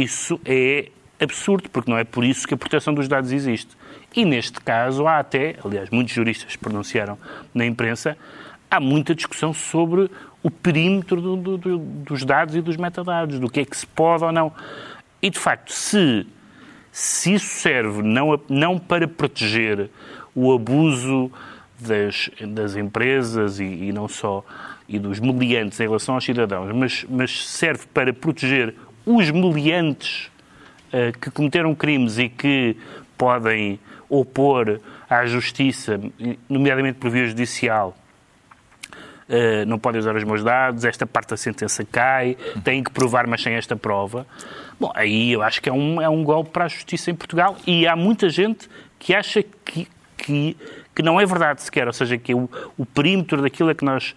isso 0.02 0.40
é 0.46 0.90
absurdo, 1.20 1.70
porque 1.70 1.90
não 1.90 1.98
é 1.98 2.04
por 2.04 2.24
isso 2.24 2.48
que 2.48 2.54
a 2.54 2.58
proteção 2.58 2.94
dos 2.94 3.08
dados 3.08 3.32
existe. 3.32 3.76
E 4.16 4.24
neste 4.24 4.60
caso 4.62 5.08
há 5.08 5.20
até, 5.20 5.56
aliás, 5.64 5.90
muitos 5.90 6.14
juristas 6.14 6.56
pronunciaram 6.56 7.18
na 7.54 7.66
imprensa, 7.66 8.18
há 8.70 8.80
muita 8.80 9.16
discussão 9.16 9.54
sobre 9.54 10.10
o 10.44 10.52
perímetro 10.52 11.22
do- 11.22 11.36
do- 11.36 11.58
do- 11.58 11.78
dos 11.80 12.24
dados 12.24 12.56
e 12.56 12.62
dos 12.62 12.78
metadados, 12.78 13.40
do 13.40 13.50
que 13.50 13.62
é 13.62 13.66
que 13.66 13.76
se 13.76 13.88
pode 13.88 14.24
ou 14.24 14.32
não. 14.32 14.52
E, 15.22 15.30
de 15.30 15.40
facto, 15.40 15.72
se, 15.74 16.26
se 16.92 17.34
isso 17.34 17.48
serve 17.48 18.02
não, 18.04 18.40
não 18.48 18.78
para 18.78 19.08
proteger 19.08 19.90
o 20.36 20.54
abuso 20.54 21.32
das, 21.80 22.30
das 22.48 22.76
empresas 22.76 23.60
e, 23.60 23.64
e 23.66 23.92
não 23.92 24.08
só, 24.08 24.44
e 24.88 25.00
dos 25.00 25.20
meliantes 25.20 25.80
em 25.80 25.84
relação 25.84 26.16
aos 26.16 26.24
cidadãos, 26.24 26.72
mas, 26.76 27.06
mas 27.10 27.48
serve 27.48 27.86
para 27.94 28.14
proteger 28.14 28.74
os 29.08 29.32
meliantes 29.32 30.30
eh, 30.92 31.14
que 31.14 31.32
cometeram 31.32 31.74
crimes 31.74 32.18
e 32.18 32.28
que 32.28 32.76
podem 33.18 33.80
opor 34.10 34.80
à 35.10 35.26
justiça, 35.26 36.00
nomeadamente 36.50 37.00
por 37.00 37.10
via 37.10 37.26
judicial, 37.26 37.96
Uh, 39.30 39.66
não 39.66 39.78
podem 39.78 40.00
usar 40.00 40.16
os 40.16 40.24
meus 40.24 40.42
dados, 40.42 40.86
esta 40.86 41.06
parte 41.06 41.32
da 41.32 41.36
sentença 41.36 41.84
cai, 41.84 42.38
têm 42.64 42.82
que 42.82 42.90
provar, 42.90 43.28
mas 43.28 43.44
sem 43.44 43.56
esta 43.56 43.76
prova. 43.76 44.26
Bom, 44.80 44.90
aí 44.96 45.34
eu 45.34 45.42
acho 45.42 45.62
que 45.62 45.68
é 45.68 45.74
um, 45.74 46.02
é 46.02 46.08
um 46.08 46.24
golpe 46.24 46.52
para 46.52 46.64
a 46.64 46.68
justiça 46.70 47.12
em 47.12 47.14
Portugal 47.14 47.58
e 47.68 47.86
há 47.86 47.94
muita 47.94 48.30
gente 48.30 48.70
que 48.98 49.14
acha 49.14 49.44
que, 49.44 49.86
que, 50.16 50.56
que 50.98 51.04
não 51.04 51.22
é 51.22 51.28
verdade 51.28 51.62
sequer, 51.62 51.86
ou 51.86 51.94
seja, 51.94 52.18
que 52.18 52.34
o, 52.34 52.50
o 52.76 52.84
perímetro 52.84 53.40
daquilo 53.40 53.70
a 53.70 53.76
que 53.76 53.86
nós 53.86 54.16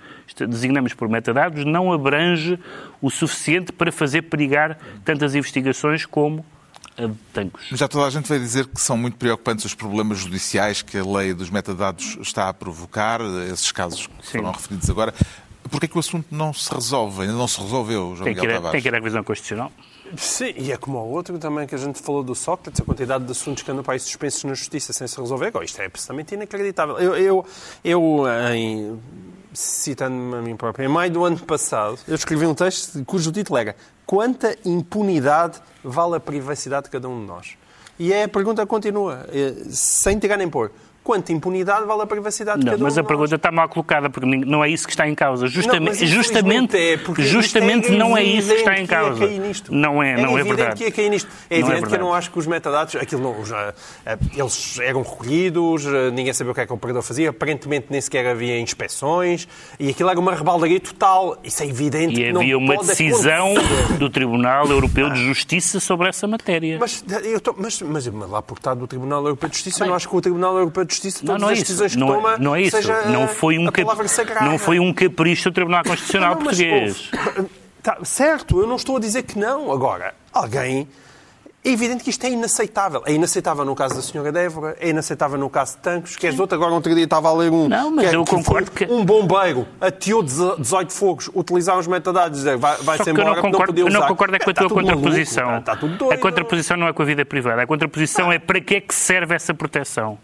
designamos 0.49 0.95
por 0.95 1.11
metadados 1.11 1.63
não 1.63 1.93
abrange 1.93 2.59
o 3.03 3.11
suficiente 3.11 3.71
para 3.71 3.93
fazer 3.93 4.23
perigar 4.23 4.79
tantas 5.05 5.35
investigações 5.35 6.07
como 6.07 6.43
a 6.97 7.07
de 7.07 7.15
Tancos. 7.35 7.67
Já 7.73 7.87
toda 7.87 8.07
a 8.07 8.11
gente 8.11 8.27
vai 8.31 8.39
dizer 8.39 8.67
que 8.67 8.81
são 8.81 8.97
muito 8.97 9.19
preocupantes 9.19 9.67
os 9.67 9.75
problemas 9.75 10.21
judiciais 10.21 10.81
que 10.81 10.97
a 10.97 11.05
lei 11.05 11.35
dos 11.35 11.51
metadados 11.51 12.17
está 12.19 12.49
a 12.49 12.55
provocar, 12.55 13.21
esses 13.53 13.71
casos 13.71 14.07
que 14.07 14.27
Sim. 14.27 14.39
foram 14.39 14.53
referidos 14.53 14.89
agora. 14.89 15.13
Porquê 15.71 15.85
é 15.85 15.89
que 15.89 15.97
o 15.99 16.01
assunto 16.01 16.29
não 16.31 16.55
se 16.55 16.75
resolve? 16.75 17.21
Ainda 17.21 17.35
não 17.35 17.47
se 17.47 17.61
resolveu, 17.61 18.15
João 18.17 18.25
Tem 18.25 18.35
que, 18.35 18.41
Miguel 18.41 18.53
ir, 18.53 18.55
Tavares? 18.55 18.73
tem 18.73 18.81
que 18.81 18.89
ir 18.89 18.95
à 18.95 18.99
revisão 18.99 19.23
constitucional. 19.23 19.71
Sim, 20.17 20.53
e 20.57 20.73
é 20.73 20.77
como 20.77 20.99
o 20.99 21.11
outro 21.11 21.39
também 21.39 21.67
que 21.67 21.75
a 21.75 21.79
gente 21.79 22.01
falou 22.01 22.23
do 22.23 22.35
Sócrates, 22.35 22.81
a 22.81 22.85
quantidade 22.85 23.25
de 23.25 23.31
assuntos 23.31 23.63
que 23.63 23.71
andam 23.71 23.85
para 23.85 23.95
aí 23.95 24.01
suspensos 24.01 24.45
na 24.45 24.55
justiça 24.55 24.93
sem 24.93 25.07
se 25.07 25.21
resolver. 25.21 25.47
Agora, 25.47 25.65
isto 25.65 25.81
é 25.81 25.87
absolutamente 25.87 26.35
inacreditável. 26.35 26.99
Eu, 26.99 27.17
eu, 27.17 27.47
eu 27.85 28.25
em, 28.53 29.01
citando-me 29.53 30.37
a 30.37 30.43
mim 30.43 30.57
próprio, 30.57 30.85
em 30.85 30.89
maio 30.89 31.11
do 31.11 31.25
ano 31.25 31.39
passado, 31.39 31.99
eu 32.09 32.15
escrevi 32.15 32.47
um 32.47 32.55
texto 32.55 33.05
cujo 33.05 33.31
título 33.31 33.59
era 33.59 33.77
Quanta 34.05 34.57
impunidade 34.65 35.61
vale 35.85 36.17
a 36.17 36.21
privacidade 36.21 36.85
de 36.85 36.91
cada 36.91 37.09
um 37.09 37.21
de 37.21 37.27
nós? 37.27 37.57
E 37.99 38.13
é 38.13 38.25
a 38.25 38.29
pergunta 38.29 38.67
continua, 38.67 39.27
eh, 39.29 39.55
sem 39.71 40.19
tirar 40.19 40.39
nem 40.39 40.49
pôr 40.49 40.73
quanta 41.11 41.33
impunidade 41.33 41.85
vale 41.87 42.03
a 42.03 42.07
privacidade 42.07 42.61
de 42.61 42.67
não, 42.67 42.73
cada 42.73 42.83
um 42.85 42.87
Mas 42.87 42.97
a 42.97 43.03
pergunta 43.03 43.35
está 43.35 43.51
mal 43.51 43.69
colocada, 43.69 44.09
porque 44.09 44.27
não 44.29 44.63
é 44.65 44.69
isso 44.69 44.87
que 44.87 44.93
está 44.93 45.09
em 45.09 45.15
causa. 45.17 45.49
Justamente, 45.49 46.01
Não, 46.03 46.07
justamente, 46.07 46.77
é, 46.77 46.97
porque 46.99 47.23
justamente 47.25 47.89
é 47.93 47.97
não 47.99 48.17
é 48.17 48.23
isso 48.23 48.49
que 48.49 48.55
está 48.61 48.71
em 48.79 48.85
evidente 48.85 48.89
que 48.89 48.95
ia 48.95 49.01
causa. 49.01 49.27
cair 49.27 49.39
nisto. 49.41 49.75
Não 49.75 50.01
é, 50.03 50.17
não 50.17 50.39
é 50.39 50.41
evidente 50.41 50.57
verdade. 50.57 50.77
que 50.79 50.85
ia 50.85 50.93
cair 50.93 51.11
nisto. 51.11 51.29
É 51.51 51.59
Não 51.61 51.67
é 51.67 51.71
evidente 51.73 51.89
que 51.89 51.95
eu 51.97 52.01
não 52.01 52.15
acho 52.15 52.31
que 52.31 52.39
os 52.39 52.47
metadados, 52.47 52.95
aquilo 52.95 53.23
não, 53.23 53.45
já, 53.45 53.75
eh, 54.07 54.19
eles 54.37 54.79
eram 54.81 55.03
recolhidos, 55.03 55.85
eh, 55.87 56.11
ninguém 56.13 56.33
sabia 56.33 56.53
o 56.53 56.55
que 56.55 56.61
é 56.61 56.67
que 56.67 56.73
o 56.73 56.77
operador 56.77 57.03
fazia, 57.03 57.31
aparentemente 57.31 57.87
nem 57.91 58.01
sequer 58.01 58.25
havia 58.27 58.61
inspeçes 58.61 59.49
e 59.79 59.89
aquilo 59.91 60.11
era 60.11 60.21
uma 60.21 60.35
rebaldaria 60.35 60.79
total. 60.79 61.39
Isso 61.43 61.63
é 61.63 61.67
evidente 61.67 62.15
E 62.21 62.25
que 62.27 62.33
não 62.33 62.41
havia 62.41 62.57
uma 62.59 62.75
pode 62.77 62.87
decisão 62.89 63.53
acontecer. 63.57 63.99
do 63.99 64.11
Tribunal 64.11 64.67
Europeu 64.69 65.11
de 65.11 65.25
Justiça 65.25 65.81
sobre 65.81 66.09
essa 66.09 66.27
matéria. 66.29 66.77
Mas, 66.79 67.05
eu 67.25 67.41
tô- 67.41 67.55
mas, 67.57 67.81
mas, 67.83 68.07
mas 68.09 68.31
lá 68.31 68.41
por 68.43 68.59
estar 68.59 68.75
do 68.75 68.87
Tribunal 68.87 69.23
Europeu 69.25 69.49
de 69.49 69.57
Justiça, 69.57 69.79
eu 69.79 69.81
Bem. 69.85 69.89
não 69.89 69.97
acho 69.97 70.09
que 70.09 70.15
o 70.17 70.21
Tribunal 70.21 70.57
Europeu 70.59 70.85
de 70.85 70.91
Justiça, 70.93 71.00
Não, 71.05 71.27
todas 71.27 71.41
não 71.43 71.49
é 71.49 71.53
as 71.53 71.59
isso. 71.59 71.67
decisões 71.67 71.97
Não, 71.97 72.09
é- 72.09 72.15
toma, 72.15 72.39
não 72.39 72.57
é 72.57 72.63
isso. 72.63 72.77
seja 72.77 73.03
Não 73.09 73.29
foi 73.29 73.59
um, 73.59 73.63
a 73.69 73.73
cap- 73.73 73.85
palavra 73.85 74.09
sagrada. 74.09 74.47
não 74.47 74.59
foi 74.59 74.79
um 74.81 74.93
capricho 74.93 75.51
do 75.51 75.55
Tribunal 75.55 75.83
Constitucional 75.85 76.35
Não, 76.37 76.43
mas, 76.45 76.57
português. 76.59 77.11
ouve, 77.37 77.51
tá, 77.83 77.99
certo, 78.05 78.61
eu 78.61 78.67
não 78.67 78.77
estou 78.77 78.97
a 78.97 79.01
dizer 79.01 79.23
que 79.23 79.39
não. 79.39 79.73
Agora, 79.73 80.15
alguém. 80.33 80.89
É 81.63 81.69
evidente 81.73 82.03
que 82.03 82.09
isto 82.09 82.25
é 82.25 82.31
inaceitável. 82.31 83.03
É 83.05 83.13
inaceitável 83.13 83.67
no 83.67 83.75
caso 83.75 83.95
da 83.97 84.01
senhora 84.01 84.33
Débora, 84.33 84.79
é 84.81 84.89
inaceitável 84.89 85.37
no 85.39 85.51
caso 85.51 85.73
de 85.77 85.83
Tancos. 85.83 86.17
Queres 86.17 86.39
outro? 86.41 86.57
Agora, 86.57 86.73
outro 86.73 86.95
dia 86.95 87.05
estava 87.05 87.29
a 87.29 87.35
ler 87.35 87.51
um. 87.53 87.69
Não, 87.69 87.91
mas 87.91 88.09
que 88.09 88.15
é- 88.15 88.17
eu 88.17 88.25
que 88.25 88.31
concordo 88.35 88.71
que- 88.71 88.85
Um 88.87 89.05
bombeiro 89.05 89.69
ateou 89.79 90.23
18 90.23 90.91
fogos, 90.91 91.29
utilizaram 91.35 91.79
os 91.79 91.87
metadados, 91.87 92.39
dizer 92.39 92.57
vai- 92.57 92.79
Só 92.79 92.83
vai-se 92.85 93.05
que 93.05 93.11
eu 93.11 93.13
embora, 93.13 93.35
não 93.35 93.43
concordo, 93.43 93.67
podia 93.75 93.85
eu 93.85 93.91
não 93.93 94.07
concordo 94.07 94.37
é 94.37 94.39
com 94.39 94.49
a 94.49 94.53
Está 94.53 94.63
tua 94.69 94.75
maluco, 94.77 94.95
contraposição. 94.95 95.59
Está, 95.59 95.59
está 95.59 95.77
tudo 95.77 95.97
doido. 95.99 96.13
a 96.15 96.17
contraposição 96.17 96.77
não 96.79 96.89
é 96.89 96.95
com 96.95 97.03
a 97.03 97.05
vida 97.05 97.27
privada. 97.27 97.61
A 97.61 97.67
contraposição 97.67 98.33
é 98.33 98.39
para 98.39 98.59
que 98.63 98.77
é 98.77 98.81
que 98.81 98.95
serve 98.95 99.35
essa 99.35 99.53
proteção. 99.53 100.19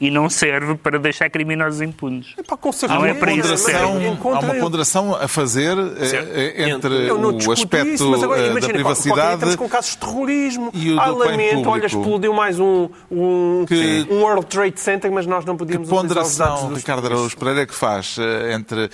E 0.00 0.12
não 0.12 0.30
serve 0.30 0.76
para 0.76 0.96
deixar 0.96 1.28
criminosos 1.28 1.80
impunes. 1.82 2.28
Epá, 2.38 2.56
com 2.56 2.70
certeza, 2.70 3.00
Não 3.00 3.04
é 3.04 3.14
para 3.14 3.32
isso, 3.32 3.68
encontra- 4.12 4.48
há 4.48 4.52
uma 4.52 4.54
ponderação 4.54 5.12
a 5.16 5.26
fazer 5.26 5.76
eh, 5.76 6.54
eh, 6.56 6.70
entre 6.70 7.08
Eu 7.08 7.18
não 7.18 7.30
o 7.30 7.32
discuto 7.32 7.60
aspecto 7.60 7.88
isso, 7.88 8.08
mas 8.08 8.22
agora, 8.22 8.40
eh, 8.40 8.44
da 8.44 8.50
imagina, 8.52 8.66
dia 8.74 8.74
privacidade 8.74 9.32
Estamos 9.34 9.56
com 9.56 9.68
casos 9.68 9.90
de 9.90 9.98
terrorismo. 9.98 10.70
e 10.72 10.92
o 10.92 11.00
ah, 11.00 11.06
lamento, 11.08 11.48
público. 11.50 11.70
olha, 11.70 11.86
explodiu 11.86 12.32
mais 12.32 12.60
um, 12.60 12.88
um, 13.10 13.64
Que- 13.66 14.06
um 14.08 14.22
World 14.22 14.46
Trade 14.46 14.78
Center, 14.78 15.10
mas 15.10 15.26
nós 15.26 15.44
não 15.44 15.54
Que 15.54 15.58
podíamos 15.64 15.88
dados 15.88 16.00
ponderação 16.02 16.72
Ricardo. 16.72 17.04
Araújo 17.06 17.36
Pereira 17.36 17.66
que 17.66 17.74
faz 17.74 18.16
entre 18.54 18.88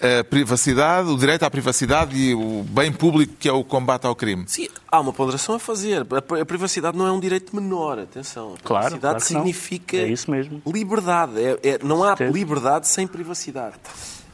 a 0.00 0.24
privacidade, 0.24 1.08
o 1.10 1.16
direito 1.16 1.42
à 1.44 1.50
privacidade 1.50 2.16
e 2.16 2.34
o 2.34 2.64
bem 2.68 2.90
público 2.92 3.34
que 3.38 3.48
é 3.48 3.52
o 3.52 3.62
combate 3.62 4.06
ao 4.06 4.14
crime? 4.16 4.44
Sim, 4.46 4.68
há 4.90 4.98
uma 5.00 5.12
ponderação 5.12 5.54
a 5.56 5.58
fazer. 5.58 6.06
A 6.40 6.44
privacidade 6.44 6.96
não 6.96 7.06
é 7.06 7.12
um 7.12 7.20
direito 7.20 7.54
menor, 7.54 7.98
atenção. 7.98 8.54
A 8.58 8.66
Claro, 8.66 8.84
privacidade 8.86 9.00
claro 9.00 9.12
não. 9.14 9.20
significa 9.44 9.96
É 9.96 10.08
isso 10.08 10.30
mesmo. 10.30 10.62
liberdade. 10.66 11.32
É- 11.38 11.58
é- 11.62 11.78
não 11.82 12.02
há 12.02 12.14
liberdade 12.14 12.88
sem 12.88 13.06
privacidade. 13.06 13.74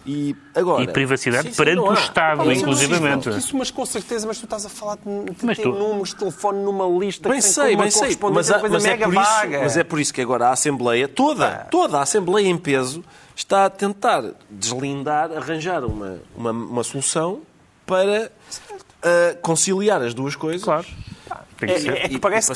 E, 0.09 0.37
agora, 0.55 0.85
E 0.85 0.87
privacidade 0.87 1.49
Sim, 1.49 1.51
sim, 1.51 1.57
perante 1.57 1.81
o. 1.81 1.93
Estado, 1.95 2.53
inclusivamente. 2.53 3.29
Isso, 3.29 3.39
isso, 3.39 3.57
mas 3.57 3.73
com 3.73 3.85
certeza, 3.85 4.25
mas 4.25 4.39
tu 4.39 4.45
estás 4.45 4.65
a 4.65 4.69
falar 4.69 4.97
de, 5.05 5.33
de 5.33 5.45
Mas 5.45 5.57
ter 5.57 5.65
tu- 5.65 5.73
números 5.73 6.11
de 6.11 6.17
telefone 6.17 6.63
numa 6.63 6.87
lista 6.87 7.29
Bem 7.29 7.39
que 7.39 7.45
tem 7.45 7.53
sei, 7.53 7.75
uma 7.75 7.83
bem 7.83 7.91
sei. 7.91 8.17
Mas, 8.33 8.49
mas 8.71 8.85
é 8.85 8.89
mega 8.89 9.05
por 9.07 9.15
isso, 9.15 9.25
vaga. 9.33 9.61
mas 9.65 9.77
é 9.77 9.83
por 9.83 9.99
isso 9.99 10.15
que 10.15 10.21
agora 10.21 10.47
a 10.47 10.53
Assembleia, 10.53 11.09
toda, 11.09 11.67
toda 11.73 11.99
a 11.99 12.03
Assembleia 12.03 12.47
em 12.47 12.57
peso, 12.57 13.03
está 13.37 13.67
a 13.67 13.71
tentar 13.71 14.25
deslindar, 14.51 15.31
arranjar 15.31 15.85
uma, 15.85 16.19
uma, 16.35 16.51
uma 16.51 16.83
solução 16.83 17.43
para 17.87 18.33
ah, 19.03 19.37
conciliar 19.43 20.03
as 20.03 20.15
duas 20.15 20.35
coisas. 20.35 20.65
Claro. 20.65 20.87
Que 21.59 21.65
É, 21.67 22.05
é 22.05 22.09
que 22.09 22.19
parece 22.19 22.53
e 22.53 22.55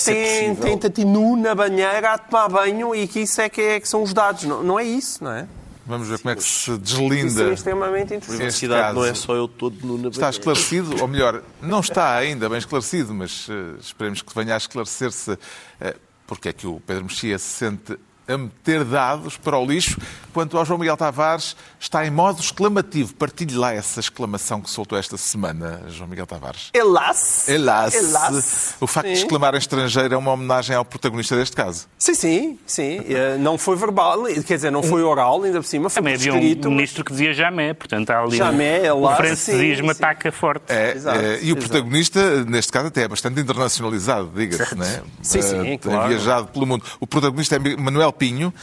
que 0.54 0.56
tem, 0.60 0.76
tem 0.78 0.90
te 0.90 1.04
nu 1.04 1.34
na 1.36 1.54
banheira 1.54 2.12
a 2.14 2.18
tomar 2.18 2.48
banho 2.48 2.94
e 2.94 3.06
que 3.08 3.20
isso 3.20 3.40
é 3.40 3.48
que, 3.48 3.60
é 3.60 3.80
que 3.80 3.88
são 3.88 4.02
os 4.02 4.12
dados. 4.12 4.44
Não, 4.44 4.62
não 4.62 4.78
é 4.78 4.84
isso, 4.84 5.22
não 5.24 5.32
é? 5.32 5.46
Vamos 5.86 6.06
ver 6.06 6.18
como 6.18 6.30
é 6.30 6.36
que 6.36 6.42
se 6.42 6.48
Isso 6.48 6.72
é 6.74 6.76
deslinda. 6.78 7.52
extremamente 7.52 8.14
interessante. 8.14 8.36
Privacidade 8.36 8.80
caso- 8.82 8.94
não 8.98 9.04
é 9.06 9.14
só 9.14 9.34
eu 9.34 9.48
todo 9.48 9.74
no 9.84 9.94
na 9.98 10.08
Está 10.08 10.20
banheira. 10.20 10.30
esclarecido, 10.30 11.00
ou 11.02 11.08
melhor, 11.08 11.42
não 11.62 11.80
está 11.80 12.14
ainda 12.14 12.48
bem 12.48 12.58
esclarecido, 12.58 13.12
mas 13.14 13.46
eh, 13.50 13.76
esperemos 13.80 14.22
que 14.22 14.32
venha 14.34 14.54
a 14.54 14.56
esclarecer-se 14.58 15.36
eh, 15.80 15.96
porque 16.26 16.50
é 16.50 16.52
que 16.52 16.66
o 16.66 16.80
Pedro 16.86 17.04
Mexia 17.04 17.38
se 17.38 17.46
sente 17.46 17.98
a 18.32 18.38
meter 18.38 18.84
dados 18.84 19.36
para 19.36 19.58
o 19.58 19.64
lixo. 19.64 19.96
Quanto 20.32 20.56
ao 20.56 20.64
João 20.64 20.78
Miguel 20.78 20.96
Tavares, 20.96 21.56
está 21.80 22.06
em 22.06 22.10
modo 22.10 22.40
exclamativo. 22.40 23.14
Partilhe 23.14 23.54
lá 23.56 23.72
essa 23.74 23.98
exclamação 23.98 24.60
que 24.60 24.70
soltou 24.70 24.96
esta 24.96 25.16
semana, 25.16 25.82
João 25.88 26.08
Miguel 26.08 26.26
Tavares. 26.26 26.70
Elas. 26.72 27.48
Elas. 27.48 27.94
Elas. 27.94 28.74
O 28.80 28.86
facto 28.86 29.08
de 29.08 29.16
Sim. 29.16 29.22
exclamar 29.24 29.54
em 29.54 29.58
estrangeiro 29.58 30.14
é 30.14 30.16
uma 30.16 30.30
homenagem 30.32 30.76
ao 30.76 30.84
protagonista 30.84 31.34
deste 31.34 31.56
caso. 31.56 31.88
Sim, 31.98 32.14
sim, 32.14 32.58
sim. 32.64 33.00
Eh, 33.08 33.36
Não 33.38 33.58
foi 33.58 33.74
verbal, 33.76 34.22
quer 34.46 34.54
dizer, 34.54 34.70
não 34.70 34.82
foi 34.84 35.02
oral, 35.02 35.42
ainda 35.42 35.60
por 35.60 35.66
cima, 35.66 35.90
foi 35.90 36.00
Também 36.02 36.16
por 36.16 36.28
havia 36.36 36.68
um 36.68 36.70
ministro 36.70 37.04
que 37.04 37.10
dizia 37.10 37.34
jamais, 37.34 37.76
portanto 37.76 38.10
há 38.10 38.20
ali 38.20 38.36
Jamais, 38.36 38.84
é 38.84 38.92
um- 38.94 39.00
lá, 39.00 39.14
o 39.14 39.16
francesismo 39.16 39.88
sim, 39.88 39.94
sim. 39.94 40.02
É, 40.02 40.06
ataca 40.06 40.30
forte. 40.32 40.72
Exato, 40.72 41.18
é, 41.18 41.22
e 41.42 41.52
o 41.52 41.56
exato. 41.56 41.56
protagonista, 41.56 42.44
neste 42.44 42.70
caso, 42.70 42.86
até 42.86 43.02
é 43.02 43.08
bastante 43.08 43.40
internacionalizado, 43.40 44.30
diga-se, 44.34 44.74
não 44.76 44.84
é? 44.86 45.02
Sim, 45.22 45.42
sim, 45.42 45.58
Eh, 45.58 45.62
Tem 45.64 45.78
claro. 45.78 46.08
viajado 46.08 46.46
pelo 46.48 46.66
mundo. 46.66 46.84
O 47.00 47.06
protagonista 47.06 47.56
é 47.56 47.76
Manuel 47.76 48.12
Pinho 48.20 48.54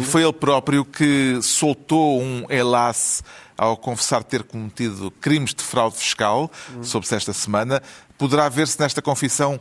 e 0.00 0.02
foi 0.04 0.22
ele 0.22 0.32
próprio 0.32 0.84
que 0.84 1.38
soltou 1.42 2.22
um 2.22 2.44
elas 2.48 3.22
ao 3.58 3.76
confessar 3.76 4.22
ter 4.24 4.42
cometido 4.44 5.10
crimes 5.20 5.52
de 5.52 5.62
fraude 5.62 5.96
fiscal, 5.96 6.50
Hum. 6.74 6.82
soube-se 6.82 7.14
esta 7.14 7.32
semana. 7.32 7.82
Poderá 8.16 8.48
ver-se 8.48 8.78
nesta 8.80 9.02
confissão 9.02 9.60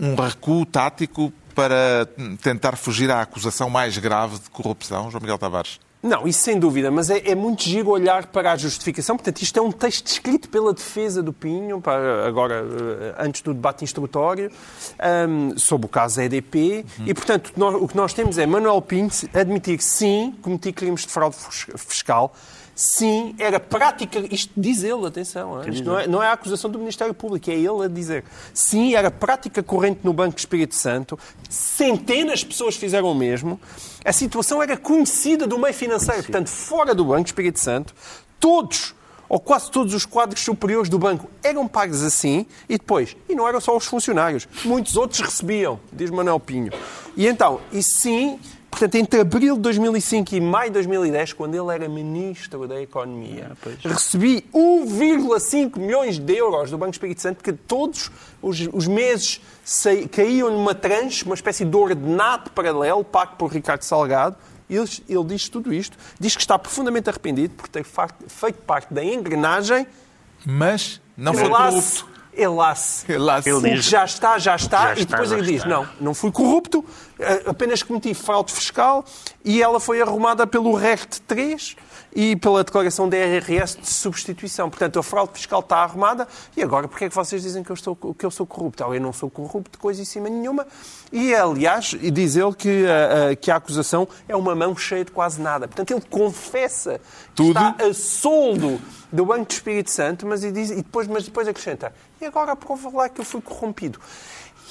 um 0.00 0.14
recuo 0.16 0.64
tático 0.66 1.32
para 1.54 2.08
tentar 2.42 2.76
fugir 2.76 3.10
à 3.10 3.20
acusação 3.20 3.68
mais 3.68 3.96
grave 3.98 4.38
de 4.38 4.48
corrupção, 4.50 5.10
João 5.10 5.20
Miguel 5.20 5.36
Tavares? 5.38 5.78
Não, 6.02 6.26
isso 6.26 6.40
sem 6.40 6.58
dúvida, 6.58 6.90
mas 6.90 7.10
é, 7.10 7.18
é 7.30 7.34
muito 7.34 7.62
giro 7.62 7.90
olhar 7.90 8.26
para 8.28 8.52
a 8.52 8.56
justificação. 8.56 9.16
Portanto, 9.16 9.42
isto 9.42 9.58
é 9.58 9.62
um 9.62 9.70
texto 9.70 10.06
escrito 10.06 10.48
pela 10.48 10.72
defesa 10.72 11.22
do 11.22 11.30
Pinho, 11.30 11.78
para 11.78 12.26
agora, 12.26 12.64
eh, 12.64 13.14
antes 13.18 13.42
do 13.42 13.52
debate 13.52 13.84
instrutório, 13.84 14.50
ahm, 14.98 15.58
sobre 15.58 15.84
o 15.84 15.88
caso 15.90 16.18
EDP. 16.22 16.86
E, 17.04 17.12
portanto, 17.12 17.52
nós- 17.54 17.74
o 17.74 17.86
que 17.86 17.96
nós 17.98 18.14
temos 18.14 18.38
é 18.38 18.46
Manuel 18.46 18.80
Pinho 18.80 19.10
admitir 19.34 19.78
sim, 19.82 20.34
cometi 20.40 20.72
crimes 20.72 21.02
de 21.02 21.08
fraude 21.12 21.36
fis- 21.36 21.66
fiscal. 21.76 22.34
Sim, 22.80 23.34
era 23.38 23.60
prática, 23.60 24.24
isto 24.30 24.54
diz 24.56 24.82
ele, 24.82 25.06
atenção, 25.06 25.62
hein? 25.62 25.70
isto 25.70 25.84
não 25.84 25.98
é, 25.98 26.06
não 26.06 26.22
é 26.22 26.28
a 26.28 26.32
acusação 26.32 26.70
do 26.70 26.78
Ministério 26.78 27.12
Público, 27.12 27.50
é 27.50 27.52
ele 27.52 27.84
a 27.84 27.88
dizer. 27.88 28.24
Sim, 28.54 28.94
era 28.94 29.10
prática 29.10 29.62
corrente 29.62 30.00
no 30.02 30.14
Banco 30.14 30.38
Espírito 30.38 30.74
Santo, 30.74 31.18
centenas 31.46 32.38
de 32.38 32.46
pessoas 32.46 32.76
fizeram 32.76 33.12
o 33.12 33.14
mesmo, 33.14 33.60
a 34.02 34.14
situação 34.14 34.62
era 34.62 34.78
conhecida 34.78 35.46
do 35.46 35.58
meio 35.58 35.74
financeiro, 35.74 36.22
portanto, 36.22 36.48
fora 36.48 36.94
do 36.94 37.04
Banco 37.04 37.26
Espírito 37.26 37.60
Santo, 37.60 37.94
todos 38.40 38.94
ou 39.28 39.38
quase 39.38 39.70
todos 39.70 39.92
os 39.92 40.06
quadros 40.06 40.40
superiores 40.40 40.88
do 40.88 40.98
banco 40.98 41.30
eram 41.42 41.68
pagos 41.68 42.02
assim, 42.02 42.46
e 42.66 42.78
depois, 42.78 43.14
e 43.28 43.34
não 43.34 43.46
eram 43.46 43.60
só 43.60 43.76
os 43.76 43.84
funcionários, 43.84 44.48
muitos 44.64 44.96
outros 44.96 45.20
recebiam, 45.20 45.78
diz 45.92 46.08
Manuel 46.08 46.40
Pinho. 46.40 46.72
E 47.14 47.26
então, 47.26 47.60
e 47.70 47.82
sim, 47.82 48.40
portanto, 48.70 48.94
entre 48.94 49.20
abril 49.20 49.56
de 49.56 49.60
2005 49.62 50.34
e 50.34 50.40
maio 50.40 50.70
de 50.70 50.74
2010, 50.74 51.32
quando 51.32 51.54
ele 51.54 51.74
era 51.74 51.88
Ministro 51.88 52.66
da 52.68 52.80
Economia, 52.80 53.52
recebi 53.84 54.44
1,5 54.54 55.78
milhões 55.78 56.18
de 56.18 56.34
euros 56.36 56.70
do 56.70 56.78
Banco 56.78 56.92
Espírito 56.92 57.20
Santo, 57.20 57.42
que 57.42 57.52
todos 57.52 58.10
os, 58.40 58.68
os 58.72 58.86
meses 58.86 59.40
saí- 59.64 60.06
caíam 60.08 60.50
numa 60.50 60.74
tranche, 60.74 61.24
uma 61.24 61.34
espécie 61.34 61.64
de 61.64 61.76
ordenado 61.76 62.50
paralelo, 62.50 63.02
pago 63.04 63.36
por 63.36 63.50
Ricardo 63.52 63.82
Salgado, 63.82 64.36
ele, 64.68 64.88
ele 65.08 65.24
diz 65.24 65.48
tudo 65.48 65.74
isto, 65.74 65.96
diz 66.18 66.36
que 66.36 66.40
está 66.42 66.58
profundamente 66.58 67.10
arrependido 67.10 67.54
por 67.54 67.68
ter 67.68 67.84
feito 68.28 68.62
parte 68.62 68.94
da 68.94 69.02
engrenagem. 69.04 69.86
Mas 70.46 71.00
não 71.16 71.32
foi 71.34 71.48
corrupto. 71.72 72.09
Elas, 72.36 73.04
Elas. 73.08 73.46
Ele 73.46 73.74
diz- 73.74 73.84
já 73.84 74.04
está, 74.04 74.38
já 74.38 74.54
está, 74.56 74.94
Já 74.94 75.02
e 75.02 75.04
depois 75.04 75.32
ele 75.32 75.42
diz, 75.42 75.56
está. 75.56 75.68
não, 75.68 75.88
não 76.00 76.14
fui 76.14 76.30
corrupto, 76.30 76.84
eh, 77.18 77.42
apenas 77.46 77.82
cometi 77.82 78.14
fraude 78.14 78.52
fiscal 78.52 79.04
e 79.44 79.62
ela 79.62 79.80
foi 79.80 80.00
arrumada 80.00 80.46
pelo 80.46 80.74
RECT 80.74 81.20
3 81.22 81.76
e 82.14 82.34
pela 82.36 82.64
declaração 82.64 83.08
da 83.08 83.16
IRS 83.16 83.78
de 83.80 83.88
substituição. 83.88 84.68
Portanto, 84.68 84.98
a 84.98 85.02
fraude 85.02 85.32
fiscal 85.34 85.60
está 85.60 85.76
arrumada 85.78 86.26
e 86.56 86.62
agora 86.62 86.88
porque 86.88 87.04
é 87.04 87.08
que 87.08 87.14
vocês 87.14 87.42
dizem 87.42 87.62
que 87.62 87.70
eu, 87.70 87.74
estou, 87.74 87.94
que 87.96 88.24
eu 88.26 88.30
sou 88.30 88.46
corrupto? 88.46 88.82
Eu 88.82 89.00
não 89.00 89.12
sou 89.12 89.30
corrupto, 89.30 89.78
coisa 89.78 90.00
em 90.02 90.04
cima 90.04 90.28
nenhuma. 90.28 90.66
E, 91.12 91.34
aliás, 91.34 91.94
diz 92.12 92.36
ele 92.36 92.52
que 92.54 92.84
a, 92.86 93.30
a, 93.30 93.36
que 93.36 93.50
a 93.50 93.56
acusação 93.56 94.08
é 94.28 94.34
uma 94.34 94.54
mão 94.54 94.76
cheia 94.76 95.04
de 95.04 95.10
quase 95.12 95.40
nada. 95.40 95.66
Portanto, 95.68 95.90
ele 95.92 96.02
confessa 96.08 97.00
Tudo? 97.34 97.58
que 97.58 97.66
está 97.70 97.84
a 97.86 97.94
soldo 97.94 98.80
do 99.12 99.24
Banco 99.26 99.46
do 99.46 99.52
Espírito 99.52 99.90
Santo, 99.90 100.26
mas, 100.26 100.42
e 100.44 100.52
diz, 100.52 100.70
e 100.70 100.76
depois, 100.76 101.06
mas 101.08 101.24
depois 101.24 101.46
acrescenta, 101.48 101.92
e 102.20 102.26
agora 102.26 102.54
prova 102.54 102.90
lá 102.96 103.08
que 103.08 103.20
eu 103.20 103.24
fui 103.24 103.40
corrompido. 103.40 104.00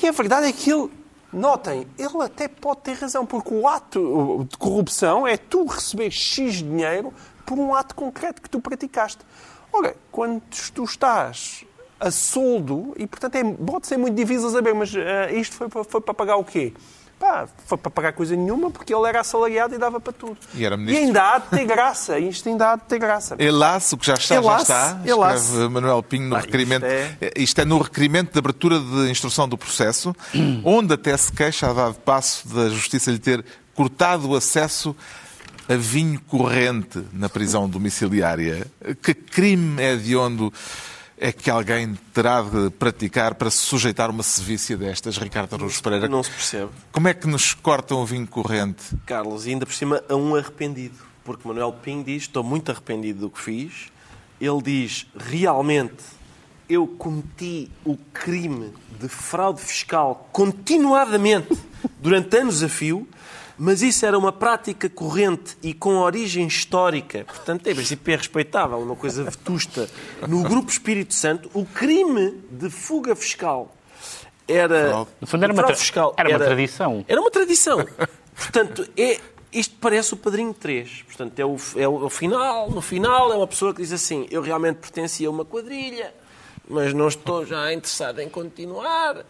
E 0.02 0.08
a 0.08 0.12
verdade 0.12 0.48
é 0.48 0.52
que 0.52 0.72
ele 0.72 0.90
Notem, 1.32 1.86
ele 1.96 2.24
até 2.24 2.48
pode 2.48 2.82
ter 2.82 2.94
razão, 2.94 3.24
porque 3.24 3.54
o 3.54 3.68
ato 3.68 4.48
de 4.50 4.58
corrupção 4.58 5.28
é 5.28 5.38
tu 5.38 5.64
receber 5.66 6.10
X 6.10 6.56
dinheiro 6.56 7.14
por 7.46 7.60
um 7.60 7.76
ato 7.76 7.94
concreto 7.94 8.42
que 8.42 8.50
tu 8.50 8.60
praticaste. 8.60 9.24
Ora, 9.72 9.96
quando 10.12 10.42
tu 10.74 10.84
estás 10.84 11.66
a 12.00 12.10
soldo, 12.10 12.96
e 12.98 13.06
portanto 13.06 13.36
é, 13.36 13.44
pode 13.44 13.86
ser 13.86 13.98
muito 13.98 14.16
difícil 14.16 14.50
saber, 14.50 14.74
mas 14.74 14.92
uh, 14.96 15.00
isto 15.32 15.56
foi, 15.56 15.70
foi 15.70 16.02
para 16.02 16.14
pagar 16.16 16.38
o 16.38 16.44
quê? 16.44 16.74
Pá, 17.20 17.50
foi 17.66 17.78
para 17.78 17.92
pagar 17.92 18.14
coisa 18.14 18.34
nenhuma 18.34 18.72
porque 18.72 18.94
ele 18.94 19.06
era 19.06 19.20
assalariado 19.20 19.76
e 19.76 19.78
dava 19.78 20.00
para 20.00 20.14
tudo. 20.14 20.38
E, 20.54 20.66
era 20.66 20.78
e 20.78 20.98
ainda 20.98 21.22
há 21.34 21.38
de 21.40 21.50
ter 21.50 21.66
graça. 21.66 22.18
Isto 22.20 22.48
ainda 22.48 22.72
há 22.72 22.76
de 22.78 22.84
ter 22.84 22.98
graça. 22.98 23.36
Elas, 23.38 23.92
o 23.92 23.98
que 23.98 24.06
já 24.08 24.14
está, 24.14 24.42
já 24.42 24.58
está. 24.62 25.02
elas. 25.06 25.44
Escreve 25.44 25.68
Manuel 25.68 26.02
Pinho 26.02 26.30
no 26.30 26.36
Pá, 26.36 26.42
requerimento. 26.42 26.86
isto 26.86 27.18
é- 27.22 27.34
Isto 27.36 27.62
é 27.62 27.66
no 27.66 27.78
requerimento 27.80 28.32
de 28.32 28.40
abertura 28.40 28.80
de 28.80 29.12
instrução 29.12 29.50
do 29.50 29.58
processo, 29.58 30.16
onde 30.64 30.94
até 30.94 31.16
se 31.18 31.30
queixa, 31.32 31.70
a 31.70 31.74
dado 31.74 31.96
passo, 31.96 32.48
da 32.48 32.70
Justiça 32.70 33.12
lhe 33.12 33.20
ter 33.20 33.44
cortado 33.76 34.30
o 34.30 34.36
acesso 34.36 34.96
a 35.68 35.76
vinho 35.76 36.20
corrente 36.22 37.04
na 37.14 37.28
prisão 37.30 37.68
domiciliária. 37.70 38.66
Que 39.04 39.14
crime 39.14 39.82
é 39.84 39.96
de 39.96 40.16
onde 40.16 40.52
é 41.20 41.32
que 41.34 41.50
alguém 41.50 41.96
terá 42.14 42.42
de 42.42 42.70
praticar 42.72 43.36
para 43.36 43.52
se 43.52 43.58
sujeitar 43.58 44.10
a 44.10 44.12
uma 44.12 44.24
sevícia 44.24 44.78
destas, 44.78 45.18
Ricardo 45.18 45.54
Araújo 45.54 45.84
Pereira? 45.84 46.08
Não 46.08 46.24
se 46.24 46.32
percebe. 46.32 46.72
Como 46.92 47.08
é 47.08 47.14
que 47.14 47.28
nos 47.28 47.54
cortam 47.54 48.02
o 48.02 48.06
vinho 48.06 48.26
corrente? 48.26 48.96
Carlos, 49.06 49.46
e 49.46 49.50
ainda 49.50 49.66
por 49.66 49.76
cima 49.76 50.02
a 50.08 50.16
um 50.16 50.36
arrependido. 50.36 50.96
Porque 51.24 51.48
Manuel 51.48 51.74
Pinho 51.74 52.04
diz: 52.04 52.24
Estou 52.24 52.44
muito 52.44 52.72
arrependido 52.72 53.20
do 53.20 53.30
que 53.30 53.40
fiz. 53.40 53.92
Ele 54.40 54.62
diz: 54.62 55.06
Realmente 55.16 56.04
eu 56.70 56.88
cometi 56.88 57.70
o 57.84 57.98
crime 58.14 58.72
de 59.00 59.10
fraude 59.10 59.62
fiscal 59.62 60.30
continuadamente 60.32 61.58
durante 62.00 62.38
anos 62.38 62.64
a 62.64 62.70
fio, 62.70 63.08
mas 63.62 63.82
isso 63.82 64.06
era 64.06 64.18
uma 64.18 64.32
prática 64.32 64.90
corrente 64.90 65.58
e 65.62 65.74
com 65.74 65.96
origem 65.98 66.48
histórica. 66.48 67.26
Portanto, 67.26 67.68
em 67.68 67.76
princípio 67.76 68.14
é 68.14 68.18
respeitável, 68.18 68.80
uma 68.80 68.96
coisa 68.96 69.24
vetusta. 69.26 69.90
No 70.28 70.42
Grupo 70.44 70.72
Espírito 70.72 71.14
Santo, 71.14 71.50
o 71.54 71.66
crime 71.66 72.42
de 72.50 72.70
fuga 72.70 73.16
fiscal 73.16 73.76
era. 74.48 75.06
No 75.20 75.28
fundo, 75.28 75.44
era 75.44 75.54
uma 75.54 75.64
tra- 75.64 75.76
fiscal 75.76 76.14
era 76.18 76.30
uma 76.30 76.40
tradição. 76.40 77.06
Era 77.08 77.22
uma 77.22 77.30
tradição. 77.32 77.86
Portanto, 78.36 78.88
é, 78.98 79.20
isto 79.52 79.76
parece 79.82 80.14
o 80.14 80.18
Padrinho 80.18 80.54
3. 80.54 81.04
Portanto, 81.04 81.38
é 81.38 81.46
o, 81.46 81.56
é 81.76 81.88
o- 81.88 82.02
é 82.04 82.06
o 82.06 82.10
final. 82.10 82.70
No 82.72 82.82
final, 82.82 83.32
é 83.34 83.36
uma 83.36 83.48
pessoa 83.48 83.74
que 83.74 83.82
diz 83.82 83.92
assim: 83.92 84.26
Eu 84.32 84.42
realmente 84.42 84.78
pertencia 84.78 85.28
a 85.28 85.32
uma 85.32 85.44
quadrilha, 85.44 86.14
mas 86.68 86.94
não 86.94 87.08
estou 87.10 87.46
já 87.46 87.72
interessado 87.74 88.20
em 88.22 88.30
continuar. 88.30 89.26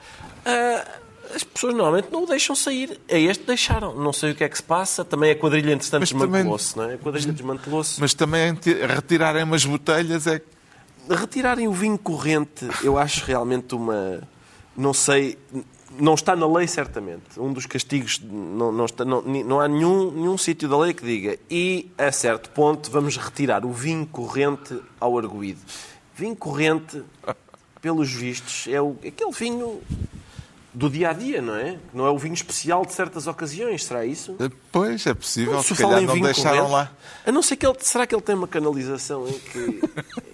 Ah, 0.46 0.86
as 1.34 1.44
pessoas 1.44 1.74
normalmente 1.74 2.10
não 2.12 2.24
o 2.24 2.26
deixam 2.26 2.56
sair. 2.56 3.00
A 3.10 3.18
este 3.18 3.44
deixaram. 3.46 3.96
Não 3.96 4.12
sei 4.14 4.32
o 4.32 4.36
que 4.36 4.44
é 4.44 4.50
que 4.50 4.58
se 4.58 4.64
passa. 4.64 5.04
Também 5.06 5.32
a 5.32 5.36
quadrilha, 5.36 5.72
entretanto, 5.74 6.08
também- 6.10 6.28
desmantelou-se. 6.30 6.78
Não 6.78 6.90
é? 6.90 6.94
A 6.94 6.98
quadrilha 6.98 7.32
desmantelou-se. 7.34 8.00
Mas 8.02 8.14
também 8.14 8.58
retirarem 8.88 9.44
umas 9.44 9.66
botelhas 9.66 10.28
é 10.28 10.42
Retirarem 11.10 11.68
o 11.68 11.74
vinho 11.74 11.98
corrente, 11.98 12.68
eu 12.84 12.96
acho 12.96 13.26
realmente 13.26 13.74
uma. 13.74 14.22
Não 14.78 14.94
sei. 14.94 15.40
Não 16.00 16.14
está 16.14 16.36
na 16.36 16.48
lei, 16.48 16.68
certamente. 16.68 17.40
Um 17.40 17.52
dos 17.52 17.66
castigos. 17.66 18.22
Não, 18.24 18.72
não, 18.72 18.86
está, 18.86 19.04
não, 19.04 19.24
não 19.24 19.60
há 19.60 19.68
nenhum, 19.68 20.12
nenhum 20.12 20.38
sítio 20.38 20.70
da 20.70 20.78
lei 20.78 20.94
que 20.94 21.04
diga. 21.04 21.40
E, 21.50 21.90
a 21.98 22.12
certo 22.12 22.52
ponto, 22.52 22.92
vamos 22.92 23.18
retirar 23.18 23.66
o 23.66 23.72
vinho 23.72 24.06
corrente 24.06 24.80
ao 25.00 25.18
arguído. 25.18 25.60
Vinho 26.16 26.36
corrente, 26.36 27.02
pelos 27.82 28.12
vistos, 28.12 28.68
é 28.68 28.80
o, 28.80 28.96
aquele 29.06 29.32
vinho 29.32 29.82
do 30.80 30.90
dia 30.90 31.10
a 31.10 31.14
dia, 31.14 31.42
não 31.42 31.56
é? 31.56 31.78
Não 31.94 32.06
é 32.06 32.10
o 32.10 32.18
vinho 32.18 32.34
especial 32.34 32.86
de 32.86 32.94
certas 32.94 33.28
ocasiões, 33.28 33.84
será 33.84 34.06
isso? 34.06 34.38
Pois, 34.72 35.06
é 35.06 35.14
possível. 35.14 35.54
Quando 35.56 35.64
Se 35.66 35.76
fala 35.76 35.90
calhar 35.90 36.04
em 36.04 36.08
não 36.08 36.14
vinho 36.14 36.26
deixaram 36.26 36.58
corrente, 36.68 36.72
lá. 36.72 36.92
A 37.26 37.32
não 37.34 37.42
ser 37.42 37.58
que 37.58 37.68
ele. 37.68 37.76
Será 37.82 38.08
que 38.08 38.16
ele 38.16 38.22
tem 38.22 38.34
uma 38.36 38.48
canalização 38.48 39.28
em 39.28 39.38
que, 39.38 39.60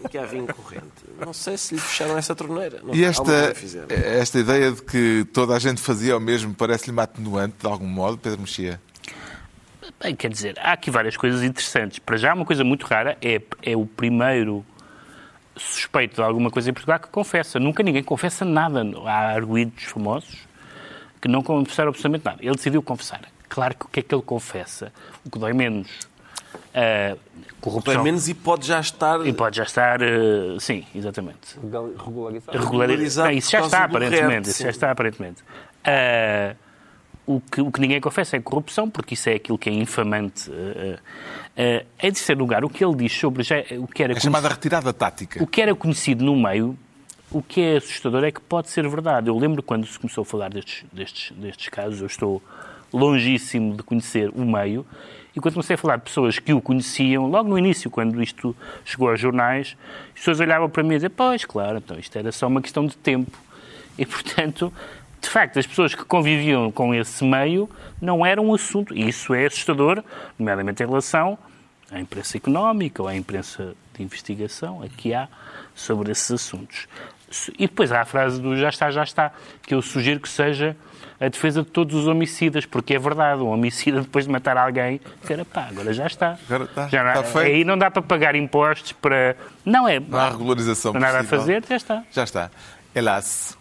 em 0.05 0.07
que 0.07 0.17
há 0.17 0.25
vinho 0.25 0.45
corrente? 0.45 0.85
Não 1.19 1.33
sei 1.33 1.57
se 1.57 1.73
lhe 1.73 1.81
fecharam 1.81 2.15
essa 2.17 2.35
torneira. 2.35 2.79
Não 2.83 2.93
E 2.93 2.97
sei, 2.97 3.05
esta, 3.05 3.23
coisa 3.23 3.55
fizeram. 3.55 3.87
esta 3.89 4.39
ideia 4.39 4.71
de 4.71 4.81
que 4.83 5.25
toda 5.33 5.55
a 5.55 5.59
gente 5.59 5.81
fazia 5.81 6.15
o 6.15 6.19
mesmo 6.19 6.53
parece-lhe 6.53 6.91
uma 6.91 7.03
atenuante, 7.03 7.55
de 7.59 7.65
algum 7.67 7.87
modo, 7.87 8.17
Pedro 8.17 8.41
Mexia? 8.41 8.79
Bem, 10.01 10.15
quer 10.15 10.29
dizer, 10.29 10.59
há 10.59 10.73
aqui 10.73 10.91
várias 10.91 11.17
coisas 11.17 11.41
interessantes. 11.41 11.99
Para 11.99 12.17
já, 12.17 12.33
uma 12.33 12.45
coisa 12.45 12.63
muito 12.63 12.85
rara 12.85 13.17
é, 13.21 13.41
é 13.63 13.75
o 13.75 13.85
primeiro 13.85 14.65
suspeito 15.55 16.15
de 16.15 16.21
alguma 16.21 16.49
coisa 16.49 16.69
em 16.69 16.73
Portugal 16.73 16.99
que 16.99 17.07
confessa. 17.07 17.59
Nunca 17.59 17.83
ninguém 17.83 18.03
confessa 18.03 18.43
nada. 18.43 18.83
Há 19.05 19.33
arguídos 19.33 19.83
famosos 19.83 20.47
que 21.21 21.27
não 21.27 21.41
confessaram 21.41 21.89
absolutamente 21.89 22.25
nada. 22.25 22.37
Ele 22.41 22.55
decidiu 22.55 22.81
confessar. 22.81 23.21
Claro 23.49 23.75
que 23.75 23.85
o 23.85 23.89
que 23.89 23.99
é 23.99 24.03
que 24.03 24.13
ele 24.13 24.21
confessa? 24.21 24.91
O 25.25 25.29
que 25.29 25.39
dói 25.39 25.53
menos. 25.53 25.89
A 26.73 27.17
corrupção. 27.61 27.93
Pelo 27.93 28.03
menos 28.03 28.27
e 28.27 28.33
pode 28.33 28.67
já 28.67 28.79
estar. 28.79 29.25
E 29.25 29.33
pode 29.33 29.57
já 29.57 29.63
estar, 29.63 30.01
eh, 30.01 30.57
sim, 30.59 30.85
exatamente. 30.93 31.57
Regularizado. 31.61 32.57
Regularizado. 32.57 33.29
Não, 33.29 33.37
isso 33.37 33.51
já 33.51 33.61
está, 33.61 33.83
aparentemente. 33.85 34.49
Isso 34.49 34.63
já 34.63 34.69
está, 34.69 34.91
aparentemente. 34.91 35.43
Ah, 35.83 36.55
o, 37.25 37.41
que, 37.41 37.61
o 37.61 37.71
que 37.71 37.81
ninguém 37.81 37.99
confessa 37.99 38.37
é 38.37 38.39
corrupção, 38.39 38.89
porque 38.89 39.13
isso 39.13 39.29
é 39.29 39.35
aquilo 39.35 39.57
que 39.57 39.69
é 39.69 39.73
infamante. 39.73 40.51
ah, 40.51 40.99
ah, 41.57 41.85
em 41.99 42.11
terceiro 42.11 42.41
lugar, 42.41 42.63
o 42.63 42.69
que 42.69 42.83
ele 42.83 42.95
diz 42.95 43.13
sobre 43.13 43.43
já, 43.43 43.55
o, 43.79 43.87
que 43.87 44.03
era 44.03 44.13
É 44.13 44.19
chamada 44.19 44.47
retirada 44.49 44.93
tática. 44.93 45.41
o 45.43 45.47
que 45.47 45.61
era 45.61 45.73
conhecido 45.73 46.23
no 46.23 46.35
meio, 46.35 46.77
o 47.31 47.41
que 47.41 47.61
é 47.61 47.77
assustador 47.77 48.23
é 48.23 48.31
que 48.31 48.41
pode 48.41 48.69
ser 48.69 48.87
verdade. 48.87 49.27
Eu 49.27 49.37
lembro 49.37 49.63
quando 49.63 49.85
se 49.85 49.97
começou 49.97 50.21
a 50.21 50.25
falar 50.25 50.49
destes, 50.49 50.85
destes, 50.91 51.31
destes 51.37 51.69
casos, 51.69 52.01
eu 52.01 52.07
estou 52.07 52.41
longíssimo 52.93 53.75
de 53.75 53.83
conhecer 53.83 54.29
o 54.29 54.45
meio, 54.45 54.85
e 55.35 55.39
quando 55.39 55.55
comecei 55.55 55.73
a 55.73 55.77
falar 55.77 55.97
de 55.97 56.03
pessoas 56.03 56.39
que 56.39 56.53
o 56.53 56.61
conheciam, 56.61 57.27
logo 57.27 57.49
no 57.49 57.57
início, 57.57 57.91
quando 57.91 58.23
isto 58.23 58.55
chegou 58.85 59.09
aos 59.09 59.19
jornais, 59.19 59.75
as 60.13 60.19
pessoas 60.19 60.39
olhavam 60.39 60.69
para 60.69 60.81
mim 60.81 60.91
e 60.91 60.93
diziam, 60.93 61.11
pois, 61.13 61.43
claro, 61.43 61.79
então 61.79 61.99
isto 61.99 62.17
era 62.17 62.31
só 62.31 62.47
uma 62.47 62.61
questão 62.61 62.85
de 62.85 62.95
tempo. 62.95 63.37
E, 63.97 64.05
portanto, 64.05 64.71
de 65.25 65.31
facto, 65.31 65.59
as 65.59 65.67
pessoas 65.67 65.93
que 65.93 66.03
conviviam 66.05 66.71
com 66.71 66.93
esse 66.93 67.23
meio 67.23 67.69
não 68.01 68.25
era 68.25 68.41
um 68.41 68.53
assunto, 68.53 68.95
e 68.95 69.07
isso 69.09 69.33
é 69.33 69.45
assustador, 69.45 70.03
nomeadamente 70.39 70.81
em 70.81 70.85
relação 70.85 71.37
à 71.91 71.99
imprensa 71.99 72.37
económica 72.37 73.01
ou 73.01 73.07
à 73.07 73.15
imprensa 73.15 73.73
de 73.95 74.03
investigação, 74.03 74.81
a 74.83 74.87
que 74.89 75.13
há 75.13 75.27
sobre 75.73 76.11
esses 76.11 76.31
assuntos. 76.31 76.87
E 77.57 77.67
depois 77.67 77.91
há 77.91 78.01
a 78.01 78.05
frase 78.05 78.41
do 78.41 78.55
já 78.55 78.69
está, 78.69 78.89
já 78.91 79.03
está, 79.03 79.31
que 79.63 79.73
eu 79.73 79.81
sugiro 79.81 80.19
que 80.19 80.29
seja 80.29 80.75
a 81.19 81.27
defesa 81.27 81.63
de 81.63 81.69
todos 81.69 81.95
os 81.95 82.07
homicidas, 82.07 82.65
porque 82.65 82.93
é 82.95 82.99
verdade, 82.99 83.41
um 83.41 83.47
homicida 83.49 84.01
depois 84.01 84.25
de 84.25 84.31
matar 84.31 84.57
alguém, 84.57 84.99
cara, 85.25 85.43
pá, 85.45 85.67
agora 85.69 85.93
já 85.93 86.05
está. 86.07 86.37
Agora 86.47 86.63
está, 86.65 86.87
já 86.87 87.03
não- 87.03 87.09
está 87.11 87.23
feito. 87.23 87.55
Aí 87.55 87.63
não 87.63 87.77
dá 87.77 87.89
para 87.89 88.01
pagar 88.01 88.35
impostos 88.35 88.91
para... 88.93 89.35
Não 89.65 89.87
é... 89.87 89.99
Não 89.99 90.19
há 90.19 90.29
regularização 90.29 90.93
Não 90.93 90.99
há 90.99 91.03
nada 91.03 91.19
a 91.19 91.23
possível. 91.23 91.39
fazer, 91.39 91.63
já 91.69 91.75
está. 91.75 92.03
Já 92.11 92.23
está. 92.23 92.51
Elas. 92.93 93.57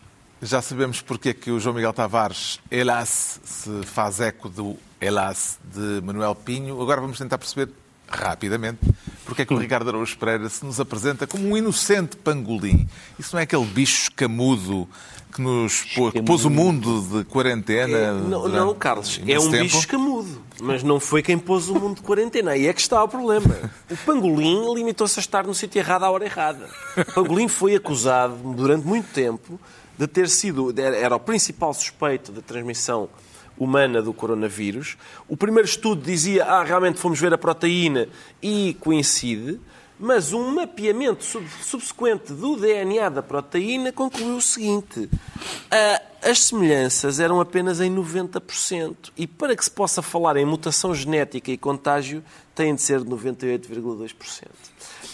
Já 0.47 0.61
sabemos 0.61 1.01
porque 1.01 1.31
é 1.31 1.35
que 1.35 1.51
o 1.51 1.59
João 1.59 1.75
Miguel 1.75 1.93
Tavares, 1.95 2.61
Elas, 2.71 3.41
se 3.43 3.71
faz 3.85 4.21
eco 4.21 4.49
do 4.51 4.77
Elas 5.01 5.59
de 5.65 6.03
Manuel 6.05 6.35
Pinho. 6.35 6.81
Agora 6.83 7.01
vamos 7.01 7.17
tentar 7.17 7.39
perceber 7.39 7.71
rapidamente 8.07 8.81
porque 9.25 9.41
é 9.43 9.47
que 9.47 9.55
o 9.55 9.57
Ricardo 9.57 9.89
Araújo 9.89 10.19
Pereira 10.19 10.47
se 10.51 10.65
nos 10.67 10.79
apresenta 10.79 11.27
como 11.27 11.49
um 11.49 11.57
inocente 11.57 12.17
pangolim. 12.19 12.87
Isso 13.19 13.35
não 13.35 13.41
é 13.41 13.45
aquele 13.45 13.65
bicho 13.65 14.03
escamudo 14.03 14.87
que 15.35 15.41
nos 15.41 15.81
pô- 15.95 16.13
que 16.13 16.21
pôs 16.23 16.45
o 16.45 16.51
mundo 16.51 17.01
de 17.01 17.25
quarentena? 17.25 17.97
É, 17.97 18.13
não, 18.13 18.47
não, 18.47 18.75
Carlos, 18.75 19.19
é 19.27 19.39
um 19.41 19.51
tempo? 19.51 19.63
bicho 19.65 19.79
escamudo. 19.79 20.43
Mas 20.61 20.83
não 20.83 21.01
foi 21.01 21.23
quem 21.23 21.39
pôs 21.39 21.69
o 21.71 21.75
mundo 21.75 21.97
de 21.97 22.03
quarentena. 22.03 22.51
Aí 22.51 22.67
é 22.67 22.73
que 22.75 22.81
está 22.83 23.03
o 23.03 23.09
problema. 23.09 23.47
O 23.91 23.97
pangolim 24.05 24.75
limitou-se 24.75 25.19
a 25.19 25.23
estar 25.23 25.45
no 25.47 25.55
sítio 25.55 25.79
errado 25.79 26.05
à 26.05 26.11
hora 26.11 26.27
errada. 26.27 26.69
O 26.99 27.13
pangolim 27.15 27.49
foi 27.49 27.75
acusado 27.75 28.37
durante 28.55 28.87
muito 28.87 29.07
tempo 29.13 29.59
de 29.99 30.07
ter 30.07 30.29
sido. 30.29 30.73
Era 30.79 31.17
o 31.17 31.21
principal 31.21 31.73
suspeito 31.75 32.33
da 32.33 32.41
transmissão 32.43 33.09
humana 33.57 34.03
do 34.03 34.13
coronavírus. 34.13 34.97
O 35.29 35.37
primeiro 35.37 35.69
estudo 35.69 36.03
dizia, 36.03 36.45
ah, 36.45 36.65
realmente 36.65 36.99
fomos 36.99 37.21
ver 37.21 37.33
a 37.33 37.39
proteína 37.39 38.09
e 38.43 38.77
coincide. 38.81 39.61
Mas 39.99 40.33
um 40.33 40.53
mapeamento 40.53 41.23
sub- 41.23 41.47
subsequente 41.63 42.33
do 42.33 42.57
DNA 42.57 43.09
da 43.09 43.23
proteína 43.23 43.93
concluiu 43.93 44.37
o 44.37 44.41
seguinte: 44.41 45.09
a, 45.71 46.31
as 46.31 46.47
semelhanças 46.47 47.21
eram 47.21 47.41
apenas 47.41 47.81
em 47.81 47.95
90%. 47.95 49.13
E 49.17 49.25
para 49.25 49.55
que 49.55 49.65
se 49.65 49.71
possa 49.71 50.03
falar 50.03 50.37
em 50.37 50.45
mutação 50.45 50.93
genética 50.93 51.53
e 51.53 51.57
contágio, 51.57 52.25
têm 52.57 52.75
de 52.75 52.83
ser 52.83 53.05
de 53.05 53.07
98,2%. 53.07 54.49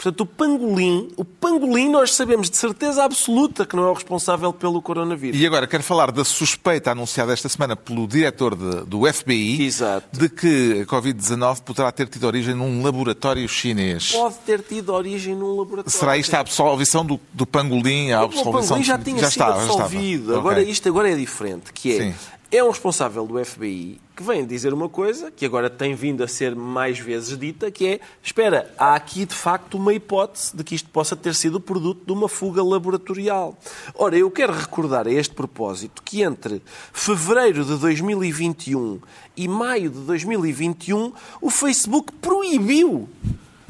Portanto, 0.01 0.23
o 0.23 0.27
pangolim, 0.27 1.11
o 1.15 1.27
pangolim 1.27 1.91
nós 1.91 2.15
sabemos 2.15 2.49
de 2.49 2.57
certeza 2.57 3.05
absoluta 3.05 3.67
que 3.67 3.77
não 3.77 3.85
é 3.85 3.91
o 3.91 3.93
responsável 3.93 4.51
pelo 4.51 4.81
coronavírus. 4.81 5.39
E 5.39 5.47
agora 5.47 5.67
quero 5.67 5.83
falar 5.83 6.11
da 6.11 6.25
suspeita 6.25 6.93
anunciada 6.93 7.35
esta 7.35 7.51
semana 7.51 7.77
pelo 7.77 8.09
diretor 8.09 8.57
de, 8.57 8.87
do 8.87 9.05
FBI 9.13 9.63
Exato. 9.63 10.19
de 10.19 10.31
que 10.31 10.81
a 10.81 10.87
Covid-19 10.87 11.61
poderá 11.61 11.93
ter 11.93 12.09
tido 12.09 12.25
origem 12.25 12.55
num 12.55 12.83
laboratório 12.83 13.47
chinês. 13.47 14.13
Pode 14.13 14.37
ter 14.47 14.63
tido 14.63 14.89
origem 14.95 15.35
num 15.37 15.55
laboratório. 15.59 15.91
Será 15.91 16.17
isto 16.17 16.35
a 16.35 16.41
absolvição 16.41 17.05
do, 17.05 17.21
do 17.35 17.47
pangolim? 17.47 18.11
A 18.11 18.23
O 18.23 18.25
absolvição 18.25 18.53
pangolim 18.53 18.83
já 18.83 18.99
tinha 18.99 19.29
sido 19.29 19.39
já 19.39 19.49
absolvido. 19.49 20.29
Ok. 20.31 20.39
Agora, 20.39 20.63
isto 20.63 20.89
agora 20.89 21.11
é 21.11 21.15
diferente, 21.15 21.75
que 21.75 21.93
é... 21.93 21.99
Sim. 21.99 22.15
É 22.53 22.65
um 22.65 22.71
responsável 22.71 23.25
do 23.25 23.45
FBI 23.45 24.01
que 24.17 24.25
vem 24.25 24.45
dizer 24.45 24.75
uma 24.75 24.89
coisa 24.89 25.31
que 25.31 25.47
agora 25.47 25.71
tem 25.71 25.95
vindo 25.95 26.25
a 26.25 26.27
ser 26.27 26.57
mais 26.57 26.99
vezes 26.99 27.39
dita, 27.39 27.71
que 27.71 27.87
é, 27.87 28.01
espera, 28.21 28.75
há 28.77 28.97
aqui 28.97 29.25
de 29.25 29.37
facto 29.37 29.77
uma 29.77 29.95
hipótese 29.95 30.57
de 30.57 30.65
que 30.65 30.75
isto 30.75 30.91
possa 30.91 31.15
ter 31.15 31.33
sido 31.37 31.61
produto 31.61 32.05
de 32.05 32.13
uma 32.13 32.29
fuga 32.29 32.61
laboratorial. 32.61 33.57
Ora, 33.95 34.19
eu 34.19 34.29
quero 34.33 34.53
recordar 34.53 35.07
a 35.07 35.13
este 35.13 35.33
propósito 35.33 36.03
que 36.03 36.23
entre 36.23 36.61
fevereiro 36.93 37.65
de 37.65 37.77
2021 37.77 39.01
e 39.37 39.47
maio 39.47 39.89
de 39.89 40.01
2021 40.01 41.13
o 41.41 41.51
Facebook 41.51 42.13
proibiu 42.15 43.09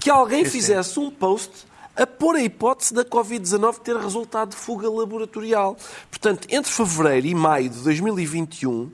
que 0.00 0.08
alguém 0.08 0.46
fizesse 0.46 0.98
um 0.98 1.10
post 1.10 1.69
a 2.00 2.06
pôr 2.06 2.34
a 2.34 2.42
hipótese 2.42 2.94
da 2.94 3.04
Covid-19 3.04 3.80
ter 3.80 3.94
resultado 3.94 4.50
de 4.50 4.56
fuga 4.56 4.88
laboratorial. 4.88 5.76
Portanto, 6.10 6.48
entre 6.50 6.72
fevereiro 6.72 7.26
e 7.26 7.34
maio 7.34 7.68
de 7.68 7.78
2021, 7.80 8.90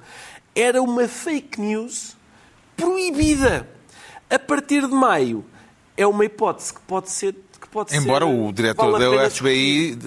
era 0.52 0.82
uma 0.82 1.06
fake 1.06 1.60
news 1.60 2.16
proibida. 2.76 3.68
A 4.28 4.40
partir 4.40 4.80
de 4.88 4.92
maio, 4.92 5.44
é 5.96 6.04
uma 6.04 6.24
hipótese 6.24 6.74
que 6.74 6.80
pode 6.80 7.08
ser. 7.12 7.36
Que 7.60 7.68
pode 7.68 7.96
Embora 7.96 8.26
ser, 8.26 8.32
o 8.32 8.52
diretor 8.52 8.92
vale 8.92 9.16
da 9.16 9.30
FBI 9.30 9.98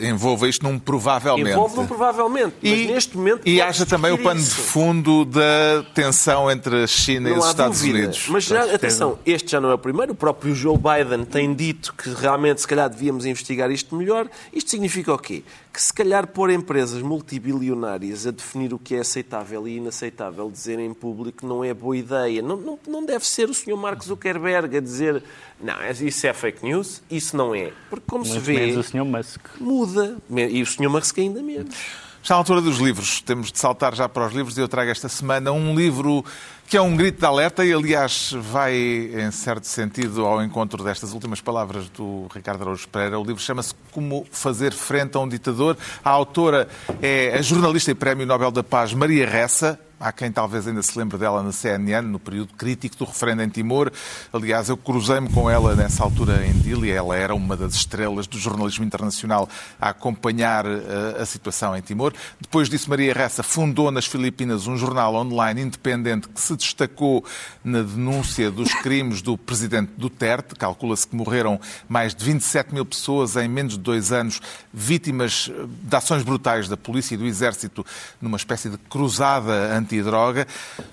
eh, 0.00 0.08
envolva 0.08 0.48
isto 0.48 0.62
num 0.62 0.78
provavelmente. 0.78 1.50
Envolve-me 1.50 1.86
provavelmente, 1.86 2.54
mas 2.62 2.72
E, 2.72 2.86
neste 2.86 3.16
momento. 3.16 3.42
e 3.46 3.60
haja 3.60 3.84
também 3.84 4.10
o 4.12 4.16
discutir 4.16 4.24
pano 4.34 4.40
de 4.40 4.46
isso. 4.46 4.60
fundo 4.62 5.24
da 5.24 5.84
tensão 5.94 6.50
entre 6.50 6.84
a 6.84 6.86
China 6.86 7.28
e 7.28 7.32
Não 7.32 7.38
os 7.40 7.46
há 7.46 7.50
Estados 7.50 7.78
dúvida. 7.80 7.98
Unidos. 7.98 8.26
Mas 8.28 8.44
já, 8.44 8.74
atenção, 8.74 9.18
este 9.26 9.50
já 9.52 9.60
não 9.60 9.70
é 9.70 9.74
o 9.74 9.78
primeiro. 9.78 10.12
O 10.12 10.14
próprio 10.14 10.54
Joe 10.54 10.76
Biden 10.78 11.24
tem 11.24 11.52
dito 11.54 11.92
que 11.94 12.08
realmente, 12.10 12.60
se 12.62 12.66
calhar, 12.68 12.88
devíamos 12.88 13.26
investigar 13.26 13.70
isto 13.70 13.94
melhor. 13.94 14.28
Isto 14.52 14.70
significa 14.70 15.12
o 15.12 15.18
quê? 15.18 15.42
Que 15.72 15.82
se 15.82 15.92
calhar 15.92 16.26
pôr 16.28 16.50
empresas 16.50 17.02
multibilionárias 17.48 18.26
a 18.26 18.30
definir 18.30 18.72
o 18.72 18.78
que 18.78 18.94
é 18.94 19.00
aceitável 19.00 19.66
e 19.66 19.76
inaceitável 19.76 20.50
dizer 20.50 20.78
em 20.78 20.94
público 20.94 21.46
não 21.46 21.62
é 21.64 21.74
boa 21.74 21.96
ideia. 21.96 22.40
Não, 22.40 22.56
não, 22.56 22.78
não 22.86 23.04
deve 23.04 23.26
ser 23.26 23.48
o 23.50 23.54
Sr. 23.54 23.76
Mark 23.76 24.02
Zuckerberg 24.04 24.76
a 24.76 24.80
dizer 24.80 25.22
não, 25.64 25.74
isso 26.06 26.26
é 26.26 26.32
fake 26.34 26.62
news, 26.62 27.02
isso 27.10 27.34
não 27.34 27.54
é. 27.54 27.72
Porque 27.88 28.04
como 28.06 28.22
se 28.22 28.38
vê, 28.38 28.66
menos 28.66 28.86
o 28.86 28.90
Sr. 28.90 29.04
Musk. 29.04 29.40
muda. 29.58 30.18
E 30.30 30.62
o 30.62 30.66
Sr. 30.66 30.90
Musk 30.90 31.18
ainda 31.18 31.42
menos. 31.42 31.74
Está 32.22 32.34
à 32.34 32.38
altura 32.38 32.60
dos 32.60 32.78
livros. 32.78 33.22
Temos 33.22 33.50
de 33.50 33.58
saltar 33.58 33.94
já 33.94 34.06
para 34.06 34.26
os 34.26 34.34
livros 34.34 34.58
e 34.58 34.60
eu 34.60 34.68
trago 34.68 34.90
esta 34.90 35.08
semana 35.08 35.52
um 35.52 35.74
livro 35.74 36.22
que 36.66 36.76
é 36.76 36.80
um 36.82 36.94
grito 36.94 37.18
de 37.18 37.24
alerta 37.24 37.64
e, 37.64 37.72
aliás, 37.72 38.34
vai, 38.38 38.74
em 38.74 39.30
certo 39.30 39.66
sentido, 39.66 40.26
ao 40.26 40.42
encontro 40.42 40.84
destas 40.84 41.14
últimas 41.14 41.40
palavras 41.40 41.88
do 41.88 42.26
Ricardo 42.34 42.62
Araújo 42.62 42.86
Pereira. 42.88 43.18
O 43.18 43.24
livro 43.24 43.42
chama-se 43.42 43.74
Como 43.90 44.26
Fazer 44.30 44.74
Frente 44.74 45.16
a 45.16 45.20
um 45.20 45.28
Ditador. 45.28 45.78
A 46.04 46.10
autora 46.10 46.68
é 47.00 47.38
a 47.38 47.42
jornalista 47.42 47.90
e 47.90 47.94
Prémio 47.94 48.26
Nobel 48.26 48.50
da 48.50 48.62
Paz 48.62 48.92
Maria 48.92 49.26
Ressa. 49.26 49.80
Há 50.00 50.10
quem 50.10 50.30
talvez 50.30 50.66
ainda 50.66 50.82
se 50.82 50.98
lembre 50.98 51.16
dela 51.16 51.42
na 51.42 51.52
CNN, 51.52 52.06
no 52.06 52.18
período 52.18 52.52
crítico 52.54 52.96
do 52.96 53.04
referendo 53.04 53.42
em 53.42 53.48
Timor. 53.48 53.92
Aliás, 54.32 54.68
eu 54.68 54.76
cruzei-me 54.76 55.30
com 55.30 55.48
ela 55.48 55.74
nessa 55.76 56.02
altura 56.02 56.44
em 56.44 56.52
Dili. 56.52 56.90
Ela 56.90 57.16
era 57.16 57.34
uma 57.34 57.56
das 57.56 57.74
estrelas 57.74 58.26
do 58.26 58.36
jornalismo 58.36 58.84
internacional 58.84 59.48
a 59.80 59.90
acompanhar 59.90 60.66
eh, 60.66 61.16
a 61.20 61.24
situação 61.24 61.76
em 61.76 61.80
Timor. 61.80 62.12
Depois 62.40 62.68
disso, 62.68 62.90
Maria 62.90 63.14
Ressa 63.14 63.42
fundou 63.42 63.90
nas 63.90 64.04
Filipinas 64.04 64.66
um 64.66 64.76
jornal 64.76 65.14
online 65.14 65.62
independente 65.62 66.28
que 66.28 66.40
se 66.40 66.56
destacou 66.56 67.24
na 67.62 67.82
denúncia 67.82 68.50
dos 68.50 68.74
crimes 68.74 69.22
do 69.22 69.38
presidente 69.38 69.92
Duterte. 69.96 70.56
Calcula-se 70.56 71.06
que 71.06 71.14
morreram 71.14 71.60
mais 71.88 72.14
de 72.14 72.24
27 72.24 72.74
mil 72.74 72.84
pessoas 72.84 73.36
em 73.36 73.48
menos 73.48 73.74
de 73.74 73.80
dois 73.80 74.10
anos, 74.10 74.40
vítimas 74.72 75.50
eh, 75.54 75.66
de 75.68 75.96
ações 75.96 76.24
brutais 76.24 76.68
da 76.68 76.76
polícia 76.76 77.14
e 77.14 77.18
do 77.18 77.26
exército 77.26 77.86
numa 78.20 78.36
espécie 78.36 78.68
de 78.68 78.76
cruzada 78.76 79.83
antidroga. 79.84 80.46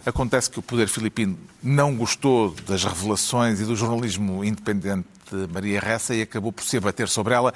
Acontece 0.06 0.50
que 0.50 0.60
o 0.60 0.62
poder 0.62 0.88
filipino 0.88 1.38
não 1.64 1.96
gostou 1.96 2.56
das 2.68 2.84
revelações 2.84 3.60
e 3.60 3.66
do 3.66 3.76
jornalismo 3.76 4.44
independente 4.44 5.08
de 5.32 5.48
Maria 5.52 5.80
Ressa 5.80 6.14
e 6.14 6.22
acabou 6.22 6.52
por 6.52 6.64
se 6.64 6.78
abater 6.78 7.08
sobre 7.08 7.34
ela 7.34 7.54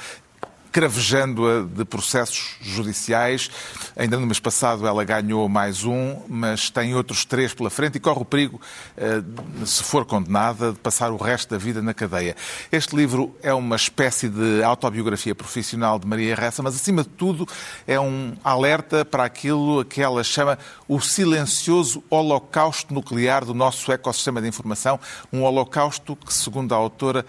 cravejando-a 0.75 1.61
de 1.61 1.85
processos 1.85 2.57
judiciais. 2.59 3.49
Ainda 3.95 4.19
no 4.19 4.25
mês 4.25 4.41
passado 4.41 4.85
ela 4.85 5.05
ganhou 5.05 5.47
mais 5.47 5.85
um, 5.85 6.21
mas 6.27 6.69
tem 6.69 6.93
outros 6.93 7.23
três 7.23 7.53
pela 7.53 7.69
frente 7.69 7.95
e 7.95 7.99
corre 8.01 8.19
o 8.19 8.25
perigo, 8.25 8.59
eh, 8.97 9.23
se 9.65 9.81
for 9.81 10.03
condenada, 10.03 10.73
de 10.73 10.79
passar 10.79 11.11
o 11.11 11.15
resto 11.15 11.51
da 11.51 11.57
vida 11.57 11.81
na 11.81 11.93
cadeia. 11.93 12.35
Este 12.69 12.93
livro 12.93 13.33
é 13.41 13.53
uma 13.53 13.77
espécie 13.77 14.27
de 14.27 14.61
autobiografia 14.63 15.33
profissional 15.33 15.97
de 15.97 16.05
Maria 16.05 16.35
Ressa, 16.35 16.61
mas 16.61 16.75
acima 16.75 17.03
de 17.03 17.09
tudo 17.09 17.47
é 17.87 17.97
um 17.97 18.35
alerta 18.43 19.05
para 19.05 19.23
aquilo 19.23 19.85
que 19.85 20.01
ela 20.01 20.25
chama 20.25 20.59
o 20.89 20.99
silencioso 20.99 22.03
holocausto 22.09 22.93
nuclear 22.93 23.45
do 23.45 23.53
nosso 23.53 23.93
ecossistema 23.93 24.41
de 24.41 24.49
informação, 24.49 24.99
um 25.31 25.41
holocausto 25.43 26.17
que, 26.17 26.33
segundo 26.33 26.73
a 26.73 26.75
autora, 26.75 27.25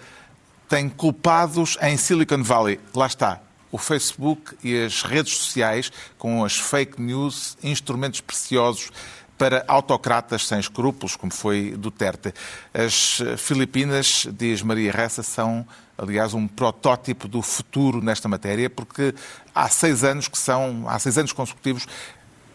tem 0.67 0.89
culpados 0.89 1.77
em 1.81 1.97
Silicon 1.97 2.43
Valley. 2.43 2.79
Lá 2.93 3.07
está. 3.07 3.41
O 3.71 3.77
Facebook 3.77 4.55
e 4.63 4.83
as 4.83 5.03
redes 5.03 5.35
sociais, 5.37 5.91
com 6.17 6.43
as 6.43 6.57
fake 6.57 7.01
news, 7.01 7.57
instrumentos 7.61 8.21
preciosos 8.21 8.91
para 9.37 9.63
autocratas 9.67 10.47
sem 10.47 10.59
escrúpulos, 10.59 11.15
como 11.15 11.31
foi 11.31 11.75
Duterte. 11.77 12.33
As 12.73 13.21
Filipinas, 13.37 14.27
diz 14.31 14.61
Maria 14.63 14.91
Ressa, 14.91 15.21
são, 15.21 15.65
aliás, 15.97 16.33
um 16.33 16.47
protótipo 16.47 17.27
do 17.27 17.41
futuro 17.41 18.01
nesta 18.01 18.27
matéria, 18.27 18.69
porque 18.69 19.13
há 19.53 19.69
seis 19.69 20.03
anos 20.03 20.27
que 20.27 20.39
são, 20.39 20.85
há 20.87 20.97
seis 20.97 21.17
anos 21.17 21.33
consecutivos 21.33 21.85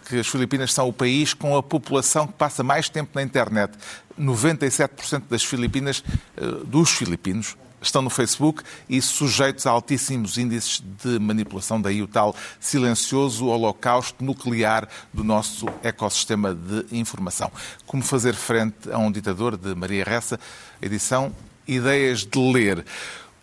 que 0.08 0.18
as 0.18 0.26
Filipinas 0.26 0.72
são 0.72 0.88
o 0.88 0.92
país 0.92 1.32
com 1.32 1.56
a 1.56 1.62
população 1.62 2.26
que 2.26 2.32
passa 2.32 2.64
mais 2.64 2.88
tempo 2.88 3.12
na 3.14 3.22
internet. 3.22 3.72
97% 4.18 5.22
das 5.30 5.44
Filipinas, 5.44 6.02
eh, 6.36 6.44
dos 6.64 6.90
filipinos, 6.90 7.56
estão 7.82 8.00
no 8.00 8.10
Facebook 8.10 8.62
e 8.88 9.02
sujeitos 9.02 9.66
a 9.66 9.70
altíssimos 9.70 10.38
índices 10.38 10.82
de 11.02 11.18
manipulação, 11.18 11.80
daí 11.80 12.02
o 12.02 12.06
tal 12.06 12.34
silencioso 12.60 13.46
holocausto 13.46 14.24
nuclear 14.24 14.88
do 15.12 15.24
nosso 15.24 15.66
ecossistema 15.82 16.54
de 16.54 16.86
informação. 16.96 17.50
Como 17.86 18.02
fazer 18.02 18.34
frente 18.34 18.90
a 18.90 18.98
um 18.98 19.10
ditador 19.10 19.56
de 19.56 19.74
Maria 19.74 20.04
Ressa, 20.04 20.38
edição 20.80 21.32
Ideias 21.66 22.20
de 22.24 22.38
Ler. 22.38 22.84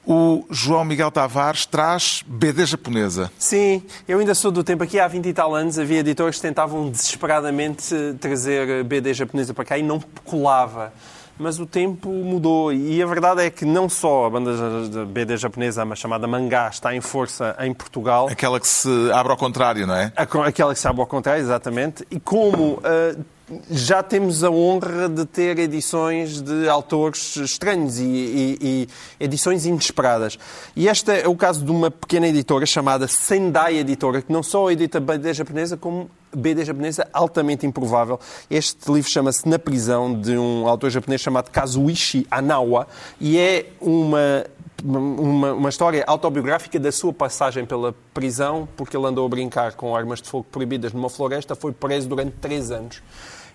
O 0.05 0.45
João 0.49 0.83
Miguel 0.83 1.11
Tavares 1.11 1.65
traz 1.65 2.23
BD 2.25 2.65
japonesa. 2.65 3.31
Sim, 3.37 3.83
eu 4.07 4.19
ainda 4.19 4.33
sou 4.33 4.49
do 4.49 4.63
tempo 4.63 4.83
aqui, 4.83 4.99
há 4.99 5.07
20 5.07 5.27
e 5.27 5.33
tal 5.33 5.53
anos, 5.53 5.77
havia 5.77 5.99
editores 5.99 6.37
que 6.37 6.41
tentavam 6.41 6.89
desesperadamente 6.89 7.93
trazer 8.19 8.83
BD 8.85 9.13
japonesa 9.13 9.53
para 9.53 9.65
cá 9.65 9.77
e 9.77 9.83
não 9.83 9.99
colava. 10.25 10.91
Mas 11.39 11.57
o 11.57 11.65
tempo 11.65 12.09
mudou 12.09 12.73
e 12.73 13.01
a 13.01 13.05
verdade 13.05 13.43
é 13.43 13.49
que 13.49 13.63
não 13.63 13.87
só 13.87 14.25
a 14.25 14.29
banda 14.29 14.51
de 14.89 15.05
BD 15.05 15.37
japonesa, 15.37 15.85
mas 15.85 15.97
chamada 15.97 16.27
mangá, 16.27 16.67
está 16.67 16.93
em 16.93 16.99
força 16.99 17.55
em 17.61 17.73
Portugal. 17.73 18.27
Aquela 18.29 18.59
que 18.59 18.67
se 18.67 19.09
abre 19.13 19.31
ao 19.31 19.37
contrário, 19.37 19.87
não 19.87 19.95
é? 19.95 20.11
Aquela 20.17 20.73
que 20.73 20.79
sabe 20.79 20.99
ao 20.99 21.07
contrário, 21.07 21.41
exatamente. 21.41 22.05
E 22.11 22.19
como 22.19 22.73
uh, 22.73 23.23
já 23.69 24.03
temos 24.03 24.43
a 24.43 24.49
honra 24.49 25.09
de 25.09 25.25
ter 25.25 25.57
edições 25.59 26.41
de 26.41 26.67
autores 26.69 27.35
estranhos 27.37 27.99
e, 27.99 28.03
e, 28.03 28.57
e, 28.61 28.89
edições 29.19 29.65
inesperadas. 29.65 30.37
E 30.75 30.87
este 30.87 31.21
é 31.21 31.27
o 31.27 31.35
caso 31.35 31.63
de 31.63 31.71
uma 31.71 31.89
pequena 31.89 32.27
editora 32.27 32.65
chamada 32.65 33.07
Sendai 33.07 33.77
Editora, 33.77 34.21
que 34.21 34.31
não 34.31 34.43
só 34.43 34.69
edita 34.69 34.99
BD 34.99 35.33
japonesa, 35.33 35.77
como 35.77 36.09
BD 36.35 36.65
japonesa 36.65 37.07
altamente 37.11 37.65
improvável. 37.65 38.19
Este 38.49 38.91
livro 38.91 39.09
chama-se 39.11 39.47
Na 39.47 39.57
Prisão, 39.57 40.13
de 40.13 40.37
um 40.37 40.67
autor 40.67 40.89
japonês 40.89 41.21
chamado 41.21 41.49
Kazuichi 41.49 42.27
Anawa, 42.29 42.87
e 43.19 43.37
é 43.37 43.67
uma 43.81 44.45
uma, 44.83 45.53
uma, 45.53 45.69
história 45.69 46.03
autobiográfica 46.07 46.79
da 46.79 46.89
sua 46.89 47.11
passagem 47.11 47.65
pela 47.65 47.93
prisão, 48.13 48.67
porque 48.77 48.95
ele 48.95 49.05
andou 49.05 49.25
a 49.25 49.29
brincar 49.29 49.73
com 49.73 49.95
armas 49.95 50.21
de 50.21 50.29
fogo 50.29 50.45
proibidas 50.49 50.93
numa 50.93 51.09
floresta, 51.09 51.53
foi 51.53 51.73
preso 51.73 52.07
durante 52.07 52.31
três 52.39 52.71
anos. 52.71 53.01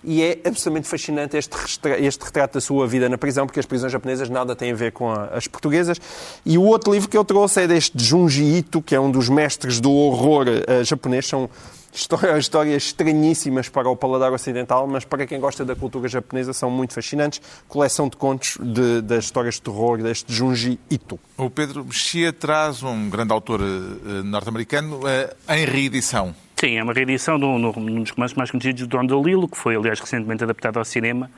E 0.05 0.21
é 0.21 0.39
absolutamente 0.45 0.87
fascinante 0.87 1.35
este, 1.37 1.55
este 1.99 2.23
retrato 2.23 2.53
da 2.53 2.61
sua 2.61 2.87
vida 2.87 3.09
na 3.09 3.17
prisão, 3.17 3.45
porque 3.45 3.59
as 3.59 3.65
prisões 3.65 3.91
japonesas 3.91 4.29
nada 4.29 4.55
têm 4.55 4.71
a 4.71 4.75
ver 4.75 4.91
com 4.91 5.09
a, 5.09 5.25
as 5.25 5.47
portuguesas. 5.47 5.99
E 6.45 6.57
o 6.57 6.63
outro 6.63 6.93
livro 6.93 7.09
que 7.09 7.17
eu 7.17 7.25
trouxe 7.25 7.63
é 7.63 7.67
deste 7.67 8.03
Junji 8.03 8.57
Ito, 8.57 8.81
que 8.81 8.95
é 8.95 8.99
um 8.99 9.09
dos 9.09 9.29
mestres 9.29 9.79
do 9.79 9.91
horror 9.91 10.45
uh, 10.47 10.83
japonês. 10.83 11.27
São 11.27 11.49
Histórias, 12.37 12.83
estranhíssimas 12.83 13.69
para 13.69 13.89
o 13.89 13.95
paladar 13.95 14.33
ocidental, 14.33 14.85
mas 14.85 15.05
para 15.05 15.25
quem 15.25 15.39
gosta 15.39 15.63
da 15.63 15.75
cultura 15.75 16.09
japonesa 16.09 16.51
são 16.51 16.69
muito 16.69 16.93
fascinantes. 16.93 17.41
Coleção 17.69 18.09
de 18.09 18.17
contos 18.17 18.57
de, 18.61 19.01
das 19.01 19.25
histórias 19.25 19.55
de 19.55 19.61
terror 19.61 19.97
deste 20.03 20.33
Junji 20.33 20.77
Ito. 20.89 21.17
O 21.37 21.49
Pedro 21.49 21.85
Mexia 21.85 22.33
traz 22.33 22.83
um 22.83 23.09
grande 23.09 23.31
autor 23.31 23.61
uh, 23.61 24.23
norte-americano 24.23 24.97
uh, 24.97 25.53
em 25.53 25.65
reedição. 25.65 26.35
Sim, 26.65 26.77
é 26.77 26.83
uma 26.83 26.93
reedição 26.93 27.37
de 27.37 27.45
um, 27.45 27.59
de 27.59 27.79
um 27.79 28.01
dos 28.01 28.09
romances 28.09 28.35
mais 28.35 28.49
conhecidos 28.49 28.87
do 28.87 28.87
Don 28.87 29.05
DeLillo, 29.05 29.47
que 29.47 29.55
foi, 29.55 29.75
aliás, 29.75 29.99
recentemente 29.99 30.43
adaptado 30.43 30.77
ao 30.77 30.83
cinema, 30.83 31.29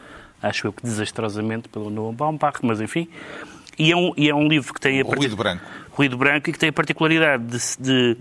acho 0.41 0.67
eu 0.67 0.71
que 0.71 0.81
desastrosamente 0.81 1.67
pelo 1.67 1.89
Noah 1.89 2.15
Baumbach, 2.15 2.59
mas 2.63 2.79
enfim. 2.79 3.09
E 3.77 3.91
é 3.91 3.97
um, 3.97 4.13
e 4.15 4.29
é 4.29 4.33
um 4.33 4.47
livro 4.47 4.73
que 4.73 4.79
tem 4.79 5.01
a 5.01 5.03
Ruído 5.03 5.35
Branco. 5.35 5.61
Ruído 5.91 6.17
Branco 6.17 6.49
e 6.49 6.53
que 6.53 6.57
tem 6.57 6.69
a 6.69 6.71
particularidade 6.71 7.43
de. 7.43 7.59
de 7.77 8.17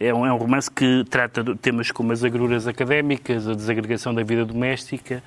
é, 0.00 0.12
um, 0.12 0.26
é, 0.26 0.32
um, 0.32 0.36
romance 0.36 0.68
que 0.68 1.04
trata 1.08 1.44
de 1.44 1.54
temas 1.54 1.92
como 1.92 2.10
as 2.10 2.24
agruras 2.24 2.66
académicas, 2.66 3.46
a 3.46 3.54
desagregação 3.54 4.12
da 4.12 4.24
vida 4.24 4.44
doméstica, 4.44 5.22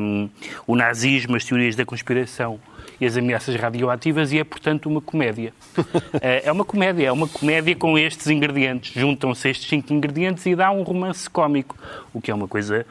um, 0.00 0.30
o 0.68 0.76
nazismo, 0.76 1.34
as 1.34 1.44
teorias 1.44 1.74
da 1.74 1.84
conspiração 1.84 2.60
e 3.00 3.06
as 3.06 3.16
ameaças 3.16 3.54
radioativas 3.56 4.32
e 4.32 4.38
é, 4.38 4.44
portanto, 4.44 4.88
uma 4.88 5.00
comédia. 5.00 5.52
é 6.20 6.50
uma 6.50 6.64
comédia, 6.64 7.06
é 7.06 7.12
uma 7.12 7.28
comédia 7.28 7.74
com 7.74 7.98
estes 7.98 8.28
ingredientes. 8.28 8.92
Juntam-se 8.94 9.48
estes 9.48 9.68
cinco 9.68 9.92
ingredientes 9.92 10.44
e 10.46 10.54
dá 10.54 10.70
um 10.70 10.82
romance 10.82 11.28
cómico, 11.28 11.76
o 12.12 12.20
que 12.20 12.30
é 12.30 12.34
uma 12.34 12.48
coisa 12.48 12.86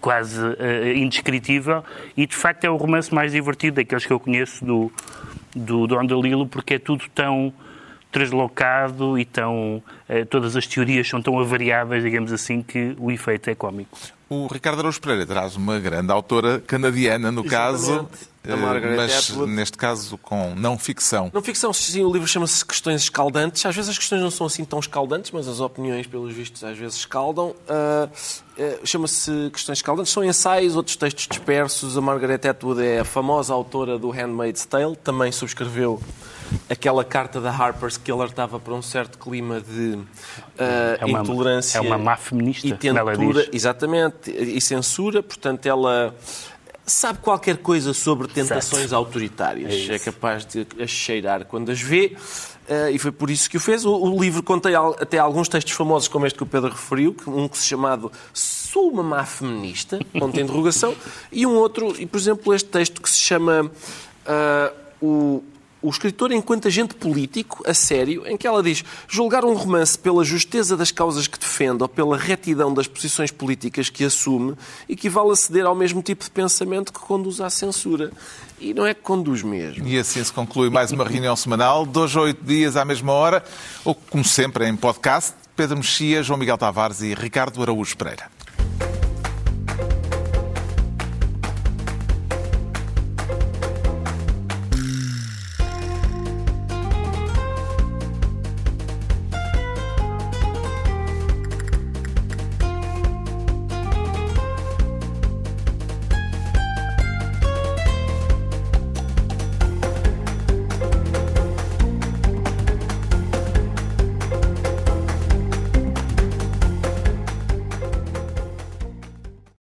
quase 0.00 0.40
uh, 0.40 0.92
indescritível 0.94 1.82
e 2.16 2.26
de 2.26 2.36
facto 2.36 2.64
é 2.64 2.70
o 2.70 2.76
romance 2.76 3.12
mais 3.12 3.32
divertido 3.32 3.76
daqueles 3.76 4.04
que 4.04 4.12
eu 4.12 4.20
conheço 4.20 4.64
do, 4.64 4.92
do 5.56 5.86
Don 5.86 6.04
DeLillo 6.04 6.46
porque 6.46 6.74
é 6.74 6.78
tudo 6.78 7.04
tão 7.14 7.52
translocado 8.10 9.18
e 9.18 9.24
tão 9.24 9.82
uh, 10.08 10.26
todas 10.28 10.56
as 10.56 10.66
teorias 10.66 11.08
são 11.08 11.20
tão 11.20 11.38
avariadas, 11.38 12.02
digamos 12.02 12.32
assim, 12.32 12.62
que 12.62 12.94
o 12.98 13.10
efeito 13.10 13.50
é 13.50 13.54
cómico. 13.54 13.98
O 14.30 14.46
Ricardo 14.46 14.80
Araújo 14.80 15.00
Pereira 15.00 15.26
traz 15.26 15.56
uma 15.56 15.78
grande 15.78 16.12
autora 16.12 16.60
canadiana, 16.60 17.32
no 17.32 17.44
Exatamente. 17.44 17.50
caso, 17.50 18.08
Margaret 18.56 18.96
mas 18.96 19.30
Atwood. 19.30 19.52
neste 19.52 19.76
caso 19.76 20.16
com 20.18 20.54
não 20.54 20.78
ficção. 20.78 21.30
Não 21.32 21.42
ficção, 21.42 21.72
sim, 21.72 22.02
o 22.04 22.12
livro 22.12 22.26
chama-se 22.28 22.64
Questões 22.64 23.02
Escaldantes. 23.02 23.64
Às 23.66 23.74
vezes 23.74 23.90
as 23.90 23.98
questões 23.98 24.22
não 24.22 24.30
são 24.30 24.46
assim 24.46 24.64
tão 24.64 24.78
escaldantes, 24.78 25.30
mas 25.30 25.46
as 25.48 25.60
opiniões, 25.60 26.06
pelos 26.06 26.32
vistos, 26.32 26.62
às 26.64 26.76
vezes 26.78 26.96
escaldam. 26.98 27.54
Ah, 27.68 28.08
ah, 28.58 28.78
chama-se 28.84 29.50
Questões 29.52 29.78
Escaldantes. 29.78 30.12
São 30.12 30.24
ensaios, 30.24 30.76
outros 30.76 30.96
textos 30.96 31.26
dispersos. 31.28 31.96
A 31.96 32.00
Margaret 32.00 32.40
Atwood 32.48 32.82
é 32.82 33.00
a 33.00 33.04
famosa 33.04 33.52
autora 33.54 33.98
do 33.98 34.10
Handmaid's 34.10 34.64
Tale. 34.64 34.96
Também 34.96 35.30
subscreveu 35.32 36.00
aquela 36.70 37.04
carta 37.04 37.40
da 37.42 37.50
Harper's 37.50 37.98
que 37.98 38.10
alertava 38.10 38.58
para 38.58 38.72
um 38.72 38.80
certo 38.80 39.18
clima 39.18 39.60
de 39.60 39.98
ah, 40.58 40.96
É 41.00 41.04
uma- 41.04 41.20
intolerância 41.20 41.76
é 41.78 41.80
uma 41.80 41.98
má 41.98 42.16
feminista, 42.16 42.66
e 42.66 42.72
tentura, 42.72 43.42
diz. 43.44 43.48
exatamente, 43.52 44.30
e 44.30 44.60
censura. 44.60 45.22
Portanto, 45.22 45.66
ela 45.66 46.14
sabe 46.88 47.18
qualquer 47.20 47.58
coisa 47.58 47.92
sobre 47.94 48.26
tentações 48.28 48.92
autoritárias. 48.92 49.72
É. 49.88 49.94
É, 49.94 49.98
capaz 49.98 50.44
de 50.44 50.66
as 50.82 50.90
cheirar 50.90 51.44
quando 51.44 51.70
as 51.70 51.80
vê. 51.80 52.16
eh, 52.68 52.90
e 52.92 52.98
foi 52.98 53.10
por 53.12 53.30
isso 53.30 53.48
que 53.48 53.56
o 53.56 53.60
fez. 53.60 53.84
O, 53.84 53.92
o 53.94 54.20
livro 54.20 54.42
contém 54.42 54.74
al- 54.74 54.96
até 55.00 55.18
alguns 55.18 55.48
textos 55.48 55.72
famosos, 55.74 56.08
como 56.08 56.26
este 56.26 56.36
que 56.36 56.42
o 56.42 56.46
Pedro 56.46 56.70
referiu, 56.70 57.14
que- 57.14 57.28
um 57.30 57.48
que 57.48 57.56
se 57.58 57.66
chamado 57.66 58.10
Sou 58.32 58.90
uma 58.90 59.02
má 59.02 59.24
feminista, 59.24 59.98
ponto 60.18 60.34
de 60.34 60.42
interrogação, 60.42 60.94
e 61.32 61.46
um 61.46 61.54
outro, 61.54 61.94
e 61.98 62.04
por 62.04 62.18
exemplo 62.18 62.52
este 62.54 62.68
texto 62.68 63.00
que 63.00 63.08
se 63.08 63.18
chama 63.20 63.70
ah, 64.26 64.72
o, 65.00 65.42
o 65.80 65.88
escritor 65.90 66.32
enquanto 66.32 66.68
agente 66.68 66.94
político, 66.94 67.62
a 67.66 67.74
sério, 67.74 68.26
em 68.26 68.36
que 68.36 68.46
ela 68.46 68.62
diz 68.62 68.84
julgar 69.08 69.44
um 69.44 69.54
romance 69.54 69.98
pela 69.98 70.24
justeza 70.24 70.76
das 70.76 70.90
causas 70.90 71.26
que 71.26 71.38
defende 71.38 71.82
ou 71.82 71.88
pela 71.88 72.16
retidão 72.16 72.72
das 72.72 72.86
posições 72.86 73.30
políticas 73.30 73.88
que 73.88 74.04
assume 74.04 74.54
equivale 74.88 75.30
a 75.30 75.36
ceder 75.36 75.66
ao 75.66 75.74
mesmo 75.74 76.02
tipo 76.02 76.24
de 76.24 76.30
pensamento 76.30 76.92
que 76.92 76.98
conduz 76.98 77.40
à 77.40 77.50
censura. 77.50 78.10
E 78.60 78.74
não 78.74 78.84
é 78.84 78.92
que 78.92 79.02
conduz 79.02 79.42
mesmo. 79.42 79.86
E 79.86 79.98
assim 79.98 80.22
se 80.22 80.32
conclui 80.32 80.68
mais 80.68 80.90
uma 80.90 81.04
reunião 81.04 81.36
semanal, 81.36 81.86
dois 81.86 82.14
a 82.16 82.22
oito 82.22 82.44
dias 82.44 82.76
à 82.76 82.84
mesma 82.84 83.12
hora, 83.12 83.44
ou 83.84 83.94
como 83.94 84.24
sempre 84.24 84.66
em 84.66 84.74
podcast, 84.74 85.34
Pedro 85.54 85.76
Mexia, 85.76 86.22
João 86.22 86.38
Miguel 86.38 86.58
Tavares 86.58 87.00
e 87.00 87.14
Ricardo 87.14 87.62
Araújo 87.62 87.96
Pereira. 87.96 88.28